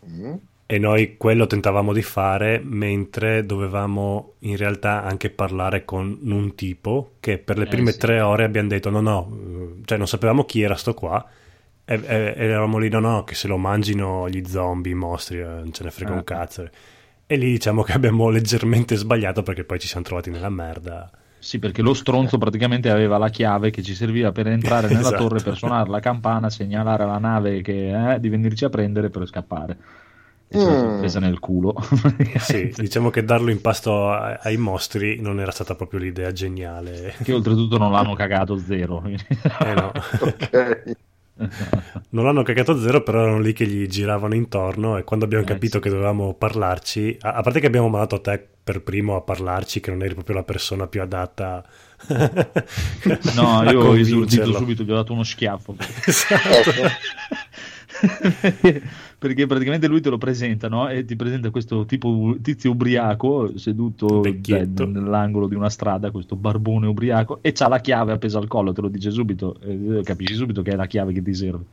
[0.10, 0.34] Mm.
[0.66, 7.14] e noi quello tentavamo di fare, mentre dovevamo in realtà anche parlare con un tipo
[7.20, 8.00] che per le Eh, prime sì.
[8.00, 11.26] tre ore abbiamo detto no, no, cioè non sapevamo chi era sto qua.
[11.86, 15.40] E, e- e eravamo lì, no, no, che se lo mangino gli zombie, i mostri,
[15.40, 16.16] eh, non ce ne frega Ah.
[16.16, 16.70] un cazzo.
[17.28, 21.10] E lì diciamo che abbiamo leggermente sbagliato perché poi ci siamo trovati nella merda.
[21.44, 25.24] Sì, perché lo stronzo praticamente aveva la chiave che ci serviva per entrare nella Esatto.
[25.24, 29.28] torre, per suonare la campana, segnalare alla nave che, eh, di venirci a prendere per
[29.28, 29.78] scappare.
[30.48, 30.98] E ce l'ha Mm.
[31.00, 31.76] presa nel culo.
[32.38, 37.16] Sì, diciamo che darlo in pasto ai mostri non era stata proprio l'idea geniale.
[37.24, 39.04] che oltretutto non l'hanno cagato zero.
[39.06, 39.92] Eh no.
[40.20, 40.96] Ok.
[42.10, 45.44] Non l'hanno cagato a zero, però erano lì che gli giravano intorno e quando abbiamo
[45.44, 45.84] Eh, capito sì.
[45.84, 49.80] che dovevamo parlarci, a, a parte che abbiamo mandato a te per primo a parlarci,
[49.80, 51.64] che non eri proprio la persona più adatta.
[53.36, 55.76] No, io ho esordito subito, gli ho dato uno schiaffo.
[56.06, 56.72] Esatto.
[59.18, 60.90] perché praticamente lui te lo presenta no?
[60.90, 66.88] e ti presenta questo tipo tizio ubriaco seduto beh, nell'angolo di una strada questo barbone
[66.88, 70.62] ubriaco e c'ha la chiave appesa al collo te lo dice subito eh, capisci subito
[70.62, 71.64] che è la chiave che ti serve.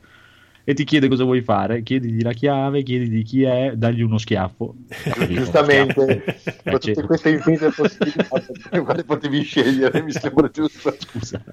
[0.63, 4.75] E ti chiede cosa vuoi fare chiedigli la chiave chiedigli chi è dagli uno schiaffo.
[5.27, 6.23] Giustamente,
[6.63, 8.27] con tutte queste infinite possibilità,
[8.83, 10.03] quale potevi scegliere?
[10.03, 10.95] Mi sembra giusto.
[10.99, 11.43] scusa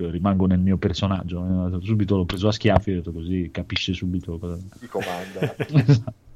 [0.00, 3.50] io rimango nel mio personaggio eh, subito l'ho preso a schiaffi e ho detto così
[3.52, 5.54] capisce subito cosa Ti comanda.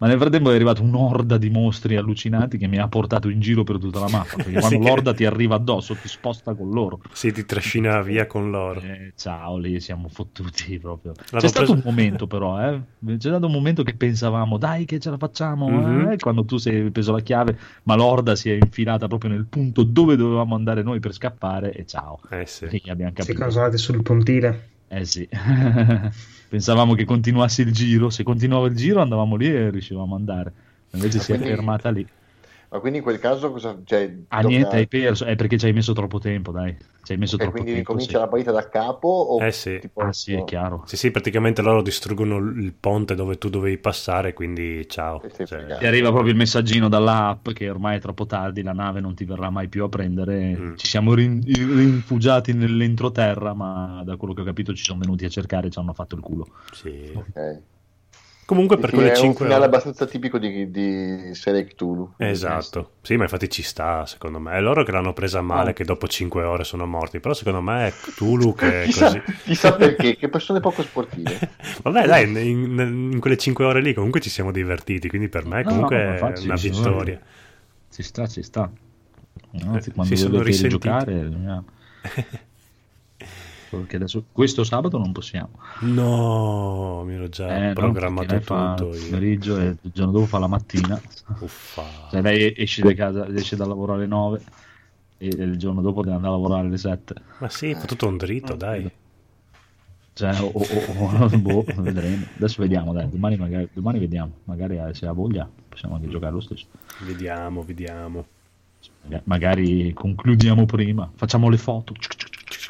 [0.00, 3.64] Ma nel frattempo è arrivata un'orda di mostri allucinanti che mi ha portato in giro
[3.64, 4.36] per tutta la mappa.
[4.36, 7.00] Perché quando Sì, che- l'orda ti arriva addosso, ti sposta con loro.
[7.12, 8.80] Sì, ti trascina via con loro.
[8.80, 11.12] Eh, ciao, lì siamo fottuti proprio.
[11.16, 12.80] L'hanno C'è stato preso- un momento, però, eh?
[13.04, 15.68] C'è stato un momento che pensavamo, dai, che ce la facciamo.
[15.68, 16.12] Mhm.
[16.12, 16.16] eh?
[16.16, 20.16] Quando tu sei preso la chiave, ma l'orda si è infilata proprio nel punto dove
[20.16, 21.72] dovevamo andare noi per scappare.
[21.74, 22.20] E ciao.
[22.30, 22.66] Eh sì.
[22.70, 23.42] Lì abbiamo Si capito.
[23.42, 24.68] consolate sul pontile.
[24.92, 25.28] Eh sì,
[26.48, 30.52] pensavamo che continuasse il giro, se continuava il giro andavamo lì e riuscivamo ad andare,
[30.90, 32.04] invece Ma si è fermata lì.
[32.70, 33.78] Ma quindi in quel caso cosa...
[33.84, 37.18] Cioè, Ah niente, hai perso, è perché ci hai messo troppo tempo, dai, ci hai
[37.18, 37.90] messo ok, troppo quindi tempo.
[37.90, 38.18] ricomincia sì.
[38.18, 39.08] la partita da capo?
[39.08, 39.78] O Eh sì.
[39.80, 40.84] tipo- Ah sì, è chiaro.
[40.86, 45.20] Sì, sì, praticamente loro distruggono il ponte dove tu dovevi passare, quindi ciao.
[45.20, 45.80] Cioè, fregato.
[45.80, 49.24] Ti arriva proprio il messaggino dall'app che ormai è troppo tardi, la nave non ti
[49.24, 50.56] verrà mai più a prendere.
[50.56, 50.76] Mm.
[50.76, 55.28] Ci siamo rin- rinfugiati nell'entroterra, ma da quello che ho capito ci sono venuti a
[55.28, 56.46] cercare e ci hanno fatto il culo.
[56.70, 57.12] sì.
[57.14, 57.62] Ok.
[58.50, 59.64] Comunque per Sì, quelle è un 5 finale ore...
[59.66, 62.14] abbastanza tipico di, di serie Cthulhu.
[62.16, 64.54] Esatto, sì, ma infatti ci sta, secondo me.
[64.56, 65.72] È loro che l'hanno presa male, Oh.
[65.72, 67.20] che dopo 5 ore sono morti.
[67.20, 69.22] Però secondo me è Cthulhu che è chissà, così.
[69.44, 71.38] chissà perché, che persone poco sportive.
[71.84, 75.62] Vabbè, dai, in, in quelle 5 ore lì comunque ci siamo divertiti, quindi per me
[75.62, 77.20] No, comunque no, è infatti una ci sono- vittoria.
[77.92, 78.68] Ci sta, ci sta.
[79.52, 80.88] No, Anzi, Eh, quando si sono risentiti.
[80.88, 81.28] giocare,
[83.70, 85.50] Solo che adesso questo sabato non possiamo.
[85.82, 88.90] No, mi ero già Eh, no, programmato perché lei fa tutto.
[88.96, 89.06] il io.
[89.08, 91.00] pomeriggio e il giorno dopo fa la mattina.
[91.40, 91.84] Uffa.
[92.10, 94.40] Cioè lei esce da casa, esce da lavoro alle 9
[95.18, 97.14] e il giorno dopo deve andare a lavorare alle 7.
[97.38, 98.90] Ma sì, fa tutto un dritto, dai.
[100.12, 102.24] Cioè, o, o- o- boh, vedremo.
[102.36, 104.32] Adesso vediamo, dai, domani, magari, domani vediamo.
[104.44, 106.66] Magari eh, se ha voglia possiamo anche giocare lo stesso.
[107.06, 108.26] Vediamo, vediamo.
[109.04, 111.94] Maga- Magari concludiamo prima, facciamo le foto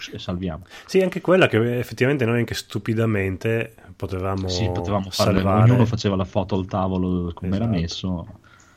[0.09, 0.65] e salviamo.
[0.87, 6.25] Sì, anche quella che effettivamente noi anche stupidamente potevamo, Sì, potevamo salvare ognuno faceva la
[6.25, 7.79] foto al tavolo come era Esatto.
[7.81, 8.27] messo.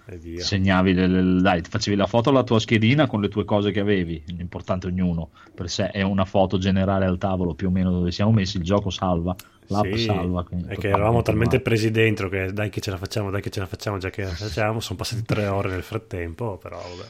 [0.06, 0.44] e via.
[0.44, 3.80] Segnavi, le- le- dai, facevi la foto alla tua schedina con le tue cose che
[3.80, 4.22] avevi.
[4.36, 8.32] L'importante ognuno per sé è una foto generale al tavolo più o meno dove siamo
[8.34, 8.58] messi.
[8.58, 9.34] Il gioco salva,
[9.68, 10.46] l'app Sì, salva.
[10.68, 13.60] è che eravamo talmente presi dentro che dai che ce la facciamo, dai che ce
[13.60, 14.80] la facciamo, già che la facciamo.
[14.80, 17.08] Sono passate tre ore nel frattempo, però vabbè.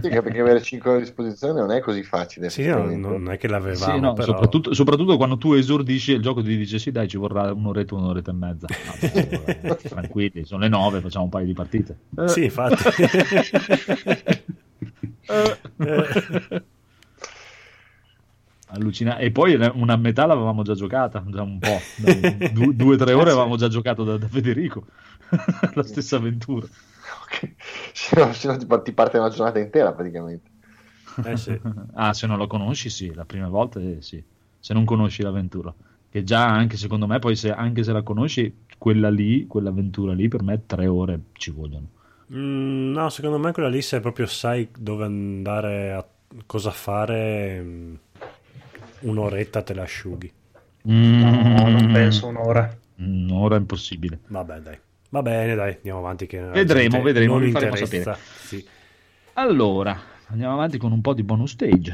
[0.00, 2.50] Sì, che perché avere 5 ore a disposizione non è così facile.
[2.50, 4.32] Sì, no, non è che l'avevamo, Sì, no, però...
[4.32, 8.30] soprattutto, soprattutto quando tu esordisci il gioco ti dice sì dai ci vorrà un'oretta, un'oretta
[8.30, 8.66] e mezza.
[9.58, 11.96] Vabbè, tranquilli, sono le nove, facciamo un paio di partite.
[12.26, 12.82] Sì, infatti.
[15.30, 16.62] Eh.
[18.70, 23.12] Allucina- E poi una metà l'avevamo già giocata, già un po', du- due o tre
[23.14, 24.86] ore avevamo già giocato da, da Federico,
[25.74, 26.66] la stessa avventura.
[27.24, 27.54] Ok.
[27.92, 30.50] Se no, se no ti, ti parte una giornata intera praticamente.
[31.22, 31.58] Eh sì.
[31.94, 34.22] Ah, se non lo conosci, sì, la prima volta eh, sì,
[34.58, 35.74] se non conosci l'avventura.
[36.10, 40.28] Che già anche secondo me, poi se, anche se la conosci, quella lì, quell'avventura lì,
[40.28, 41.88] per me tre ore ci vogliono.
[42.32, 46.06] Mm, no, secondo me quella lì se proprio sai dove andare, a
[46.46, 47.94] cosa fare, mm,
[49.00, 50.32] un'oretta te la asciughi.
[50.82, 51.30] No,
[51.68, 52.76] non Mm, penso un'ora.
[52.96, 54.20] Un'ora è impossibile.
[54.26, 54.78] Vabbè, dai.
[55.10, 56.26] Va bene, dai, andiamo avanti.
[56.26, 58.16] Che Vedremo, vedremo, Non vi faremo sapere.
[58.44, 58.64] Sì.
[59.34, 61.92] Allora, andiamo avanti con un po' di bonus stage.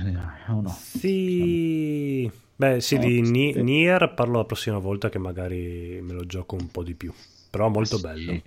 [0.48, 0.68] o no?
[0.68, 2.30] Sì.
[2.56, 3.62] Beh, sì, di Oh, Ni- sì.
[3.62, 7.12] Nier parlo la prossima volta che magari me lo gioco un po' di più.
[7.50, 8.32] Però molto bello.
[8.32, 8.42] Sì.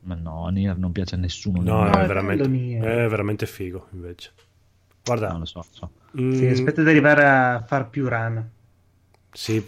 [0.00, 1.60] Ma no, Nier non piace a nessuno.
[1.62, 2.84] No, è è veramente, bello Nier.
[2.84, 4.30] è veramente figo invece.
[5.04, 5.90] Guarda, No, lo so, lo so.
[6.20, 8.50] Mm, Sì, aspetta di arrivare a far più run.
[9.32, 9.62] sì,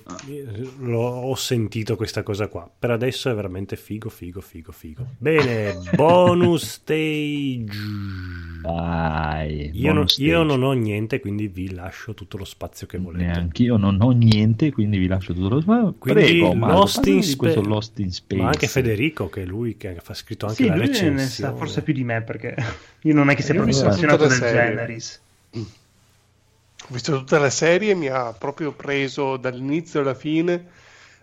[0.78, 2.70] l'ho- ho sentito questa cosa qua.
[2.78, 5.06] Per adesso è veramente figo, figo, figo, figo.
[5.18, 7.66] Bene, bonus stage.
[8.62, 10.44] Dai, Io, non, bonus io stage.
[10.46, 13.24] non ho niente, quindi vi lascio tutto lo spazio che volete.
[13.26, 15.94] Neanch'io non ho niente, quindi vi lascio tutto lo spazio.
[15.98, 18.42] Quindi Prego, Lost, in Spa- questo Lost in Space.
[18.42, 21.28] Ma anche Federico, che è lui che ha scritto anche Sì, la lui ne recensione.
[21.28, 22.54] sa forse più di me perché
[23.02, 25.20] io non è che sia visto appassionato tutte del generis.
[26.84, 30.66] Ho visto tutta la serie, mi ha proprio preso dall'inizio alla fine.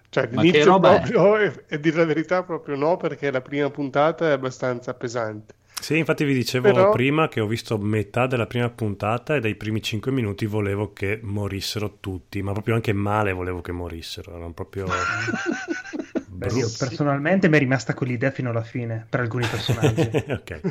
[0.10, 0.80] Cioè, l'inizio è?
[0.80, 5.54] proprio, e, e dire la verità, proprio no, perché la prima puntata è abbastanza pesante.
[5.80, 9.56] Sì, infatti vi dicevo Però- prima che ho visto metà della prima puntata e dai
[9.56, 14.54] primi 5 minuti volevo che morissero tutti, ma proprio anche male volevo che morissero, erano
[14.54, 14.86] proprio
[16.28, 20.10] Beh, io personalmente mi è rimasta quell'idea fino alla fine per alcuni personaggi.
[20.32, 20.62] ok.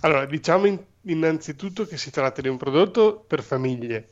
[0.00, 4.08] Allora, diciamo in- innanzitutto che si tratta di un prodotto per famiglie.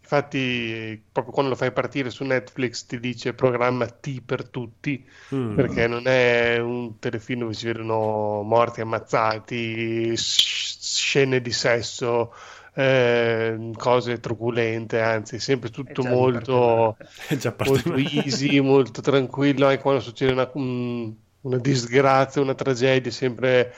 [0.00, 5.54] Infatti, proprio quando lo fai partire su Netflix ti dice programma T per tutti, Mm.
[5.54, 12.34] perché non è un telefilm dove si vedono morti ammazzati, sc- scene di sesso,
[12.74, 16.96] eh, cose truculente, anzi, sempre tutto molto,
[17.62, 23.74] molto easy, molto tranquillo, anche quando succede una, un- una disgrazia, una tragedia, sempre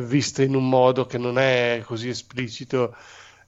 [0.00, 2.94] vista in un modo che non è così esplicito.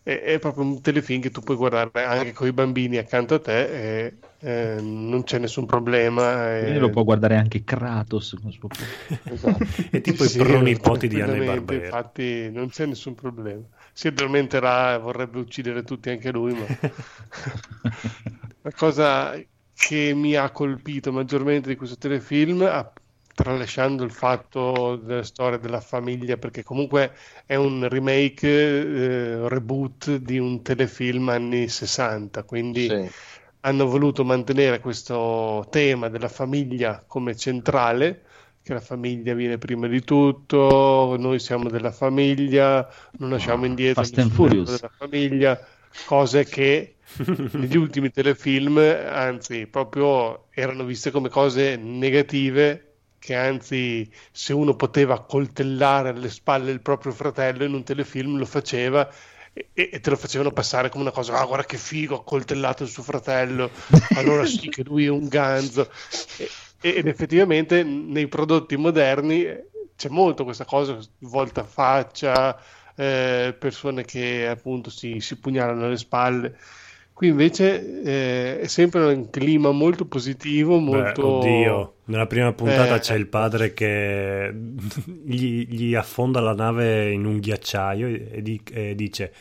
[0.02, 3.40] È, è proprio un telefilm che tu puoi guardare anche con i bambini accanto a
[3.40, 6.56] te e eh, non c'è nessun problema.
[6.56, 8.36] E- lo può guardare anche Kratos.
[8.40, 8.70] con suo-
[9.28, 9.66] Esatto.
[9.90, 11.74] È tipo Sì, i pronipoti di e tranquillamente, Barbera.
[11.74, 13.66] Infatti non c'è nessun problema.
[13.92, 16.70] Si addormenterà e vorrebbe uccidere tutti anche lui, ma
[18.62, 19.34] la cosa
[19.74, 22.92] che mi ha colpito maggiormente di questo telefilm, a-
[23.36, 27.12] tralasciando il fatto della storia della famiglia, perché comunque
[27.46, 33.10] è un remake, eh, reboot di un telefilm anni 60, quindi Sì.
[33.60, 38.22] hanno voluto mantenere questo tema della famiglia come centrale,
[38.62, 42.88] che la famiglia viene prima di tutto, noi siamo della famiglia,
[43.18, 44.70] non lasciamo indietro Fast and nessun membro Furious.
[44.72, 45.58] della famiglia,
[46.02, 46.96] cose che
[47.52, 52.85] negli ultimi telefilm, anzi, proprio erano viste come cose negative,
[53.26, 58.46] che anzi, se uno poteva coltellare alle spalle il proprio fratello in un telefilm, lo
[58.46, 59.10] faceva
[59.52, 62.84] e, e te lo facevano passare come una cosa, ah, guarda che figo, ha coltellato
[62.84, 63.70] il suo fratello,
[64.14, 65.90] allora sì che lui è un ganzo.
[66.36, 66.50] E-
[66.80, 72.56] ed effettivamente nei prodotti moderni eh, c'è molto questa cosa, volta faccia,
[72.94, 76.56] eh, persone che appunto si, si pugnalano alle spalle.
[77.16, 81.22] Qui invece eh, è sempre un clima molto positivo, molto...
[81.22, 82.98] Beh, oddio, nella prima puntata Eh.
[82.98, 84.52] c'è il padre che
[85.24, 89.32] gli, gli affonda la nave in un ghiacciaio e, di- e dice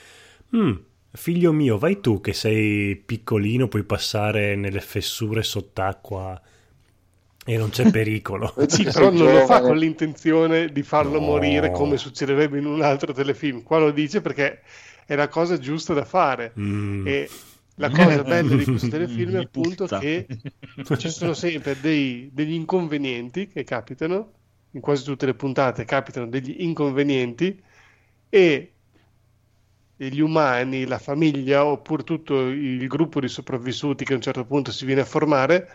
[0.56, 0.72] "Mm,
[1.12, 6.42] figlio mio, vai tu che sei piccolino, puoi passare nelle fessure sott'acqua
[7.46, 8.54] e non c'è pericolo.
[8.68, 11.26] Sì, però non lo fa con l'intenzione di farlo No.
[11.26, 13.64] morire come succederebbe in un altro telefilm.
[13.64, 14.62] Qua lo dice perché
[15.06, 16.54] è la cosa giusta da fare.
[16.58, 17.06] Mm.
[17.06, 17.30] E
[17.76, 20.28] la cosa bella di questo telefilm è appunto che
[20.98, 24.32] ci sono sempre dei- degli inconvenienti che capitano,
[24.72, 27.62] in quasi tutte le puntate capitano degli inconvenienti
[28.30, 28.70] e
[29.98, 34.72] gli umani, la famiglia oppure tutto il gruppo di sopravvissuti che a un certo punto
[34.72, 35.70] si viene a formare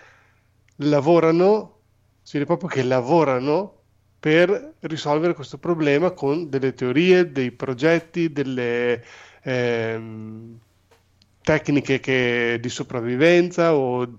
[0.77, 1.81] lavorano,
[2.22, 3.78] si vede proprio che lavorano
[4.18, 9.02] per risolvere questo problema con delle teorie, dei progetti, delle
[9.43, 10.59] ehm,
[11.51, 14.16] tecniche che- di sopravvivenza o-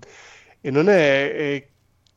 [0.60, 1.68] e non è, è-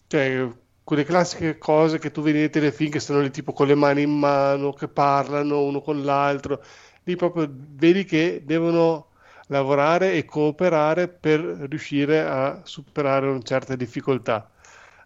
[0.07, 0.47] cioè,
[0.83, 4.03] quelle classiche cose che tu vedi nei telefilm che stanno lì tipo con le mani
[4.03, 6.61] in mano, che parlano uno con l'altro,
[7.03, 9.09] lì proprio vedi che devono
[9.47, 14.49] lavorare e cooperare per riuscire a superare una certa difficoltà.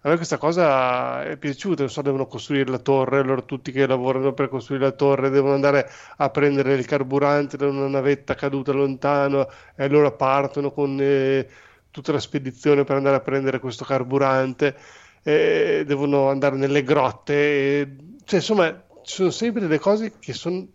[0.01, 4.33] A me questa cosa è piaciuta, so, devono costruire la torre, allora tutti che lavorano
[4.33, 9.49] per costruire la torre devono andare a prendere il carburante da una navetta caduta lontano
[9.75, 11.45] e allora partono con eh,
[11.91, 14.77] tutta la spedizione per andare a prendere questo carburante,
[15.21, 18.71] e devono andare nelle grotte, e- cioè insomma
[19.03, 20.65] ci sono sempre delle cose che son-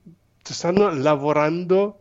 [0.43, 2.01] stanno lavorando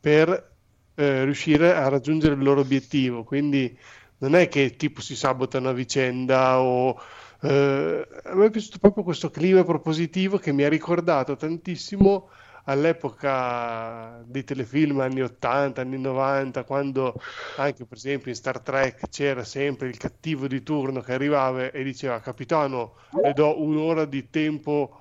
[0.00, 0.52] per
[0.96, 3.76] eh, riuscire a raggiungere il loro obiettivo, quindi
[4.18, 6.98] non è che tipo si sabotano a vicenda o
[7.42, 12.28] eh, a me è piaciuto proprio questo clima propositivo che mi ha ricordato tantissimo
[12.64, 17.20] all'epoca dei telefilm anni 80, anni 90, quando
[17.56, 21.82] anche per esempio in Star Trek c'era sempre il cattivo di turno che arrivava e
[21.82, 25.00] diceva capitano le do un'ora di tempo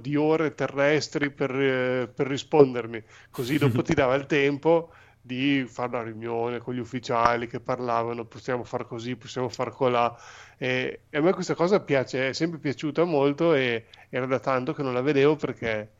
[0.00, 4.90] di ore terrestri per, eh, per rispondermi così dopo ti dava il tempo
[5.28, 10.14] di fare la riunione con gli ufficiali che parlavano, possiamo far così, possiamo far colà.
[10.56, 14.72] E, e a me questa cosa piace, è sempre piaciuta molto e era da tanto
[14.74, 15.92] che non la vedevo perché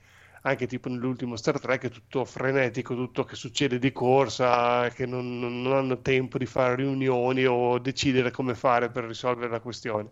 [0.42, 5.38] anche tipo nell'ultimo Star Trek è tutto frenetico, tutto che succede di corsa, che non,
[5.38, 10.10] non- non hanno tempo di fare riunioni o decidere come fare per risolvere la questione.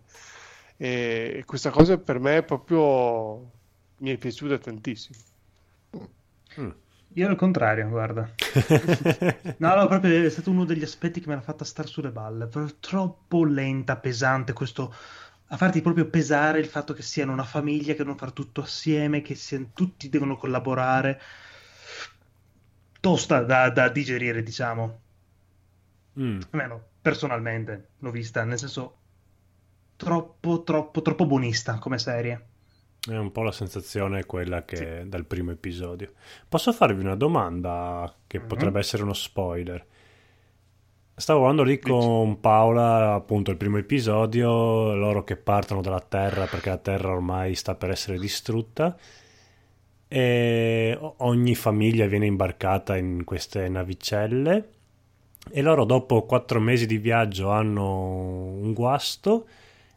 [0.77, 3.51] E questa cosa per me è proprio
[3.97, 5.17] mi è piaciuta tantissimo.
[6.57, 6.71] Mm.
[7.17, 8.29] Io al contrario, guarda.
[9.57, 12.47] No, no, proprio è stato uno degli aspetti che me l'ha fatta star sulle balle.
[12.79, 14.93] Troppo lenta, pesante, questo
[15.47, 19.23] a farti proprio pesare il fatto che siano una famiglia, che devono fare tutto assieme,
[19.23, 21.19] che siano- tutti devono collaborare.
[22.99, 24.99] Tosta da, da digerire, diciamo.
[26.19, 26.39] Mm.
[26.51, 28.97] Almeno personalmente l'ho vista, nel senso
[29.95, 32.56] troppo, troppo, troppo buonista come serie.
[33.09, 36.11] È un po' la sensazione quella che dal primo episodio.
[36.49, 38.47] Posso farvi una domanda che Mhm.
[38.47, 39.85] potrebbe essere uno spoiler?
[41.15, 46.69] Stavo guardando lì con Paola, appunto, il primo episodio, loro che partono dalla Terra perché
[46.69, 48.95] la Terra ormai sta per essere distrutta
[50.09, 54.69] e ogni famiglia viene imbarcata in queste navicelle
[55.49, 59.47] e loro dopo quattro mesi di viaggio hanno un guasto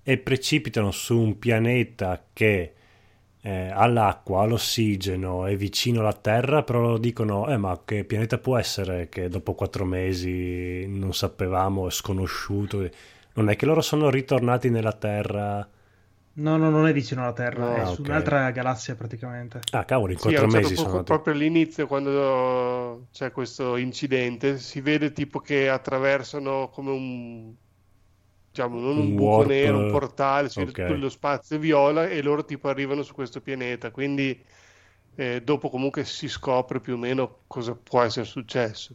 [0.03, 2.75] e precipitano su un pianeta che
[3.43, 8.39] eh, ha l'acqua, ha l'ossigeno, è vicino alla Terra, però dicono, eh ma che pianeta
[8.39, 12.89] può essere che dopo quattro mesi non sapevamo, è sconosciuto.
[13.35, 15.69] Non è che loro sono ritornati nella Terra...
[16.35, 19.69] No, no, non è vicino alla Terra, No, è ah, su un'altra galassia praticamente.
[19.73, 21.19] Ah, cavolo, in Sì, quattro un certo mesi punto, sono andati.
[21.19, 27.55] proprio all'inizio, quando c'è questo incidente, si vede tipo che attraversano come un,
[28.51, 30.89] diciamo, non un buco warp, nero, un portale, si vede ok.
[30.89, 33.91] tutto lo spazio viola e loro tipo arrivano su questo pianeta.
[33.91, 34.39] Quindi
[35.15, 38.95] eh, dopo comunque si scopre più o meno cosa può essere successo.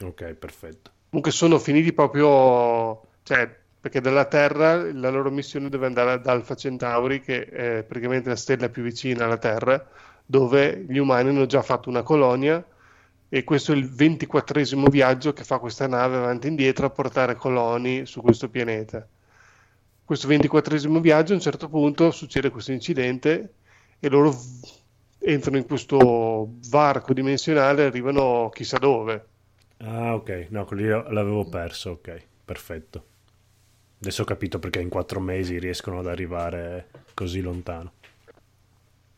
[0.00, 0.90] Ok, perfetto.
[1.08, 6.54] Comunque sono finiti proprio, cioè, perché dalla Terra la loro missione deve andare ad Alpha
[6.54, 9.84] Centauri, che è praticamente la stella più vicina alla Terra,
[10.24, 12.64] dove gli umani hanno già fatto una colonia
[13.32, 17.36] e questo è il ventiquattresimo viaggio che fa questa nave avanti e indietro a portare
[17.36, 19.06] coloni su questo pianeta.
[20.04, 23.54] Questo ventiquattresimo viaggio a un certo punto succede questo incidente
[24.00, 24.36] e loro
[25.20, 29.26] entrano in questo varco dimensionale e arrivano chissà dove.
[29.76, 33.04] Ah, ok, no, quello l'avevo perso, ok, perfetto.
[34.00, 37.92] Adesso ho capito perché in quattro mesi riescono ad arrivare così lontano.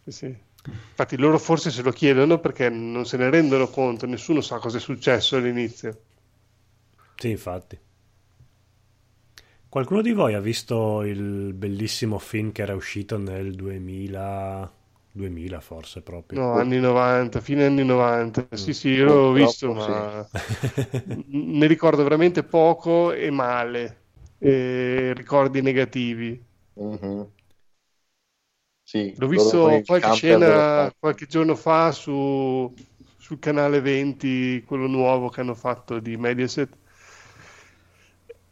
[0.04, 0.36] Sì, sì.
[0.64, 4.78] Infatti loro forse se lo chiedono perché non se ne rendono conto, nessuno sa cosa
[4.78, 6.00] è successo all'inizio.
[7.16, 7.78] Sì, infatti.
[9.68, 14.70] Qualcuno di voi ha visto il bellissimo film che era uscito nel 2000,
[15.10, 16.40] 2000 forse proprio?
[16.40, 18.48] No, anni 90, fine anni 90.
[18.52, 20.26] Sì, sì, io l'ho visto, ma
[21.26, 24.00] ne ricordo veramente poco e male.
[24.38, 26.42] E ricordi negativi.
[26.76, 27.26] Mhm.
[28.92, 30.96] Sì, L'ho visto qualche spazio.
[30.98, 32.70] qualche giorno fa su,
[33.16, 36.76] sul canale 20, quello nuovo che hanno fatto di Mediaset.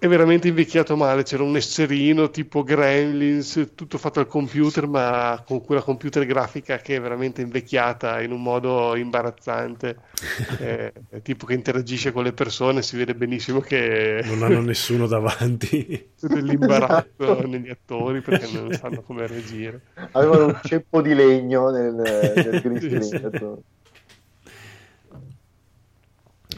[0.00, 1.24] È veramente invecchiato male.
[1.24, 6.96] C'era un esserino tipo Gremlins, tutto fatto al computer, ma con quella computer grafica che
[6.96, 9.96] è veramente invecchiata in un modo imbarazzante.
[10.60, 16.10] Eh, tipo che interagisce con le persone, si vede benissimo che Non hanno nessuno davanti.
[16.18, 19.80] c'è dell'imbarazzo negli attori perché non sanno come reagire.
[20.12, 23.62] Avevano un ceppo di legno nel, nel green screen.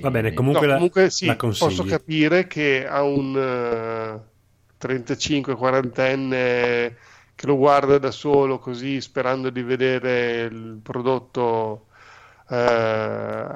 [0.02, 4.30] Va bene, comunque, No, la, comunque sì, la posso capire che a un eh,
[4.78, 6.96] 35-40enne
[7.34, 11.86] che lo guarda da solo così sperando di vedere il prodotto
[12.48, 13.46] eh,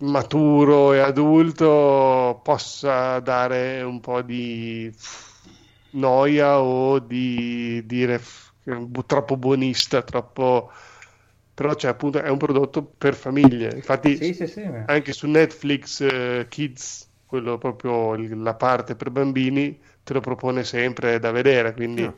[0.00, 4.92] maturo e adulto possa dare un po' di
[5.92, 8.18] noia o di dire
[8.62, 10.70] che è bu- troppo buonista, troppo...
[11.54, 13.74] però cioè, appunto è un prodotto per famiglie.
[13.74, 14.62] Infatti Sì, sì, sì.
[14.86, 20.64] anche su Netflix eh, Kids, quello proprio il- la parte per bambini, te lo propone
[20.64, 22.14] sempre da vedere, quindi Ah.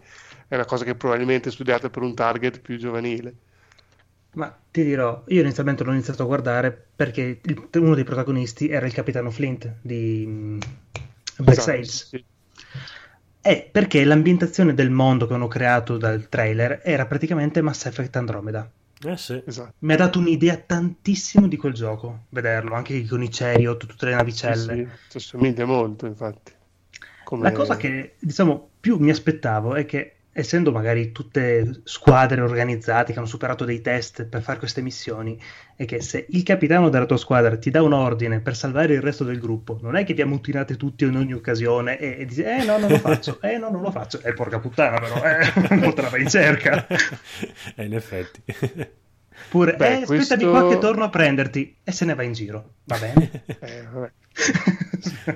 [0.49, 3.35] è una cosa che probabilmente è studiata per un target più giovanile.
[4.37, 8.87] Ma ti dirò, io inizialmente l'ho iniziato a guardare perché il- uno dei protagonisti era
[8.87, 10.59] il capitano Flint di mm,
[11.39, 12.09] Black Esatto, Sails.
[12.11, 12.25] sì.
[13.41, 18.71] E perché l'ambientazione del mondo che hanno creato dal trailer era praticamente Mass Effect Andromeda.
[19.05, 19.43] Eh sì.
[19.45, 19.75] Esatto.
[19.81, 24.11] Mi ha dato un'idea tantissimo di quel gioco, vederlo, anche con i Chariot, tutte le
[24.13, 24.75] Sì, navicelle.
[24.77, 26.53] sì, ci assomiglia molto, infatti.
[27.25, 33.13] Come- La cosa che, diciamo, più mi aspettavo è che, essendo magari tutte squadre organizzate
[33.13, 35.41] che hanno superato dei test per fare queste missioni,
[35.75, 39.01] è che se il capitano della tua squadra ti dà un ordine per salvare il
[39.01, 42.43] resto del gruppo, non è che vi ammutinate tutti in ogni occasione e, e dici,
[42.43, 45.79] eh no, non lo faccio, eh no, non lo faccio, eh porca puttana però, eh,
[45.81, 46.87] po' te la vai in cerca.
[47.75, 48.43] Eh, in effetti.
[49.49, 52.33] Pure, Beh, eh, aspettami questo- qua che torno a prenderti e se ne va in
[52.35, 53.31] giro, va bene?
[53.61, 54.11] Eh, vabbè.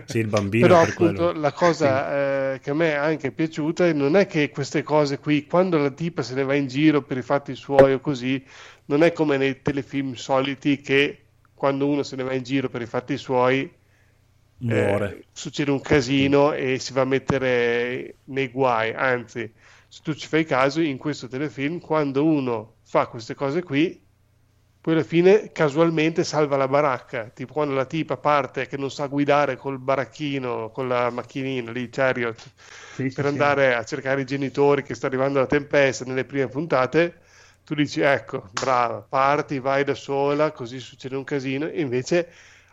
[0.04, 1.22] Sì, il bambino Però per quello.
[1.22, 5.18] appunto la cosa eh, che a me è anche piaciuta non è che queste cose
[5.18, 8.44] qui, quando la tipa se ne va in giro per i fatti suoi o così,
[8.86, 12.82] non è come nei telefilm soliti che quando uno se ne va in giro per
[12.82, 13.70] i fatti suoi
[14.66, 18.92] eh, succede un casino e si va a mettere nei guai.
[18.92, 19.52] Anzi,
[19.88, 24.00] se tu ci fai caso, in questo telefilm, quando uno fa queste cose qui,
[24.80, 27.30] poi alla fine casualmente salva la baracca.
[27.34, 31.88] Tipo quando la tipa parte che non sa guidare col baracchino, con la macchinina lì,
[31.90, 32.52] Chariot,
[32.92, 33.30] Sì, sì, per sì.
[33.30, 37.20] andare a cercare i genitori che sta arrivando la tempesta nelle prime puntate,
[37.64, 42.28] tu dici ecco, brava, parti, vai da sola, così succede un casino, e invece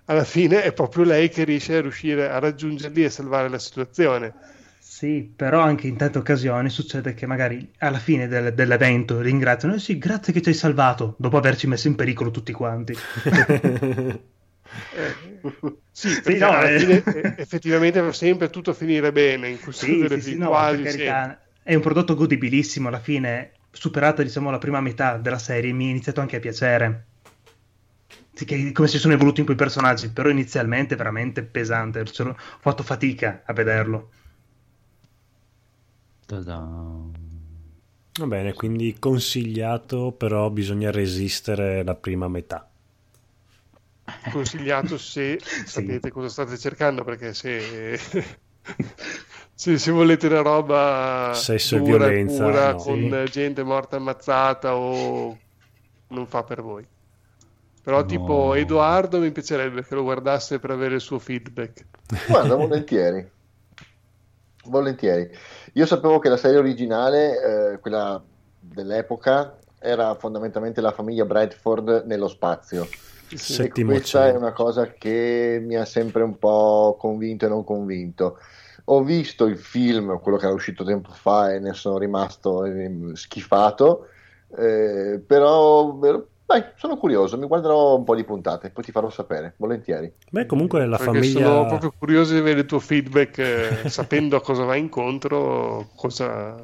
[0.06, 4.36] alla fine è proprio lei che riesce a riuscire a raggiungerli e salvare la situazione.
[4.98, 9.80] Sì, però anche in tante occasioni succede che magari alla fine del- dell'evento ringraziano, eh
[9.80, 12.94] sì, grazie che ci hai salvato, dopo averci messo in pericolo tutti quanti.
[14.90, 15.16] Eh,
[15.92, 16.80] sì, perché no, eh.
[16.80, 17.04] fine
[17.38, 21.76] effettivamente va sempre tutto a finire bene, in questo Sì, sì, sì, no, carità, è
[21.76, 26.22] un prodotto godibilissimo alla fine, superata diciamo la prima metà della serie, mi è iniziato
[26.22, 27.06] anche a piacere.
[28.34, 32.30] Sì, che- come si sono evoluti in quei personaggi, però inizialmente è veramente pesante, l'ho-
[32.30, 34.12] ho fatto fatica a vederlo.
[36.28, 36.60] Ta-da.
[38.20, 42.70] Va bene, quindi consigliato, però bisogna resistere la prima metà.
[44.30, 47.98] consigliato se sapete cosa state cercando perché se,
[49.54, 52.76] se, se volete una roba Sesso e dura violenza, pura, no.
[52.76, 55.44] con gente morta ammazzata o
[56.08, 56.88] non fa per voi
[57.82, 58.06] però No.
[58.06, 61.88] tipo Edoardo mi piacerebbe che lo guardasse per avere il suo feedback
[62.26, 63.28] Guarda, volentieri.
[64.66, 65.32] Volentieri.
[65.78, 68.20] Io sapevo che la serie originale, eh, quella
[68.60, 72.86] dell'epoca, era fondamentalmente la famiglia Bradford nello spazio.
[73.28, 73.36] Sì.
[73.36, 74.34] E Settimo questa cielo.
[74.34, 78.40] è una cosa che mi ha sempre un po' convinto e non convinto.
[78.86, 83.12] Ho visto il film, quello che era uscito tempo fa, e ne sono rimasto eh,
[83.14, 84.08] schifato,
[84.58, 86.00] eh, però
[86.48, 90.12] Dai, sono curioso, mi guarderò un po' di puntate, poi ti farò sapere, volentieri.
[90.30, 91.46] Beh, comunque la Perché famiglia...
[91.50, 96.56] sono proprio curioso di avere il tuo feedback, eh, sapendo a cosa vai incontro, cosa,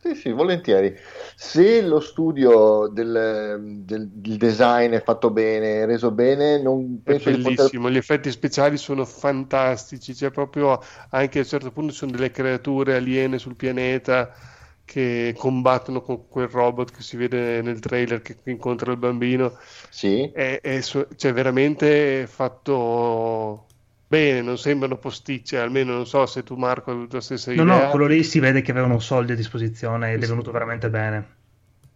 [0.00, 0.94] Sì, sì, volentieri.
[1.34, 7.02] Se lo studio del, del- del design è fatto bene, è reso bene, non È
[7.04, 7.70] penso di poter...
[7.70, 10.78] bellissimo, gli effetti speciali sono fantastici, c'è proprio
[11.10, 14.32] anche a un certo punto ci sono delle creature aliene sul pianeta
[14.88, 19.56] che combattono con quel robot che si vede nel trailer che incontra il bambino.
[19.90, 23.66] Sì, È, è cioè, veramente fatto
[24.06, 27.62] bene, non sembrano posticce, almeno non so se tu Marco hai avuto la stessa No,
[27.62, 27.64] idea.
[27.64, 30.32] no, quello lì si vede che avevano soldi a disposizione ed è Sì.
[30.32, 31.36] venuto veramente bene.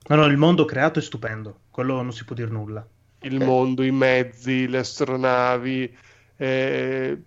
[0.09, 2.89] No, no, il mondo creato è stupendo, quello non si può dire nulla.
[3.24, 5.97] il mondo, i mezzi, le astronavi,
[6.36, 7.24] eh,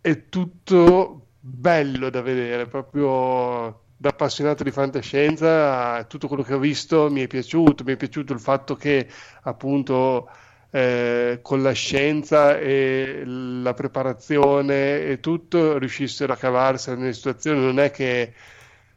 [0.00, 7.10] è tutto bello da vedere, proprio da appassionato di fantascienza, tutto quello che ho visto
[7.10, 9.08] mi è piaciuto, mi è piaciuto il fatto che
[9.42, 10.28] appunto
[10.70, 17.78] eh, con la scienza e la preparazione e tutto riuscissero a cavarsene nelle situazioni, non
[17.80, 18.34] è che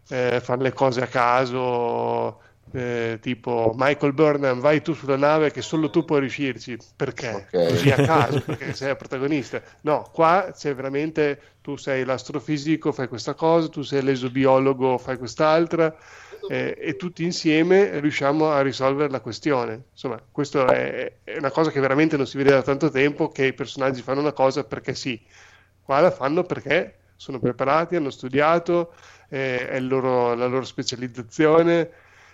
[0.09, 2.41] eh, fanno le cose a caso,
[2.72, 7.30] eh, tipo Michael Burnham, vai tu sulla nave che solo tu puoi riuscirci, perché?
[7.30, 7.68] Ok.
[7.68, 9.62] Così a caso, perché sei il protagonista.
[9.82, 15.96] No, qua c'è veramente, tu sei l'astrofisico, fai questa cosa, tu sei l'esobiologo, fai quest'altra,
[16.50, 19.84] eh, e tutti insieme riusciamo a risolvere la questione.
[19.91, 23.46] Insomma, questo è, è una cosa che veramente non si vede da tanto tempo, che
[23.46, 25.20] i personaggi fanno una cosa perché sì.
[25.82, 28.94] Qua la fanno perché sono preparati, hanno studiato,
[29.30, 31.90] eh, è loro- la loro specializzazione.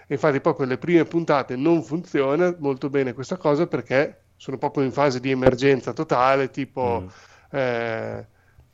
[0.08, 4.92] Infatti, proprio le prime puntate non funziona molto bene questa cosa perché sono proprio in
[4.92, 7.10] fase di emergenza totale, tipo Mm.
[7.52, 8.28] eh,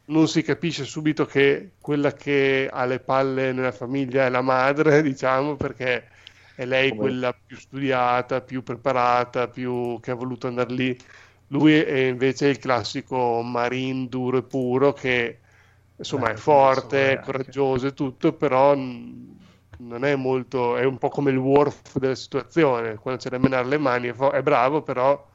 [0.05, 5.01] non si capisce subito che quella che ha le palle nella famiglia è la madre,
[5.03, 6.09] diciamo, perché
[6.53, 10.97] è lei Come- quella più studiata, più preparata, più che ha voluto andare lì.
[11.47, 15.41] Lui è invece il classico marine duro e puro che
[15.95, 19.40] insomma Eh, è forte, è coraggioso e tutto, però mh,
[19.87, 23.67] non è molto, è un po' come il Worf della situazione, quando c'è da menare
[23.67, 25.29] le mani è, fo- è bravo, però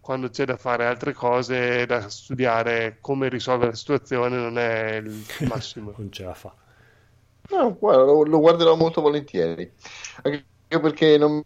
[0.00, 5.24] quando c'è da fare altre cose, da studiare come risolvere la situazione, non è il
[5.48, 5.92] massimo.
[5.96, 6.54] Non ce la fa.
[7.50, 9.72] No, guarda, lo, lo guarderò molto volentieri,
[10.22, 11.42] anche perché non,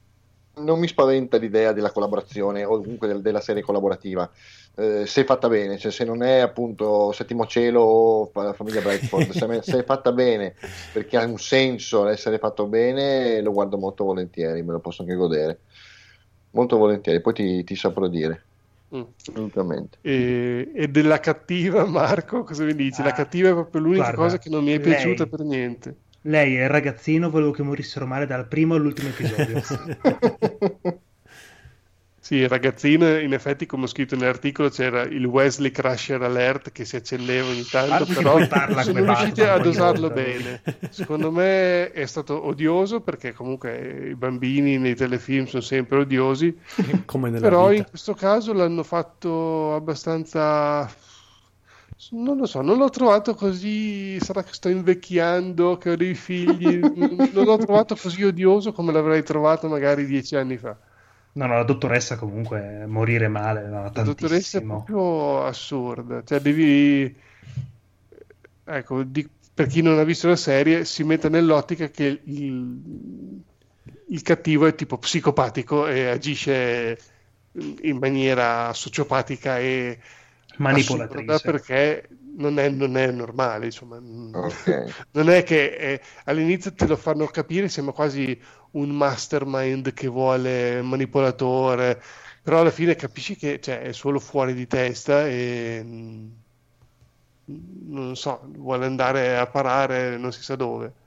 [0.55, 4.31] non mi spaventa l'idea della collaborazione o comunque del- della serie collaborativa,
[4.77, 8.83] eh, se è fatta bene, cioè se non è appunto Settimo Cielo o la famiglia
[8.83, 10.57] Bradford, se, se è fatta bene
[10.91, 15.15] perché ha un senso essere fatto bene, lo guardo molto volentieri, me lo posso anche
[15.15, 15.63] godere,
[16.51, 18.49] molto volentieri, poi ti, ti saprò dire,
[18.95, 19.03] Mm.
[19.17, 19.99] assolutamente.
[20.05, 23.03] E, e della cattiva, Marco, cosa mi dici?
[23.03, 25.41] La Ah, cattiva è proprio l'unica guarda, cosa che non mi è lei- piaciuta per
[25.41, 26.02] niente.
[26.23, 29.61] Lei e il ragazzino volevo che morissero male dal primo all'ultimo episodio.
[32.25, 36.85] Sì, il ragazzino, in effetti, come ho scritto nell'articolo, c'era il Wesley Crusher Alert che
[36.85, 40.63] si accendeva ogni tanto, che però parla sono riusciti Batman, a dosarlo coglione.
[40.63, 40.63] bene.
[40.89, 46.57] Secondo me è stato odioso perché comunque i bambini nei telefilm sono sempre odiosi,
[47.05, 47.85] Come nella però in vita.
[47.85, 50.97] questo caso l'hanno fatto abbastanza...
[52.11, 56.79] Non lo so, non l'ho trovato così, sarà che sto invecchiando, che ho dei figli,
[57.33, 60.77] non l'ho trovato così odioso come l'avrei trovato magari dieci anni fa.
[61.35, 67.17] No, no, la dottoressa comunque morire male, no, La dottoressa è proprio assurda, cioè devi,
[68.65, 73.33] ecco, di- per chi non ha visto la serie, si mette nell'ottica che il,
[74.09, 76.99] il cattivo è tipo psicopatico e agisce
[77.83, 79.99] in maniera sociopatica e
[80.57, 81.33] Manipolatrice.
[81.33, 83.97] assurda perché non è, non è normale, insomma.
[83.97, 85.05] Ok.
[85.13, 88.39] Non è che eh, all'inizio te lo fanno capire, sembra quasi
[88.73, 92.03] un mastermind che vuole manipolatore,
[92.43, 96.29] però alla fine capisci che cioè, è solo fuori di testa e mm,
[97.89, 101.01] non so, vuole andare a parare non si sa dove.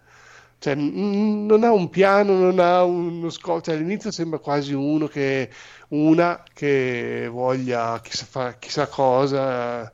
[0.57, 3.61] Cioè, non ha un piano, non ha uno scopo.
[3.61, 5.49] Cioè, all'inizio sembra quasi uno che
[5.89, 9.91] una che voglia chissà, fa- chissà cosa,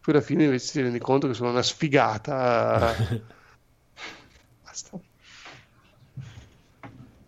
[0.00, 2.94] poi alla fine invece ti rendi conto che sono una sfigata.
[4.64, 4.98] Basta.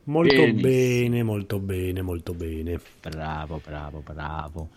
[0.04, 0.60] Molto Benissimo.
[0.60, 2.80] bene, molto bene, molto bene.
[3.00, 4.68] Bravo, bravo, bravo.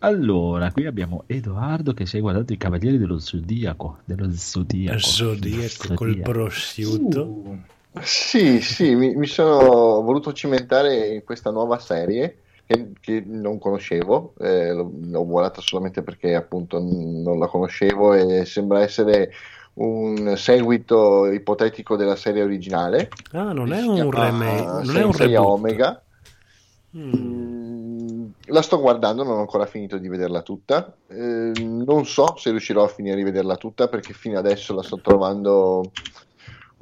[0.00, 3.98] Allora, qui abbiamo Edoardo che si è guardato i Cavalieri dello Zodiaco.
[4.04, 4.98] Dello Zodiaco.
[4.98, 7.22] Zodiaco col prosciutto.
[7.24, 7.60] Uh,
[8.00, 14.32] Sì, sì, mi, mi sono voluto cimentare in questa nuova serie che, che non conoscevo,
[14.38, 19.30] eh, l'ho, guardata solamente perché appunto non la conoscevo e sembra essere
[19.74, 23.08] un seguito ipotetico della serie originale.
[23.32, 25.58] Ah, non è un remake, non è un Sensei reboot.
[25.58, 26.02] Omega.
[26.94, 30.94] Mm, La sto guardando, non ho ancora finito di vederla tutta.
[31.08, 34.98] Eh, non so se riuscirò a finire di vederla tutta perché fino adesso la sto
[35.00, 35.90] trovando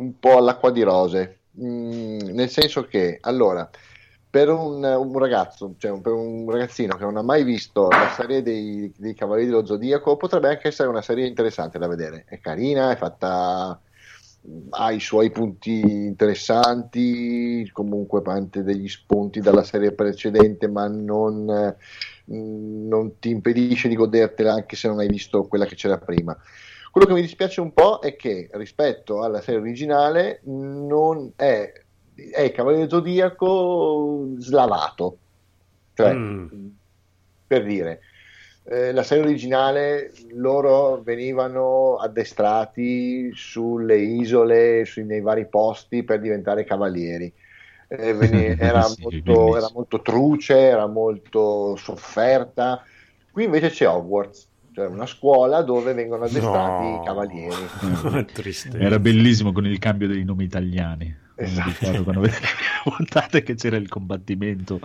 [0.00, 1.38] un po' all'acqua di rose.
[1.60, 3.68] Mm, nel senso che, allora,
[4.28, 8.42] per un, un ragazzo, cioè per un ragazzino che non ha mai visto la serie
[8.42, 12.24] dei, dei Cavalieri dello Zodiaco, potrebbe anche essere una serie interessante da vedere.
[12.28, 13.80] È carina, è fatta
[14.70, 21.76] ha i suoi punti interessanti, comunque parte degli spunti dalla serie precedente, ma non,
[22.24, 26.36] non, ti impedisce di godertela anche se non hai visto quella che c'era prima.
[26.90, 31.72] Quello che mi dispiace un po' è che rispetto alla serie originale non è,
[32.32, 35.18] è il Cavaliere Zodiaco slavato.
[35.94, 36.66] Cioè, mm.
[37.46, 38.00] per dire,
[38.64, 46.64] eh, la serie originale loro venivano addestrati sulle isole, sui, nei vari posti per diventare
[46.64, 47.32] cavalieri.
[47.88, 52.84] Eh, veni- era, sì, molto, era, molto, truce, era molto sofferta.
[53.30, 57.00] Qui invece c'è Hogwarts, cioè una scuola dove vengono addestrati no.
[57.00, 57.66] i cavalieri.
[58.78, 61.14] era bellissimo con il cambio dei nomi italiani.
[61.34, 62.02] Esatto.
[62.02, 62.46] Quando vedete
[63.30, 64.80] le che c'era il combattimento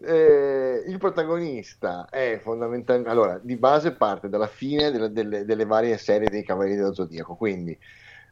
[0.04, 5.96] Eh, il protagonista è fondamentalmente allora di base parte dalla fine delle, delle, delle varie
[5.96, 7.78] serie dei Cavalieri dello Zodiaco quindi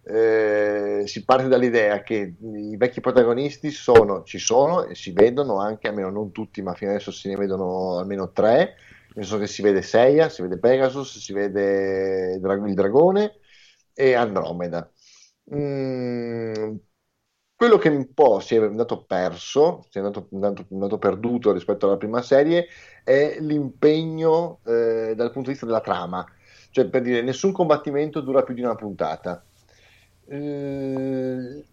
[0.02, 5.88] eh, si parte dall'idea che i vecchi protagonisti sono, ci sono e si vedono anche,
[5.88, 8.76] almeno non tutti, ma fino adesso se ne vedono almeno tre,
[9.14, 13.34] nel senso che si vede Seiya, si vede Pegasus, si vede il dragone
[13.94, 14.90] e Andromeda.
[15.54, 16.76] Mm,
[17.60, 21.84] quello che un po' si è andato perso, si è andato, andato, andato perduto rispetto
[21.84, 22.68] alla prima serie,
[23.04, 26.24] è l'impegno eh, dal punto di vista della trama.
[26.70, 29.44] Cioè, per dire, nessun combattimento dura più di una puntata.
[30.26, 31.64] Eh,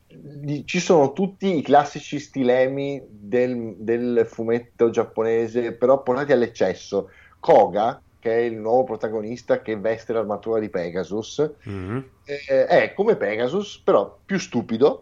[0.65, 8.33] ci sono tutti i classici stilemi del, del fumetto giapponese, però portati all'eccesso Koga, che
[8.33, 11.97] è il nuovo protagonista che veste l'armatura di Pegasus, mm-hmm.
[12.25, 15.01] eh, è come Pegasus, però più stupido.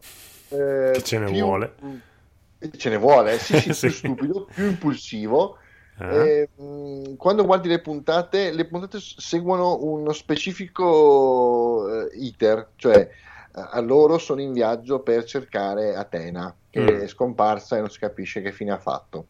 [0.49, 1.73] Eh, ce ne più, vuole.
[2.77, 3.87] Ce ne vuole, sì, sì, sì.
[3.87, 5.57] più stupido, più impulsivo.
[5.97, 6.05] Uh-huh.
[6.05, 6.49] Eh,
[7.17, 13.09] quando guardi le puntate, le puntate seguono uno specifico uh, iter, cioè
[13.53, 16.99] uh, loro sono in viaggio per cercare Atena, che mm.
[17.01, 19.27] è scomparsa e non si capisce che fine ha fatto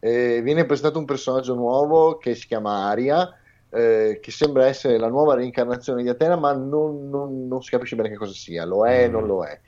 [0.00, 3.34] eh, viene presentato un personaggio nuovo che si chiama Aria,
[3.70, 7.96] eh, che sembra essere la nuova reincarnazione di Atena, ma non, non, non si capisce
[7.96, 9.10] bene che cosa sia, lo è, mm.
[9.10, 9.58] non lo è.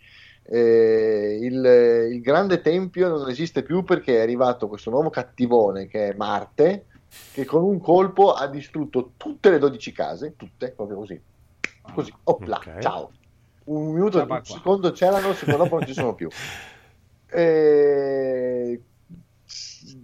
[0.50, 6.08] Eh, il, il, grande tempio non esiste più perché è arrivato questo nuovo cattivone che
[6.08, 6.86] è Marte,
[7.32, 11.20] che con un colpo ha distrutto tutte le 12 case, tutte, proprio così,
[11.92, 12.80] così, opla, okay.
[12.80, 13.10] ciao.
[13.64, 16.28] Un minuto, un secondo c'erano, secondo dopo non ci sono più.
[17.30, 18.80] Eh,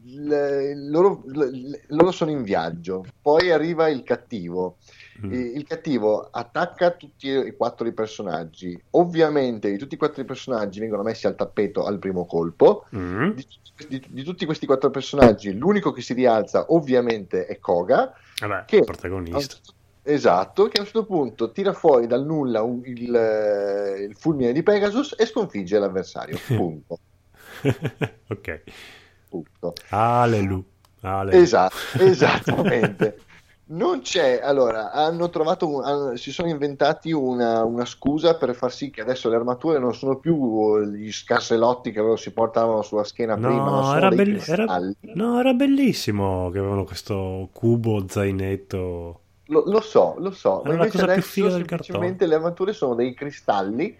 [0.04, 4.76] le, loro, le, loro, sono in viaggio, poi arriva il cattivo.
[5.24, 5.32] Mm.
[5.32, 8.80] Il cattivo attacca tutti e quattro i personaggi.
[8.90, 12.86] Ovviamente, tutti e quattro i personaggi vengono messi al tappeto al primo colpo.
[12.96, 13.30] Mm.
[13.30, 13.46] Di,
[13.88, 18.12] di, di, tutti questi quattro personaggi, l'unico che si rialza, ovviamente, è Koga.
[18.40, 19.56] Vabbè, che protagonista.
[20.06, 24.62] Esatto, che a un certo punto tira fuori dal nulla un, il, il fulmine di
[24.62, 26.38] Pegasus e sconfigge l'avversario.
[26.46, 26.98] Punto.
[28.28, 28.62] ok.
[29.88, 30.62] Alleluia.
[31.00, 31.40] Alleluia.
[31.40, 33.18] Esatto, esattamente.
[33.66, 38.90] Non c'è, allora, hanno trovato, hanno, si sono inventati una, una, scusa per far sì
[38.90, 43.36] che adesso le armature non sono più gli scasselotti che loro si portavano sulla schiena
[43.36, 44.66] no, prima, ma era, belli- era,
[45.14, 49.20] no, era bellissimo che avevano questo cubo zainetto.
[49.46, 53.96] Lo, lo so, lo so, era ma invece adesso semplicemente le armature sono dei cristalli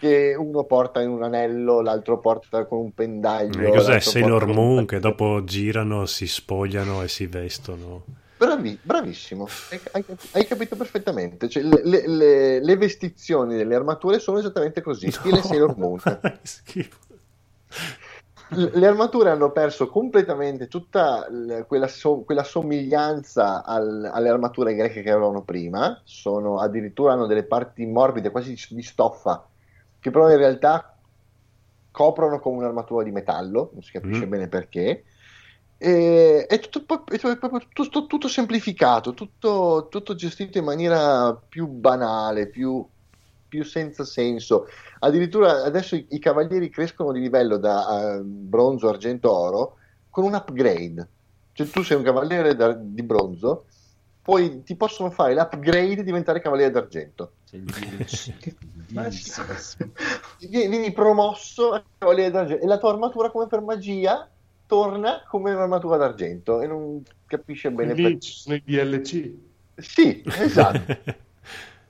[0.00, 3.68] che uno porta in un anello, l'altro porta con un pendaglio.
[3.68, 8.24] Eh, cos'è Sailor Moon che dopo girano, si spogliano e si vestono?
[8.38, 9.48] Bravi, bravissimo,
[9.92, 11.48] hai, hai, capito perfettamente.
[11.48, 15.98] Cioè, le, le, le, vestizioni delle armature sono esattamente così, stile no, Sailor Moon.
[16.42, 16.98] schifo.
[18.48, 21.26] Le armature hanno perso completamente tutta
[21.66, 26.00] quella, so, quella somiglianza al, alle armature greche che avevano prima.
[26.04, 29.48] Sono addirittura hanno delle parti morbide, quasi di, di stoffa,
[29.98, 30.94] che però in realtà
[31.90, 34.30] coprono con un'armatura di metallo, non si capisce mm.
[34.30, 35.04] bene perché.
[35.78, 42.48] E, è, tutto, è proprio tutto, tutto semplificato, tutto, tutto, gestito in maniera più banale,
[42.48, 42.86] più,
[43.46, 44.66] più senza senso.
[45.00, 49.76] Addirittura adesso i, i, cavalieri crescono di livello da uh, bronzo, argento, oro
[50.08, 51.08] con un upgrade.
[51.52, 53.66] Cioè tu sei un cavaliere da, di bronzo,
[54.22, 57.32] poi ti possono fare l'upgrade e diventare cavaliere d'argento.
[60.40, 64.26] vieni promosso a cavaliere d'argento e la tua armatura come per magia
[64.66, 68.20] torna come un'armatura d'argento e non capisce bene Quindi perché.
[68.20, 69.32] ci sono i DLC.
[69.76, 71.24] Sì, esatto.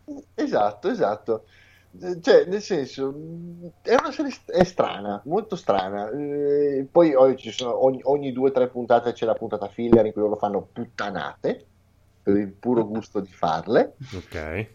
[0.35, 1.47] Esatto, esatto.
[2.21, 3.13] Cioè, nel senso,
[3.83, 6.11] è una serie st- è strana, molto strana.
[6.11, 10.05] Eh, poi oh, ci sono, ogni, ogni due o tre puntate c'è la puntata filler
[10.07, 11.67] in cui loro fanno puttanate
[12.23, 13.95] per il puro gusto di farle.
[14.15, 14.69] ok.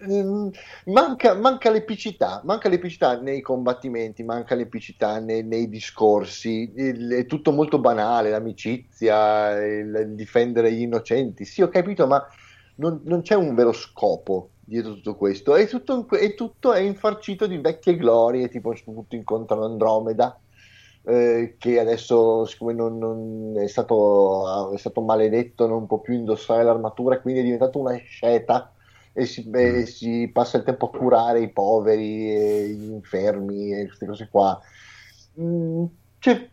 [0.00, 0.50] Mm,
[0.86, 7.50] manca, manca l'epicità, manca l'epicità nei combattimenti, manca l'epicità nei, nei discorsi, il- è tutto
[7.50, 11.44] molto banale, l'amicizia, il, il difendere gli innocenti.
[11.44, 12.24] Sì, ho capito, ma
[12.76, 15.56] non, non c'è un vero scopo dietro tutto questo.
[15.56, 16.06] È tutto,
[16.36, 20.40] tutto è infarcito di vecchie glorie, tipo tutto incontrano Andromeda.
[21.04, 26.62] eh, che adesso, siccome non, non- è, stato, è stato maledetto, non può più indossare
[26.64, 28.72] l'armatura, e quindi è diventato una sceta
[29.12, 33.86] e si, e si passa il tempo a curare i poveri, e gli infermi e
[33.86, 34.60] queste cose qua.
[35.40, 35.84] Mm,
[36.18, 36.48] cioè,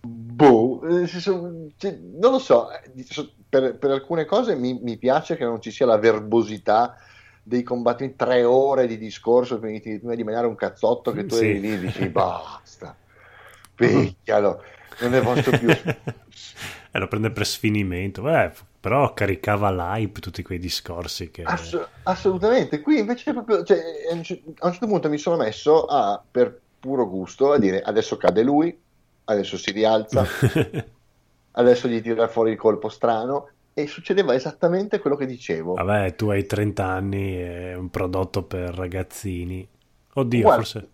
[0.00, 4.96] boh, eh, senso, cioè, non lo so, eh, so- per, per alcune cose mi, mi
[4.96, 6.96] piace che non ci sia la verbosità
[7.42, 11.36] dei combattimenti, tre ore di discorso prima di, prima di menare un cazzotto che tu
[11.36, 11.44] Sì.
[11.44, 12.96] eri lì e dici basta,
[13.74, 14.62] picchialo,
[15.00, 15.68] non ne posso più.
[16.92, 18.22] Eh, lo prende per sfinimento.
[18.22, 18.52] Beh,
[18.86, 21.42] però caricava l'hype tutti quei discorsi che...
[21.42, 25.36] Ass- assolutamente, qui invece proprio, cioè, a un cer- a un certo punto mi sono
[25.36, 28.80] messo a, per puro gusto, a dire adesso cade lui,
[29.24, 30.24] adesso si rialza,
[31.50, 35.74] adesso gli tira fuori il colpo strano e succedeva esattamente quello che dicevo.
[35.74, 39.68] Vabbè, tu hai 30 anni, è un prodotto per ragazzini.
[40.12, 40.88] Oddio, Guarda, forse...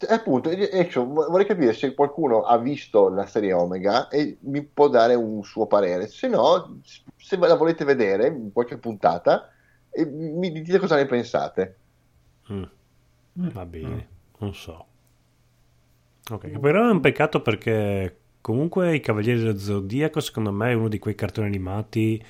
[0.00, 4.08] Eh, Appunto, e- e cioè, vo- vorrei capire se qualcuno ha visto la serie Omega
[4.08, 6.06] e mi può dare un suo parere.
[6.08, 6.80] Se no,
[7.16, 9.50] se la volete vedere in qualche puntata,
[9.90, 11.78] e mi dite cosa ne pensate.
[12.50, 12.64] Mm.
[13.52, 14.08] Va bene,
[14.38, 14.86] non so.
[16.30, 20.88] Ok, però è un peccato perché comunque i Cavalieri dello Zodiaco secondo me è uno
[20.88, 22.22] di quei cartoni animati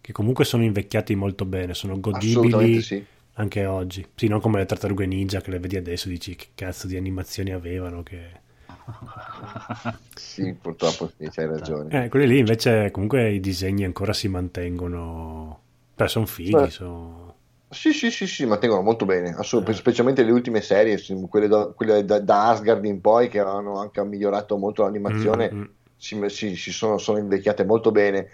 [0.00, 3.06] che comunque sono invecchiati molto bene, sono godibili Assolutamente sì.
[3.34, 4.06] Anche oggi.
[4.14, 7.52] Sì, non come le tartarughe ninja che le vedi adesso dici che cazzo di animazioni
[7.52, 8.40] avevano che...
[10.14, 11.96] Sì, purtroppo sì, c'hai ragione.
[12.04, 15.60] Eh, quelli lì invece comunque i disegni ancora si mantengono...
[15.94, 16.70] Beh, sono fighi, Beh.
[16.70, 17.36] sono...
[17.72, 22.04] Sì, sì, sì, sì, mantengono molto bene, assolut- specialmente le ultime serie, quelle, da, quelle
[22.04, 25.64] da, da Asgard in poi, che hanno anche migliorato molto l'animazione, Mm, mm.
[25.96, 28.28] si, si- si sono, sono invecchiate molto bene.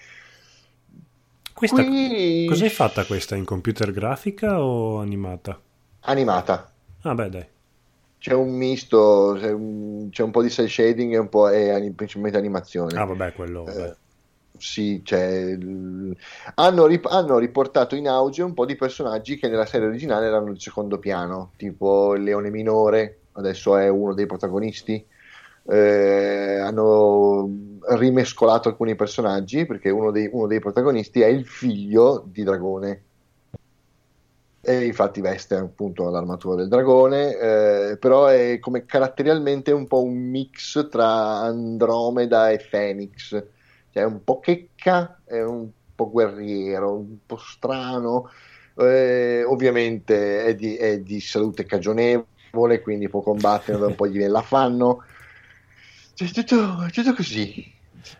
[1.58, 1.82] Questa...
[1.82, 3.36] Qui Cos'hai fatta questa?
[3.36, 5.60] In computer grafica o animata?
[6.02, 7.46] animata, Ah beh dai.
[8.18, 11.70] c'è un misto, c'è un, c'è un po' di cel shading e un po' e
[11.70, 12.98] ani- principalmente animazione.
[12.98, 13.64] Ah vabbè, quello...
[13.64, 13.96] Eh, vabbè.
[14.60, 15.56] Sì, cioè,
[16.56, 20.52] hanno, rip- hanno riportato in auge un po' di personaggi che nella serie originale erano
[20.52, 25.06] di secondo piano, tipo il Leone Minore, adesso è uno dei protagonisti.
[25.70, 27.50] Eh, hanno
[27.90, 33.02] rimescolato alcuni personaggi perché uno dei, uno dei protagonisti è il figlio di Dragone.
[34.60, 40.14] E infatti veste appunto l'armatura del dragone, eh, però è come caratterialmente un po' un
[40.14, 43.42] mix tra Andromeda e Phoenix
[43.90, 48.30] cioè è un po' checca, è un po' guerriero, un po' strano,
[48.76, 54.28] eh, ovviamente è di, è di salute cagionevole, quindi può combattere, un po' gli viene
[54.28, 55.02] la fanno,
[56.18, 57.72] cioè, tutto, tutto così,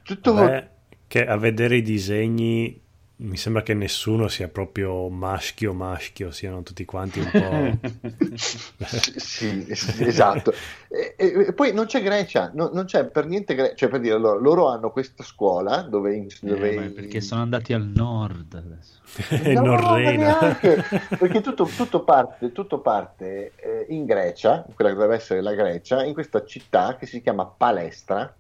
[0.04, 0.32] tutto...
[0.34, 0.70] Vabbè,
[1.08, 2.80] che a vedere i disegni
[3.20, 7.88] mi sembra che nessuno sia proprio maschio maschio, siano tutti quanti un po'...
[8.36, 10.52] sì, sì, esatto.
[10.88, 14.14] E, e- poi non c'è Grecia, no- non c'è per niente Grecia, cioè per dire,
[14.14, 16.14] allora, loro hanno questa scuola dove...
[16.14, 19.00] in- Eh, dove ma perché sono andati al nord adesso.
[19.34, 20.38] e No, non ma rena.
[20.40, 20.84] neanche,
[21.18, 26.04] perché tutto, tutto parte, tutto parte eh, in Grecia, quella che dovrebbe essere la Grecia,
[26.04, 28.32] in questa città che si chiama Palestra.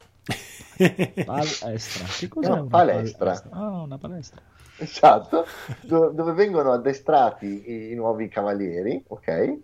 [1.24, 2.04] Palestra.
[2.16, 3.42] Che cos'è Una una palestra.
[3.50, 4.40] Ah, una palestra.
[4.80, 5.44] Esatto,
[5.80, 9.58] dove, dove vengono addestrati i, nuovi cavalieri, ok?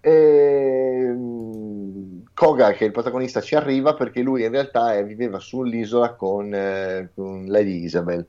[0.00, 5.38] E, mm, Koga, che è il protagonista, ci arriva perché lui in realtà eh, viveva
[5.38, 8.26] sull'isola con, eh, con Lady Isabel,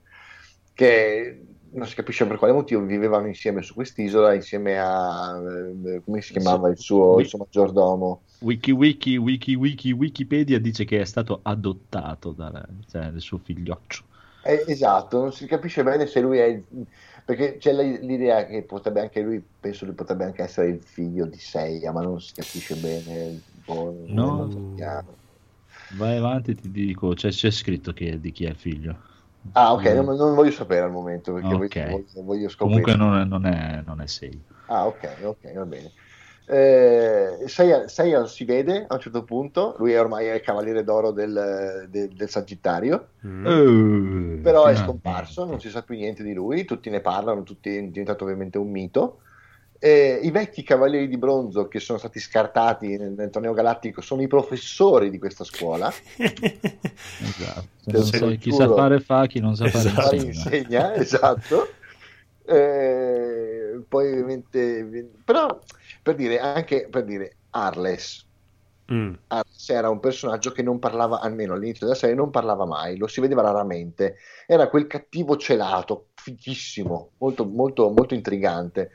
[0.74, 1.42] che
[1.72, 5.42] non si capisce per quale motivo vivevano insieme su quest'isola, insieme a
[5.86, 8.22] eh, come si chiamava il suo, il suo maggiordomo.
[8.40, 14.04] Wiki Wiki Wiki Wiki Wikipedia dice che è stato adottato dal, cioè, suo figlioccio.
[14.50, 16.64] Eh, esatto, non si capisce bene se lui è
[17.26, 21.38] perché c'è l'idea che potrebbe anche lui, penso che potrebbe anche essere il figlio di
[21.38, 23.42] Seiya, ma non si capisce bene.
[23.66, 24.50] po', No.
[25.90, 29.02] Vai avanti, ti dico, c'è, c'è scritto che, di chi è il figlio.
[29.54, 31.78] Ah, ok, non, non voglio sapere al momento perché Ok.
[31.84, 32.86] voglio, voglio scoprire.
[32.86, 34.44] Comunque non è, non è, non è sei.
[34.68, 35.94] Ah, ok, ok, va bene.
[36.50, 41.12] Eh, Seiya, Seiya si vede a un certo punto, lui è ormai il cavaliere d'oro
[41.12, 44.38] del, del- del Sagittario, Mm.
[44.38, 47.76] Eh, però è scomparso, non si sa più niente di lui, tutti ne parlano, tutti
[47.76, 49.20] è diventato ovviamente un mito.
[49.80, 54.22] Eh, I vecchi cavalieri di bronzo che sono stati scartati nel, nel torneo galattico sono
[54.22, 55.92] i professori di questa scuola.
[57.20, 58.04] Esatto.
[58.04, 60.16] Sai- chi sa fare fa, chi non sa fare Esatto.
[60.16, 61.68] Insegna, esatto.
[62.50, 65.60] Eh, poi ovviamente, però
[66.08, 68.26] per dire anche per dire Arles.
[68.92, 69.14] Mm.
[69.28, 73.08] Arles era un personaggio che non parlava, almeno all'inizio della serie, non parlava mai, lo
[73.08, 74.16] si vedeva raramente.
[74.46, 78.92] Era quel cattivo celato, fighissimo, molto, molto, molto intrigante.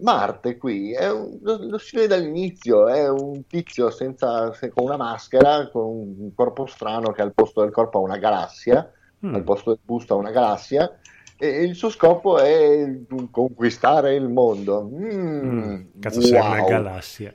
[0.00, 4.96] Marte qui un- lo, lo si vede dall'inizio, è un tizio senza, se- con una
[4.96, 8.92] maschera, con un corpo strano che al posto del corpo ha una galassia,
[9.26, 9.34] Mm.
[9.34, 10.88] al posto del busto ha una galassia,
[11.38, 12.84] e il suo scopo è
[13.30, 14.82] conquistare il mondo.
[14.92, 15.82] Mm, Mm.
[16.00, 16.68] Cazzo, sei una wow.
[16.68, 17.34] galassia.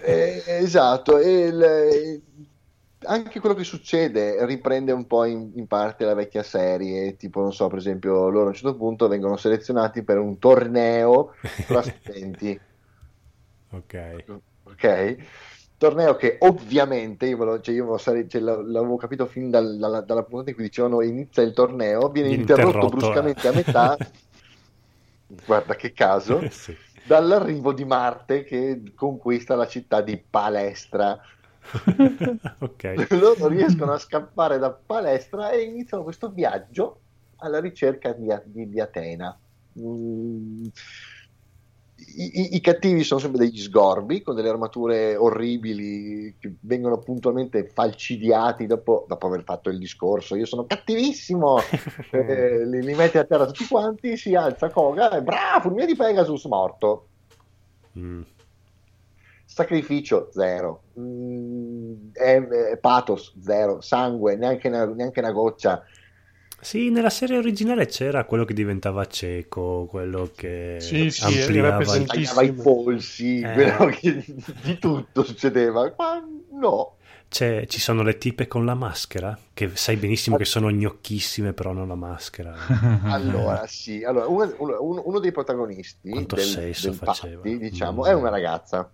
[0.00, 2.22] Eh, esatto, e il- eh,
[3.06, 7.52] anche quello che succede riprende un po' in, in parte la vecchia serie, tipo non
[7.52, 11.34] so, per esempio, loro a un certo punto vengono selezionati per un torneo
[11.64, 12.60] tra studenti,
[13.72, 13.94] ok.
[14.64, 15.16] ok?
[15.78, 20.24] Torneo che ovviamente, io, lo- cioè io sarei- cioè, l'avevo capito fin dal- dalla, dalla
[20.24, 23.50] puntata in cui dicevano inizia il torneo, viene, interrotto, interrotto, bruscamente eh.
[23.50, 23.96] a metà,
[25.46, 26.76] guarda che caso, Sì.
[27.06, 31.18] dall'arrivo di Marte che conquista la città di Palestra.
[32.60, 33.06] ok.
[33.10, 37.00] loro riescono a scappare da palestra e iniziano questo viaggio
[37.36, 39.38] alla ricerca di, di- di Atena.
[39.78, 40.66] Mm,
[42.16, 48.66] I, i- cattivi sono sempre degli sgorbi con delle armature orribili che vengono puntualmente falcidiati
[48.66, 50.34] dopo, dopo aver fatto il discorso.
[50.36, 51.58] Io sono cattivissimo,
[52.10, 54.16] Eh, li, li mette a terra tutti quanti.
[54.16, 57.08] Si alza Koga e bravo, fulmine di Pegasus morto.
[57.98, 58.22] Mm.
[59.44, 65.82] Sacrificio zero, Mm, è- è pathos zero, sangue neanche una, neanche una goccia.
[66.60, 71.84] Sì, nella serie originale c'era quello che diventava cieco, quello che Sì, sì, era ampliava.
[72.04, 73.52] Tagliava i polsi, Eh.
[73.52, 74.24] quello che-
[74.64, 75.90] di tutto succedeva.
[75.92, 76.20] Qua
[76.58, 76.96] no,
[77.28, 81.72] C'è- ci sono le tipe con la maschera, che sai benissimo che sono gnocchissime, però
[81.72, 82.54] non la maschera.
[83.04, 87.36] allora sì, allora, uno, uno- uno dei protagonisti Quanto del, sesso del faceva.
[87.42, 88.06] Patti, diciamo, Mm.
[88.06, 88.90] è una ragazza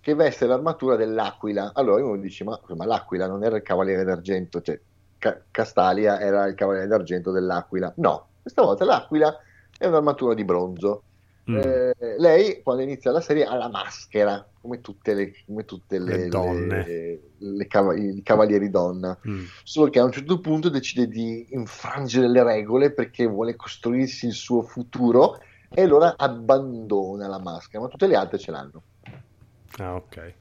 [0.00, 1.72] che veste l'armatura dell'Aquila.
[1.74, 4.80] Allora uno dice, ma, ma l'Aquila non era il Cavaliere d'Argento, cioè
[5.26, 7.92] Ca- Castalia era il Cavaliere d'Argento dell'Aquila.
[7.96, 9.36] No, questa volta l'Aquila
[9.76, 11.02] è un'armatura di bronzo.
[11.50, 11.56] Mm.
[11.56, 16.16] Eh, lei quando inizia la serie ha la maschera, come tutte le, come tutte le,
[16.16, 16.84] Le donne.
[16.86, 19.16] le- le cava- i cavalieri donna.
[19.28, 19.44] Mm.
[19.64, 24.32] Solo che a un certo punto decide di infrangere le regole perché vuole costruirsi il
[24.32, 25.38] suo futuro
[25.68, 28.82] e allora abbandona la maschera, ma tutte le altre ce l'hanno.
[29.78, 30.34] Ah, ok.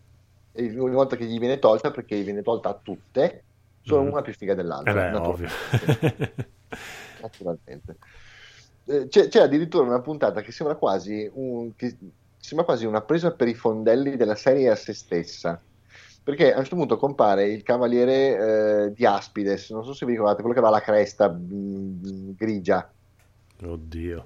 [0.54, 3.44] E ogni volta che gli viene tolta, perché gli viene tolta a tutte,
[3.86, 4.12] solo Mm.
[4.12, 4.94] una più figa Eh dell'altra.
[4.94, 5.54] beh, naturalmente.
[7.22, 7.98] naturalmente.
[8.88, 11.98] Eh, c'è, c'è addirittura una puntata che sembra quasi un, che
[12.38, 15.60] sembra quasi una presa per i fondelli della serie a se stessa.
[16.24, 20.14] Perché a un certo punto compare il cavaliere eh, di Aspides, non so se vi
[20.14, 22.92] ricordate, quello che aveva la cresta mm, grigia.
[23.64, 24.26] Oddio.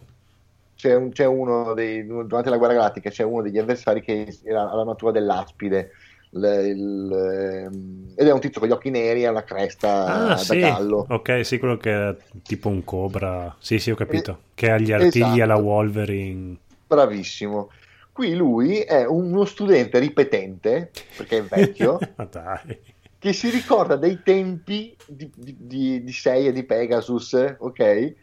[0.75, 4.69] C'è, un- c'è uno dei, durante la guerra galattica, c'è uno degli avversari che era
[4.69, 5.91] all'armatura dell'Aspide.
[6.31, 10.35] L- il, ehm, ed è un tizio con gli occhi neri e una cresta Ah,
[10.35, 10.59] da sì.
[10.59, 11.05] gallo.
[11.09, 13.55] Ok, sì, quello che è tipo un cobra.
[13.59, 14.39] Sì, sì, ho capito.
[14.53, 15.43] Che ha gli artigli esatto.
[15.43, 16.57] alla Wolverine.
[16.87, 17.69] Bravissimo.
[18.11, 21.99] Qui lui è uno studente ripetente, perché è vecchio,
[23.17, 28.15] che si ricorda dei tempi di, di, di, di Seiya e di Pegasus, ok?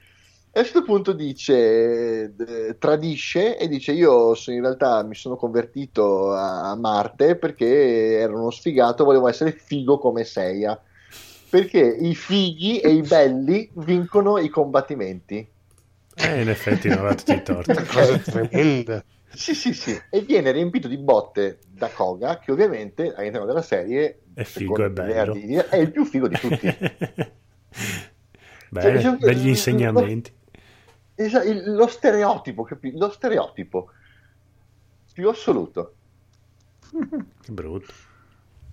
[0.56, 6.32] A certo punto dice, eh, tradisce e dice io sono- in realtà mi sono convertito
[6.32, 10.80] a, Marte perché ero uno sfigato, volevo essere figo come Seiya.
[11.50, 15.46] Perché i fighi e i belli vincono i combattimenti.
[16.16, 17.72] Eh, in effetti non ha tutti i torti.
[17.72, 19.04] Una cosa tremenda.
[19.34, 24.20] Sì, sì, sì, e viene riempito di botte da Koga, che ovviamente all'interno della serie
[24.32, 25.32] È figo e bello.
[25.34, 26.66] di- è il più figo di tutti.
[28.70, 30.32] Beh, Cioè, diciamo degli insegnamenti.
[31.16, 33.90] Esa- il- lo stereotipo, capi- lo stereotipo
[35.12, 35.96] più assoluto.
[37.42, 37.92] Che brutto.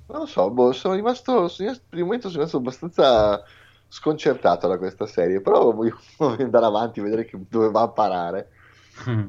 [0.08, 3.44] Non lo so, boh, sono rimasto, sono per il momento sono rimasto abbastanza
[3.88, 7.90] sconcertato da questa serie, però voglio voglio andare avanti e vedere che- dove va a
[7.90, 8.50] parare.
[9.10, 9.26] Mm.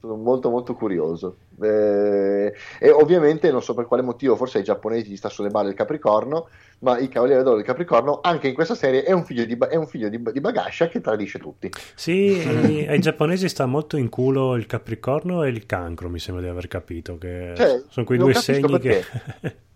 [0.00, 1.38] sono molto molto curioso.
[1.62, 5.70] Eh, e ovviamente non so per quale motivo, forse ai giapponesi gli sta sulle balle
[5.70, 6.48] il Capricorno,
[6.80, 9.76] ma il Cavaliere d'Oro del Capricorno anche in questa serie è un figlio di, è
[9.76, 11.70] un figlio di, di Bagascia che tradisce tutti.
[11.94, 12.42] Sì,
[12.88, 16.68] ai, giapponesi sta molto in culo il Capricorno e il Cancro, mi sembra di aver
[16.68, 19.04] capito, che Cioè, sono quei due segni perché.
[19.40, 19.56] che...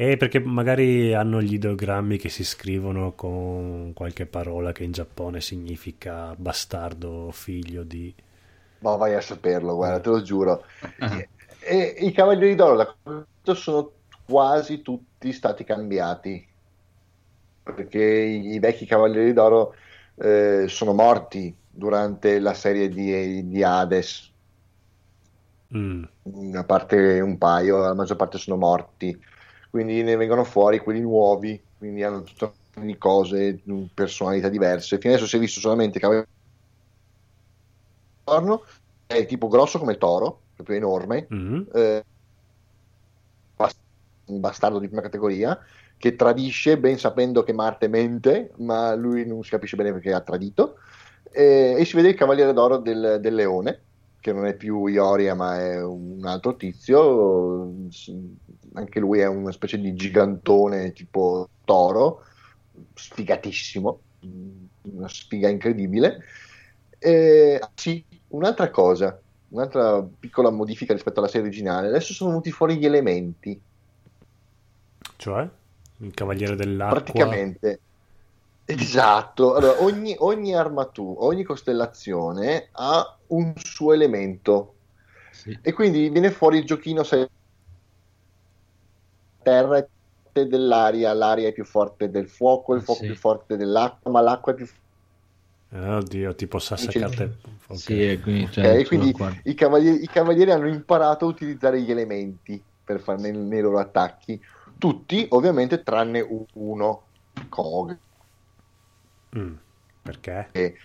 [0.00, 5.42] Eh, perché magari hanno gli ideogrammi che si scrivono con qualche parola che in Giappone
[5.42, 8.14] significa bastardo, figlio di...
[8.80, 10.64] Ma vai a saperlo, guarda, te lo giuro.
[11.62, 13.90] E, i Cavalieri d'Oro da questo sono
[14.24, 16.48] quasi tutti stati cambiati
[17.62, 19.74] perché i, i vecchi Cavalieri d'Oro
[20.16, 24.30] eh, sono morti durante la serie di, di Hades.
[25.76, 26.04] Mm.
[26.54, 29.18] A parte un paio, la maggior parte sono morti.
[29.70, 33.60] Quindi ne vengono fuori quelli nuovi, quindi hanno tutte di cose,
[33.94, 34.98] personalità diverse.
[34.98, 36.26] Fino adesso si è visto solamente Cavalieri
[38.24, 38.64] d'Oro,
[39.06, 41.62] è tipo grosso come toro, proprio enorme, Mm.
[41.74, 42.04] eh,
[44.30, 45.58] un bastardo di prima categoria
[45.96, 50.20] che tradisce ben sapendo che Marte mente, ma lui non si capisce bene perché ha
[50.20, 50.76] tradito.
[51.30, 53.82] E, e si vede il Cavaliere d'Oro del, del Leone,
[54.18, 57.70] che non è più Ioria, ma è un altro tizio.
[58.72, 62.22] Anche lui è una specie di gigantone tipo toro,
[62.94, 64.00] sfigatissimo,
[64.92, 66.24] una sfiga incredibile.
[66.98, 71.88] E, ah, sì, un'altra cosa, un'altra piccola modifica rispetto alla serie originale.
[71.88, 73.60] Adesso sono venuti fuori gli elementi.
[75.16, 75.48] Cioè?
[75.98, 77.00] Il Cavaliere dell'Acqua.
[77.00, 77.80] Praticamente.
[78.64, 79.54] Esatto.
[79.54, 84.74] Allora, ogni, ogni armatura, ogni costellazione ha un suo elemento.
[85.32, 85.58] Sì.
[85.60, 87.28] E quindi viene fuori il giochino se
[89.42, 89.86] terra è
[90.22, 93.06] forte dell'aria, l'aria è più forte del fuoco, il fuoco Sì.
[93.06, 94.68] è più forte dell'acqua, ma l'acqua è più
[95.72, 96.98] Eh, oddio, tipo sassa Dice-
[97.70, 97.74] carte.
[97.74, 97.78] ok.
[97.78, 99.14] Sì, e quindi, cioè, e sono quindi
[99.44, 103.78] i cavalieri, i cavalieri hanno imparato a utilizzare gli elementi per fare nei, nei loro
[103.78, 104.40] attacchi.
[104.78, 107.02] Tutti, ovviamente, tranne uno,
[107.48, 107.96] Kog.
[109.36, 109.54] Mm.
[110.02, 110.48] Perché?
[110.52, 110.76] E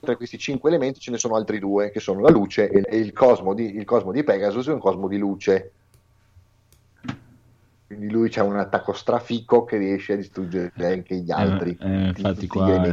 [0.00, 2.98] tra questi cinque elementi ce ne sono altri due, che sono la luce e, e
[2.98, 5.72] il, cosmo di, il cosmo di Pegasus è un cosmo di luce.
[7.86, 11.76] Quindi lui c'ha un attacco strafico che riesce a distruggere anche gli altri.
[11.80, 12.86] eh, infatti tutti qua-.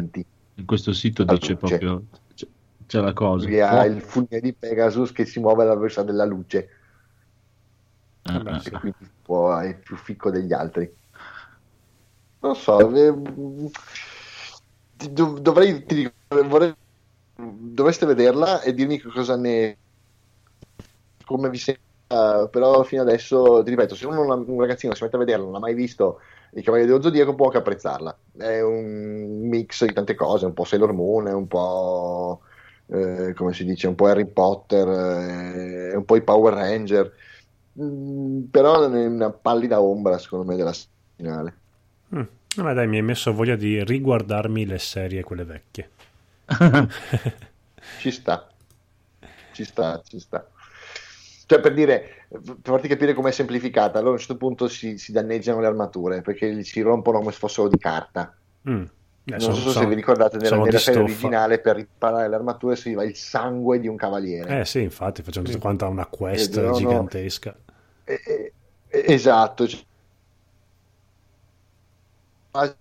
[0.58, 1.78] In questo sito La dice luce.
[1.78, 2.04] proprio
[2.86, 3.46] c'è, la cosa.
[3.46, 6.70] Lui ha Fuoco- il fulmine di Pegasus che si muove alla velocità della luce.
[8.24, 10.92] Ah, ah, e quindi può- è più ficco degli altri.
[12.40, 13.14] Non so, eh,
[15.10, 16.14] dov- dovrei, ti dico,
[16.48, 16.74] vorrei-
[17.36, 19.80] dovreste vederla e dirmi che cosa ne
[21.26, 25.20] come vi sembra, però fino adesso ti ripeto, se uno, un ragazzino si mette a
[25.20, 26.20] vederla, non ha mai visto
[26.52, 28.20] i Cavalieri dello Zodiaco, può anche apprezzarla.
[28.38, 32.42] È un mix di tante cose, un po' Sailor Moon, un po'
[32.88, 37.14] eh, come si dice, un po' Harry Potter, eh, un po' i Power Ranger.
[37.82, 40.74] Mm, però è una pallida ombra secondo me della
[41.16, 41.58] finale
[42.16, 42.22] Mm.
[42.56, 45.90] Vabbè, dai, mi hai messo voglia di riguardarmi le serie, quelle vecchie.
[48.00, 48.48] ci sta
[49.52, 50.48] ci sta ci sta
[51.48, 55.12] cioè per dire per farti capire com'è semplificata allora a un certo punto si, si
[55.12, 58.36] danneggiano le armature perché si rompono come se fossero di carta
[58.68, 58.84] Mm.
[59.26, 62.36] Eh, non sono- so se sono- vi ricordate nella, nella serie originale per riparare le
[62.36, 66.06] armature si va il sangue di un cavaliere Eh sì, infatti, facciamo tutta quanta una
[66.06, 67.56] quest Eh, gigantesca.
[68.06, 68.54] Eh, eh,
[68.90, 69.84] eh, esatto cioè,
[72.52, 72.78] la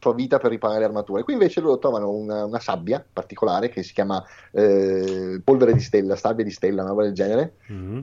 [0.00, 1.22] sua vita per riparare le armature.
[1.24, 6.16] Qui invece loro trovano una, una sabbia particolare che si chiama eh, polvere di stella,
[6.16, 7.56] sabbia di stella, una roba del genere.
[7.72, 8.00] Mm.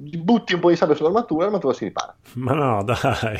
[0.00, 2.14] Butti un po' di sabbia sull'armatura e l'armatura si ripara.
[2.34, 2.98] Ma no, dai,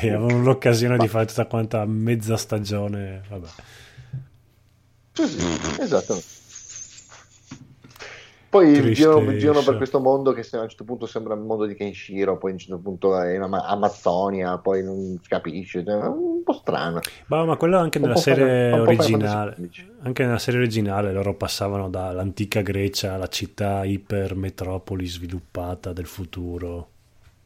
[0.09, 3.21] avevo l'occasione di fare tutta quanta mezza stagione.
[3.29, 3.47] Vabbè.
[5.13, 6.21] Sì, sì, esatto.
[8.49, 11.75] Poi girano, girano per questo mondo che a un certo punto sembra il mondo di
[11.75, 15.93] Kenshiro, poi a un certo punto è in Ama- Amazzonia, poi non si capisce, è
[15.93, 16.99] un po' strano.
[17.27, 19.55] Ma, ma quello anche nella serie Final originale.
[20.01, 26.87] Anche nella serie originale loro passavano dall'antica Grecia alla città ipermetropoli sviluppata del futuro.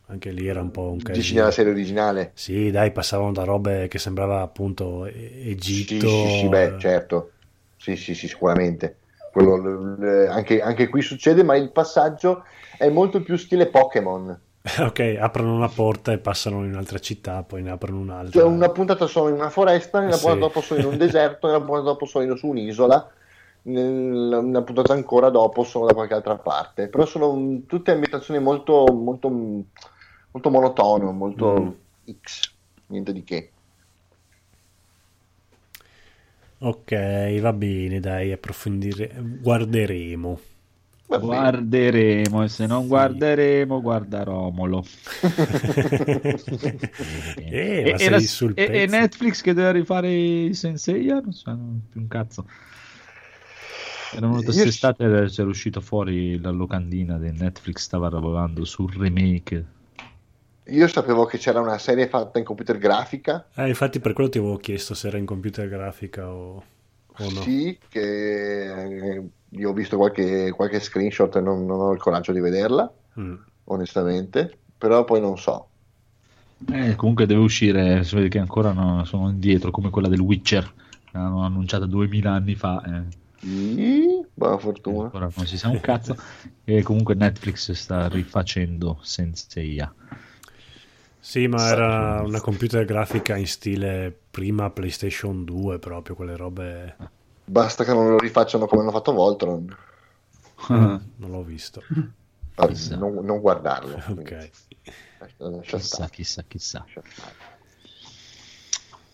[0.08, 1.40] Anche lì era un po' un Dici casino.
[1.40, 2.32] nella serie originale?
[2.36, 6.08] Sì, dai, passavano da robe che sembrava appunto Egitto.
[6.08, 7.32] Sì, sì, sì, beh, certo.
[7.78, 8.98] Sì, sì, sì, sicuramente.
[9.34, 12.44] Quello, l- anche, anche qui succede, ma il passaggio
[12.78, 14.40] è molto più stile Pokémon.
[14.80, 18.40] Ok, aprono una porta e passano in un'altra città, poi ne aprono un'altra.
[18.42, 20.22] Cioè, una puntata sono in una foresta, nella Sì.
[20.28, 23.12] puntata dopo sono in un deserto, nella puntata dopo sono su un'isola,
[23.64, 26.88] una puntata ancora dopo sono da qualche altra parte.
[26.90, 31.70] Però sono tutte ambientazioni molto, molto, molto monotone, molto Mm.
[32.22, 32.52] X,
[32.88, 33.53] niente di che.
[36.66, 39.12] Ok, va bene, dai, approfondire,
[39.42, 40.40] guarderemo.
[41.08, 42.88] Guarderemo e se non Sì.
[42.88, 44.84] guarderemo, guarda Romolo.
[47.36, 48.86] Eh, ma e, sei la- sul e- e.
[48.88, 52.48] Netflix che deve rifare i Senseiya non sanno più un cazzo.
[54.14, 59.66] Era venuto Io- quest'estate c'era uscito fuori la locandina di Netflix stava lavorando sul remake.
[60.68, 63.48] Io sapevo che c'era una serie fatta in computer grafica.
[63.56, 66.64] Eh, infatti per quello ti avevo chiesto se era in computer grafica o, o
[67.18, 67.42] no.
[67.42, 72.32] Sì, che eh, io ho visto qualche, qualche screenshot e non, non ho il coraggio
[72.32, 73.36] di vederla, Mm.
[73.66, 74.58] onestamente.
[74.78, 75.68] Però poi non so.
[76.72, 80.74] Eh, comunque deve uscire, si vede che ancora no- sono indietro come quella del Witcher,
[81.12, 82.82] l'hanno annunciata 2000 anni fa.
[82.84, 83.22] eh.
[83.40, 85.04] Sì, buona fortuna.
[85.04, 86.16] Ancora non si sa un cazzo.
[86.66, 89.94] E comunque Netflix sta rifacendo Senseiya.
[91.24, 96.98] Sì, ma era una computer grafica in stile prima PlayStation 2, proprio quelle robe.
[97.46, 99.74] Basta che non lo rifacciano come hanno fatto Voltron.
[100.68, 101.82] Non l'ho visto.
[102.56, 102.98] Vabbè, Chissà.
[102.98, 103.96] non, non guardarlo.
[104.20, 104.50] Ok.
[105.20, 106.86] Lascia- lascia chissà, stare, chissà, chissà.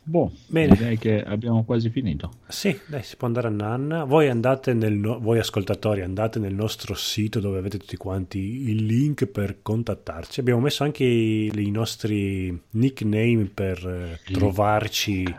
[0.10, 0.76] Boh, Bene.
[0.76, 2.31] direi che abbiamo quasi finito.
[2.48, 4.06] Sì, dai, si può andare a Nanna.
[4.06, 9.27] Voi andate nel voi ascoltatori andate nel nostro sito dove avete tutti quanti il link
[9.27, 10.40] per contattarci.
[10.40, 14.34] Abbiamo messo anche i, i nostri nickname per eh, Sì.
[14.34, 15.36] trovarci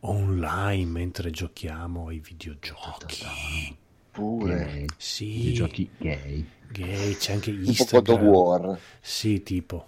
[0.00, 3.24] online mentre giochiamo ai videogiochi.
[4.10, 4.84] Pure.
[4.98, 6.44] Sì, Videogiochi gay.
[6.72, 8.26] gay, c'è anche Un po' God of Instagram.
[8.26, 8.78] War.
[9.00, 9.86] Sì, tipo,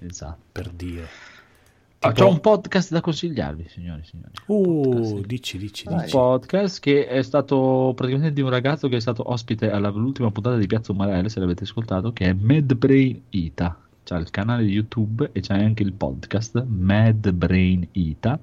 [0.00, 0.38] Esatto.
[0.52, 1.08] per dire.
[2.02, 4.30] Tipo- C'ho un podcast da consigliarvi, signori e signori.
[4.46, 5.26] Uh, Podcast.
[5.26, 5.86] dici, dici.
[5.86, 6.10] Un dici.
[6.10, 10.66] podcast che è stato praticamente di un ragazzo che è stato ospite all'ultima puntata di
[10.66, 13.78] Piazza Umarelle, se l'avete ascoltato, che è Mad Brain Ita.
[14.02, 18.40] C'ha il canale di YouTube e c'è anche il podcast Mad Brain Ita,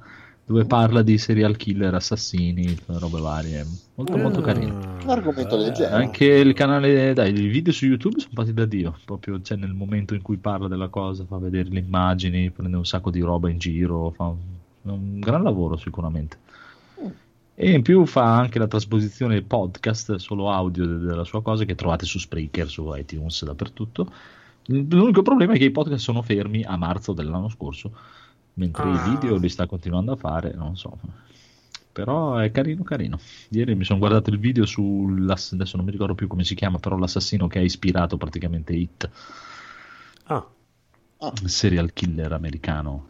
[0.49, 3.63] dove parla di serial killer, assassini, robe varie.
[3.93, 4.79] Molto, molto Ah, carino.
[5.03, 5.93] Un argomento leggero.
[5.95, 9.73] Anche il canale, dai, i video su YouTube sono fatti da Dio, proprio c'è nel
[9.75, 13.47] momento in cui parla della cosa, fa vedere le immagini, prende un sacco di roba
[13.47, 14.37] in giro, fa un,
[14.81, 16.37] un gran lavoro sicuramente.
[17.53, 21.75] E in più fa anche la trasposizione podcast solo audio de- della sua cosa che
[21.75, 24.11] trovate su Spreaker, su iTunes, dappertutto.
[24.65, 27.91] L'unico problema è che i podcast sono fermi a marzo dell'anno scorso,
[28.59, 29.05] mentre Ah.
[29.07, 30.97] i video li sta continuando a fare, non so.
[31.91, 33.19] Però è carino, carino.
[33.49, 35.07] Ieri mi sono guardato il video su
[35.53, 39.09] adesso non mi ricordo più come si chiama, però l'assassino che ha ispirato praticamente Hit,
[40.25, 40.47] Ah,
[41.41, 43.09] il serial killer americano.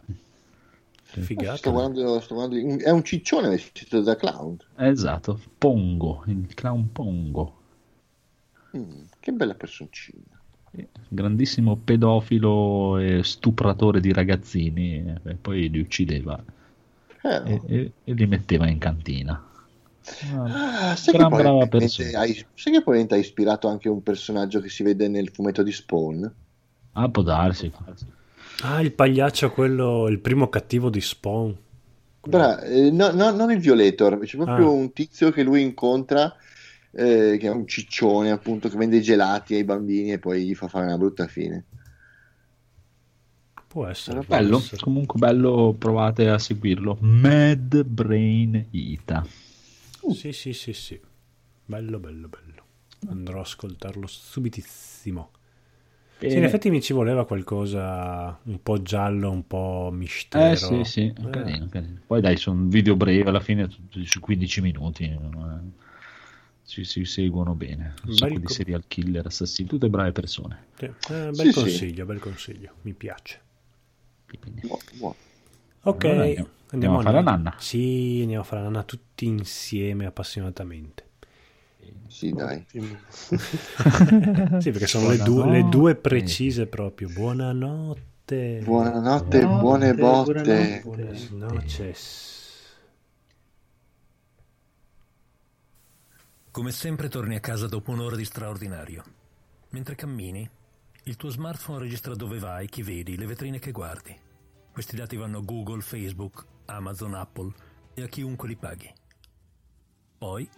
[1.04, 1.58] figata.
[1.58, 4.58] Sto guardando, sto guardando- È un ciccione vestito da clown.
[4.78, 7.58] Esatto, Pongo, il clown Pongo.
[8.78, 10.39] Mm, che bella personcina.
[11.08, 16.42] Grandissimo pedofilo e stupratore di ragazzini e poi li uccideva
[17.24, 19.44] Eh, e, e- e li metteva in cantina.
[20.22, 22.10] Ah, sai, che Gran poi brava persona.
[22.10, 26.36] sai che probabilmente ha ispirato anche un personaggio che si vede nel fumetto di Spawn?
[26.94, 27.72] Ah, può darsi.
[28.62, 31.58] Ah, il pagliaccio, quello, il primo cattivo di Spawn.
[32.22, 34.72] Bra- eh, no, no, non il Violator, c'è proprio Ah.
[34.72, 36.34] un tizio che lui incontra,
[36.92, 40.56] eh, che è un ciccione appunto, che vende i gelati ai bambini e poi gli
[40.56, 41.66] fa fare una brutta fine.
[43.68, 44.24] Può essere.
[44.24, 44.82] può Bello, essere.
[44.82, 46.98] comunque bello, provate a seguirlo.
[47.02, 49.24] Mad Brain Ita.
[50.08, 51.00] Sì, sì, sì, sì.
[51.66, 52.64] Bello, bello, bello.
[53.08, 55.32] Andrò a ascoltarlo subitissimo.
[56.26, 56.46] Sì, in Bene.
[56.46, 60.44] effetti mi ci voleva qualcosa un po' giallo, un po' mistero.
[60.52, 62.02] Eh sì, sì, Eh, carino, carino.
[62.06, 63.68] Poi dai, sono video brevi, alla fine
[64.04, 65.04] su 15 minuti.
[65.06, 65.18] eh,
[66.70, 67.96] Si, si seguono bene.
[68.04, 70.68] Un Bel sacco di co- serial killer, assassini, tutte brave persone.
[70.76, 70.86] sì.
[70.86, 71.60] Eh, bel Sì, sì.
[71.60, 72.76] consiglio, bel consiglio.
[72.82, 73.40] Mi piace.
[74.62, 75.16] Buono, buono.
[75.84, 77.54] Ok, Allora, andiamo, andiamo a fare la nanna.
[77.56, 81.08] Sì, andiamo a fare la nanna tutti insieme appassionatamente.
[82.08, 82.66] Sì, dai.
[84.58, 85.96] Sì, perché sono le due, le due Buonanotte.
[85.96, 87.10] precise proprio.
[87.10, 88.62] Buonanotte.
[88.64, 90.80] Buonanotte, Buonanotte, buone botte.
[90.82, 90.82] buonanotte.
[90.84, 91.32] Buenas
[96.60, 99.02] Come sempre torni a casa dopo un'ora di straordinario.
[99.70, 100.46] Mentre cammini,
[101.04, 104.14] il tuo smartphone registra dove vai, chi vedi, le vetrine che guardi.
[104.70, 107.54] Questi dati vanno a Google, Facebook, Amazon, Apple
[107.94, 108.94] e a chiunque li paghi.
[110.18, 110.50] Poi,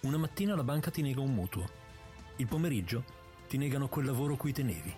[0.00, 1.70] una mattina la banca ti nega un mutuo.
[2.38, 3.04] Il pomeriggio
[3.46, 4.92] ti negano quel lavoro cui tenevi.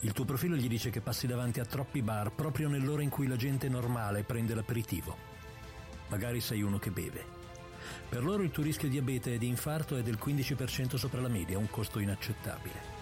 [0.00, 3.26] Il tuo profilo gli dice che passi davanti a troppi bar proprio nell'ora in cui
[3.26, 5.14] la gente normale prende l'aperitivo.
[6.08, 7.37] Magari sei uno che beve.
[8.08, 11.58] Per loro il tuo rischio diabete e di infarto è del 15% sopra la media,
[11.58, 12.96] un costo inaccettabile.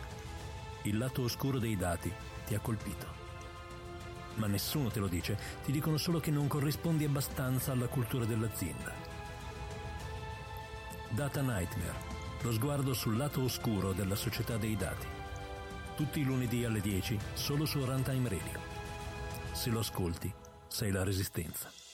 [0.83, 2.13] Il lato oscuro dei dati
[2.45, 3.07] ti ha colpito.
[4.35, 8.93] Ma nessuno te lo dice, ti dicono solo che non corrispondi abbastanza alla cultura dell'azienda.
[11.11, 15.07] Data Nightmare, Lo sguardo sul lato oscuro della società dei dati.
[15.97, 18.61] Tutti i lunedì alle 10 solo su Runtime Radio.
[19.53, 20.33] Se lo ascolti,
[20.67, 21.86] sei la resistenza.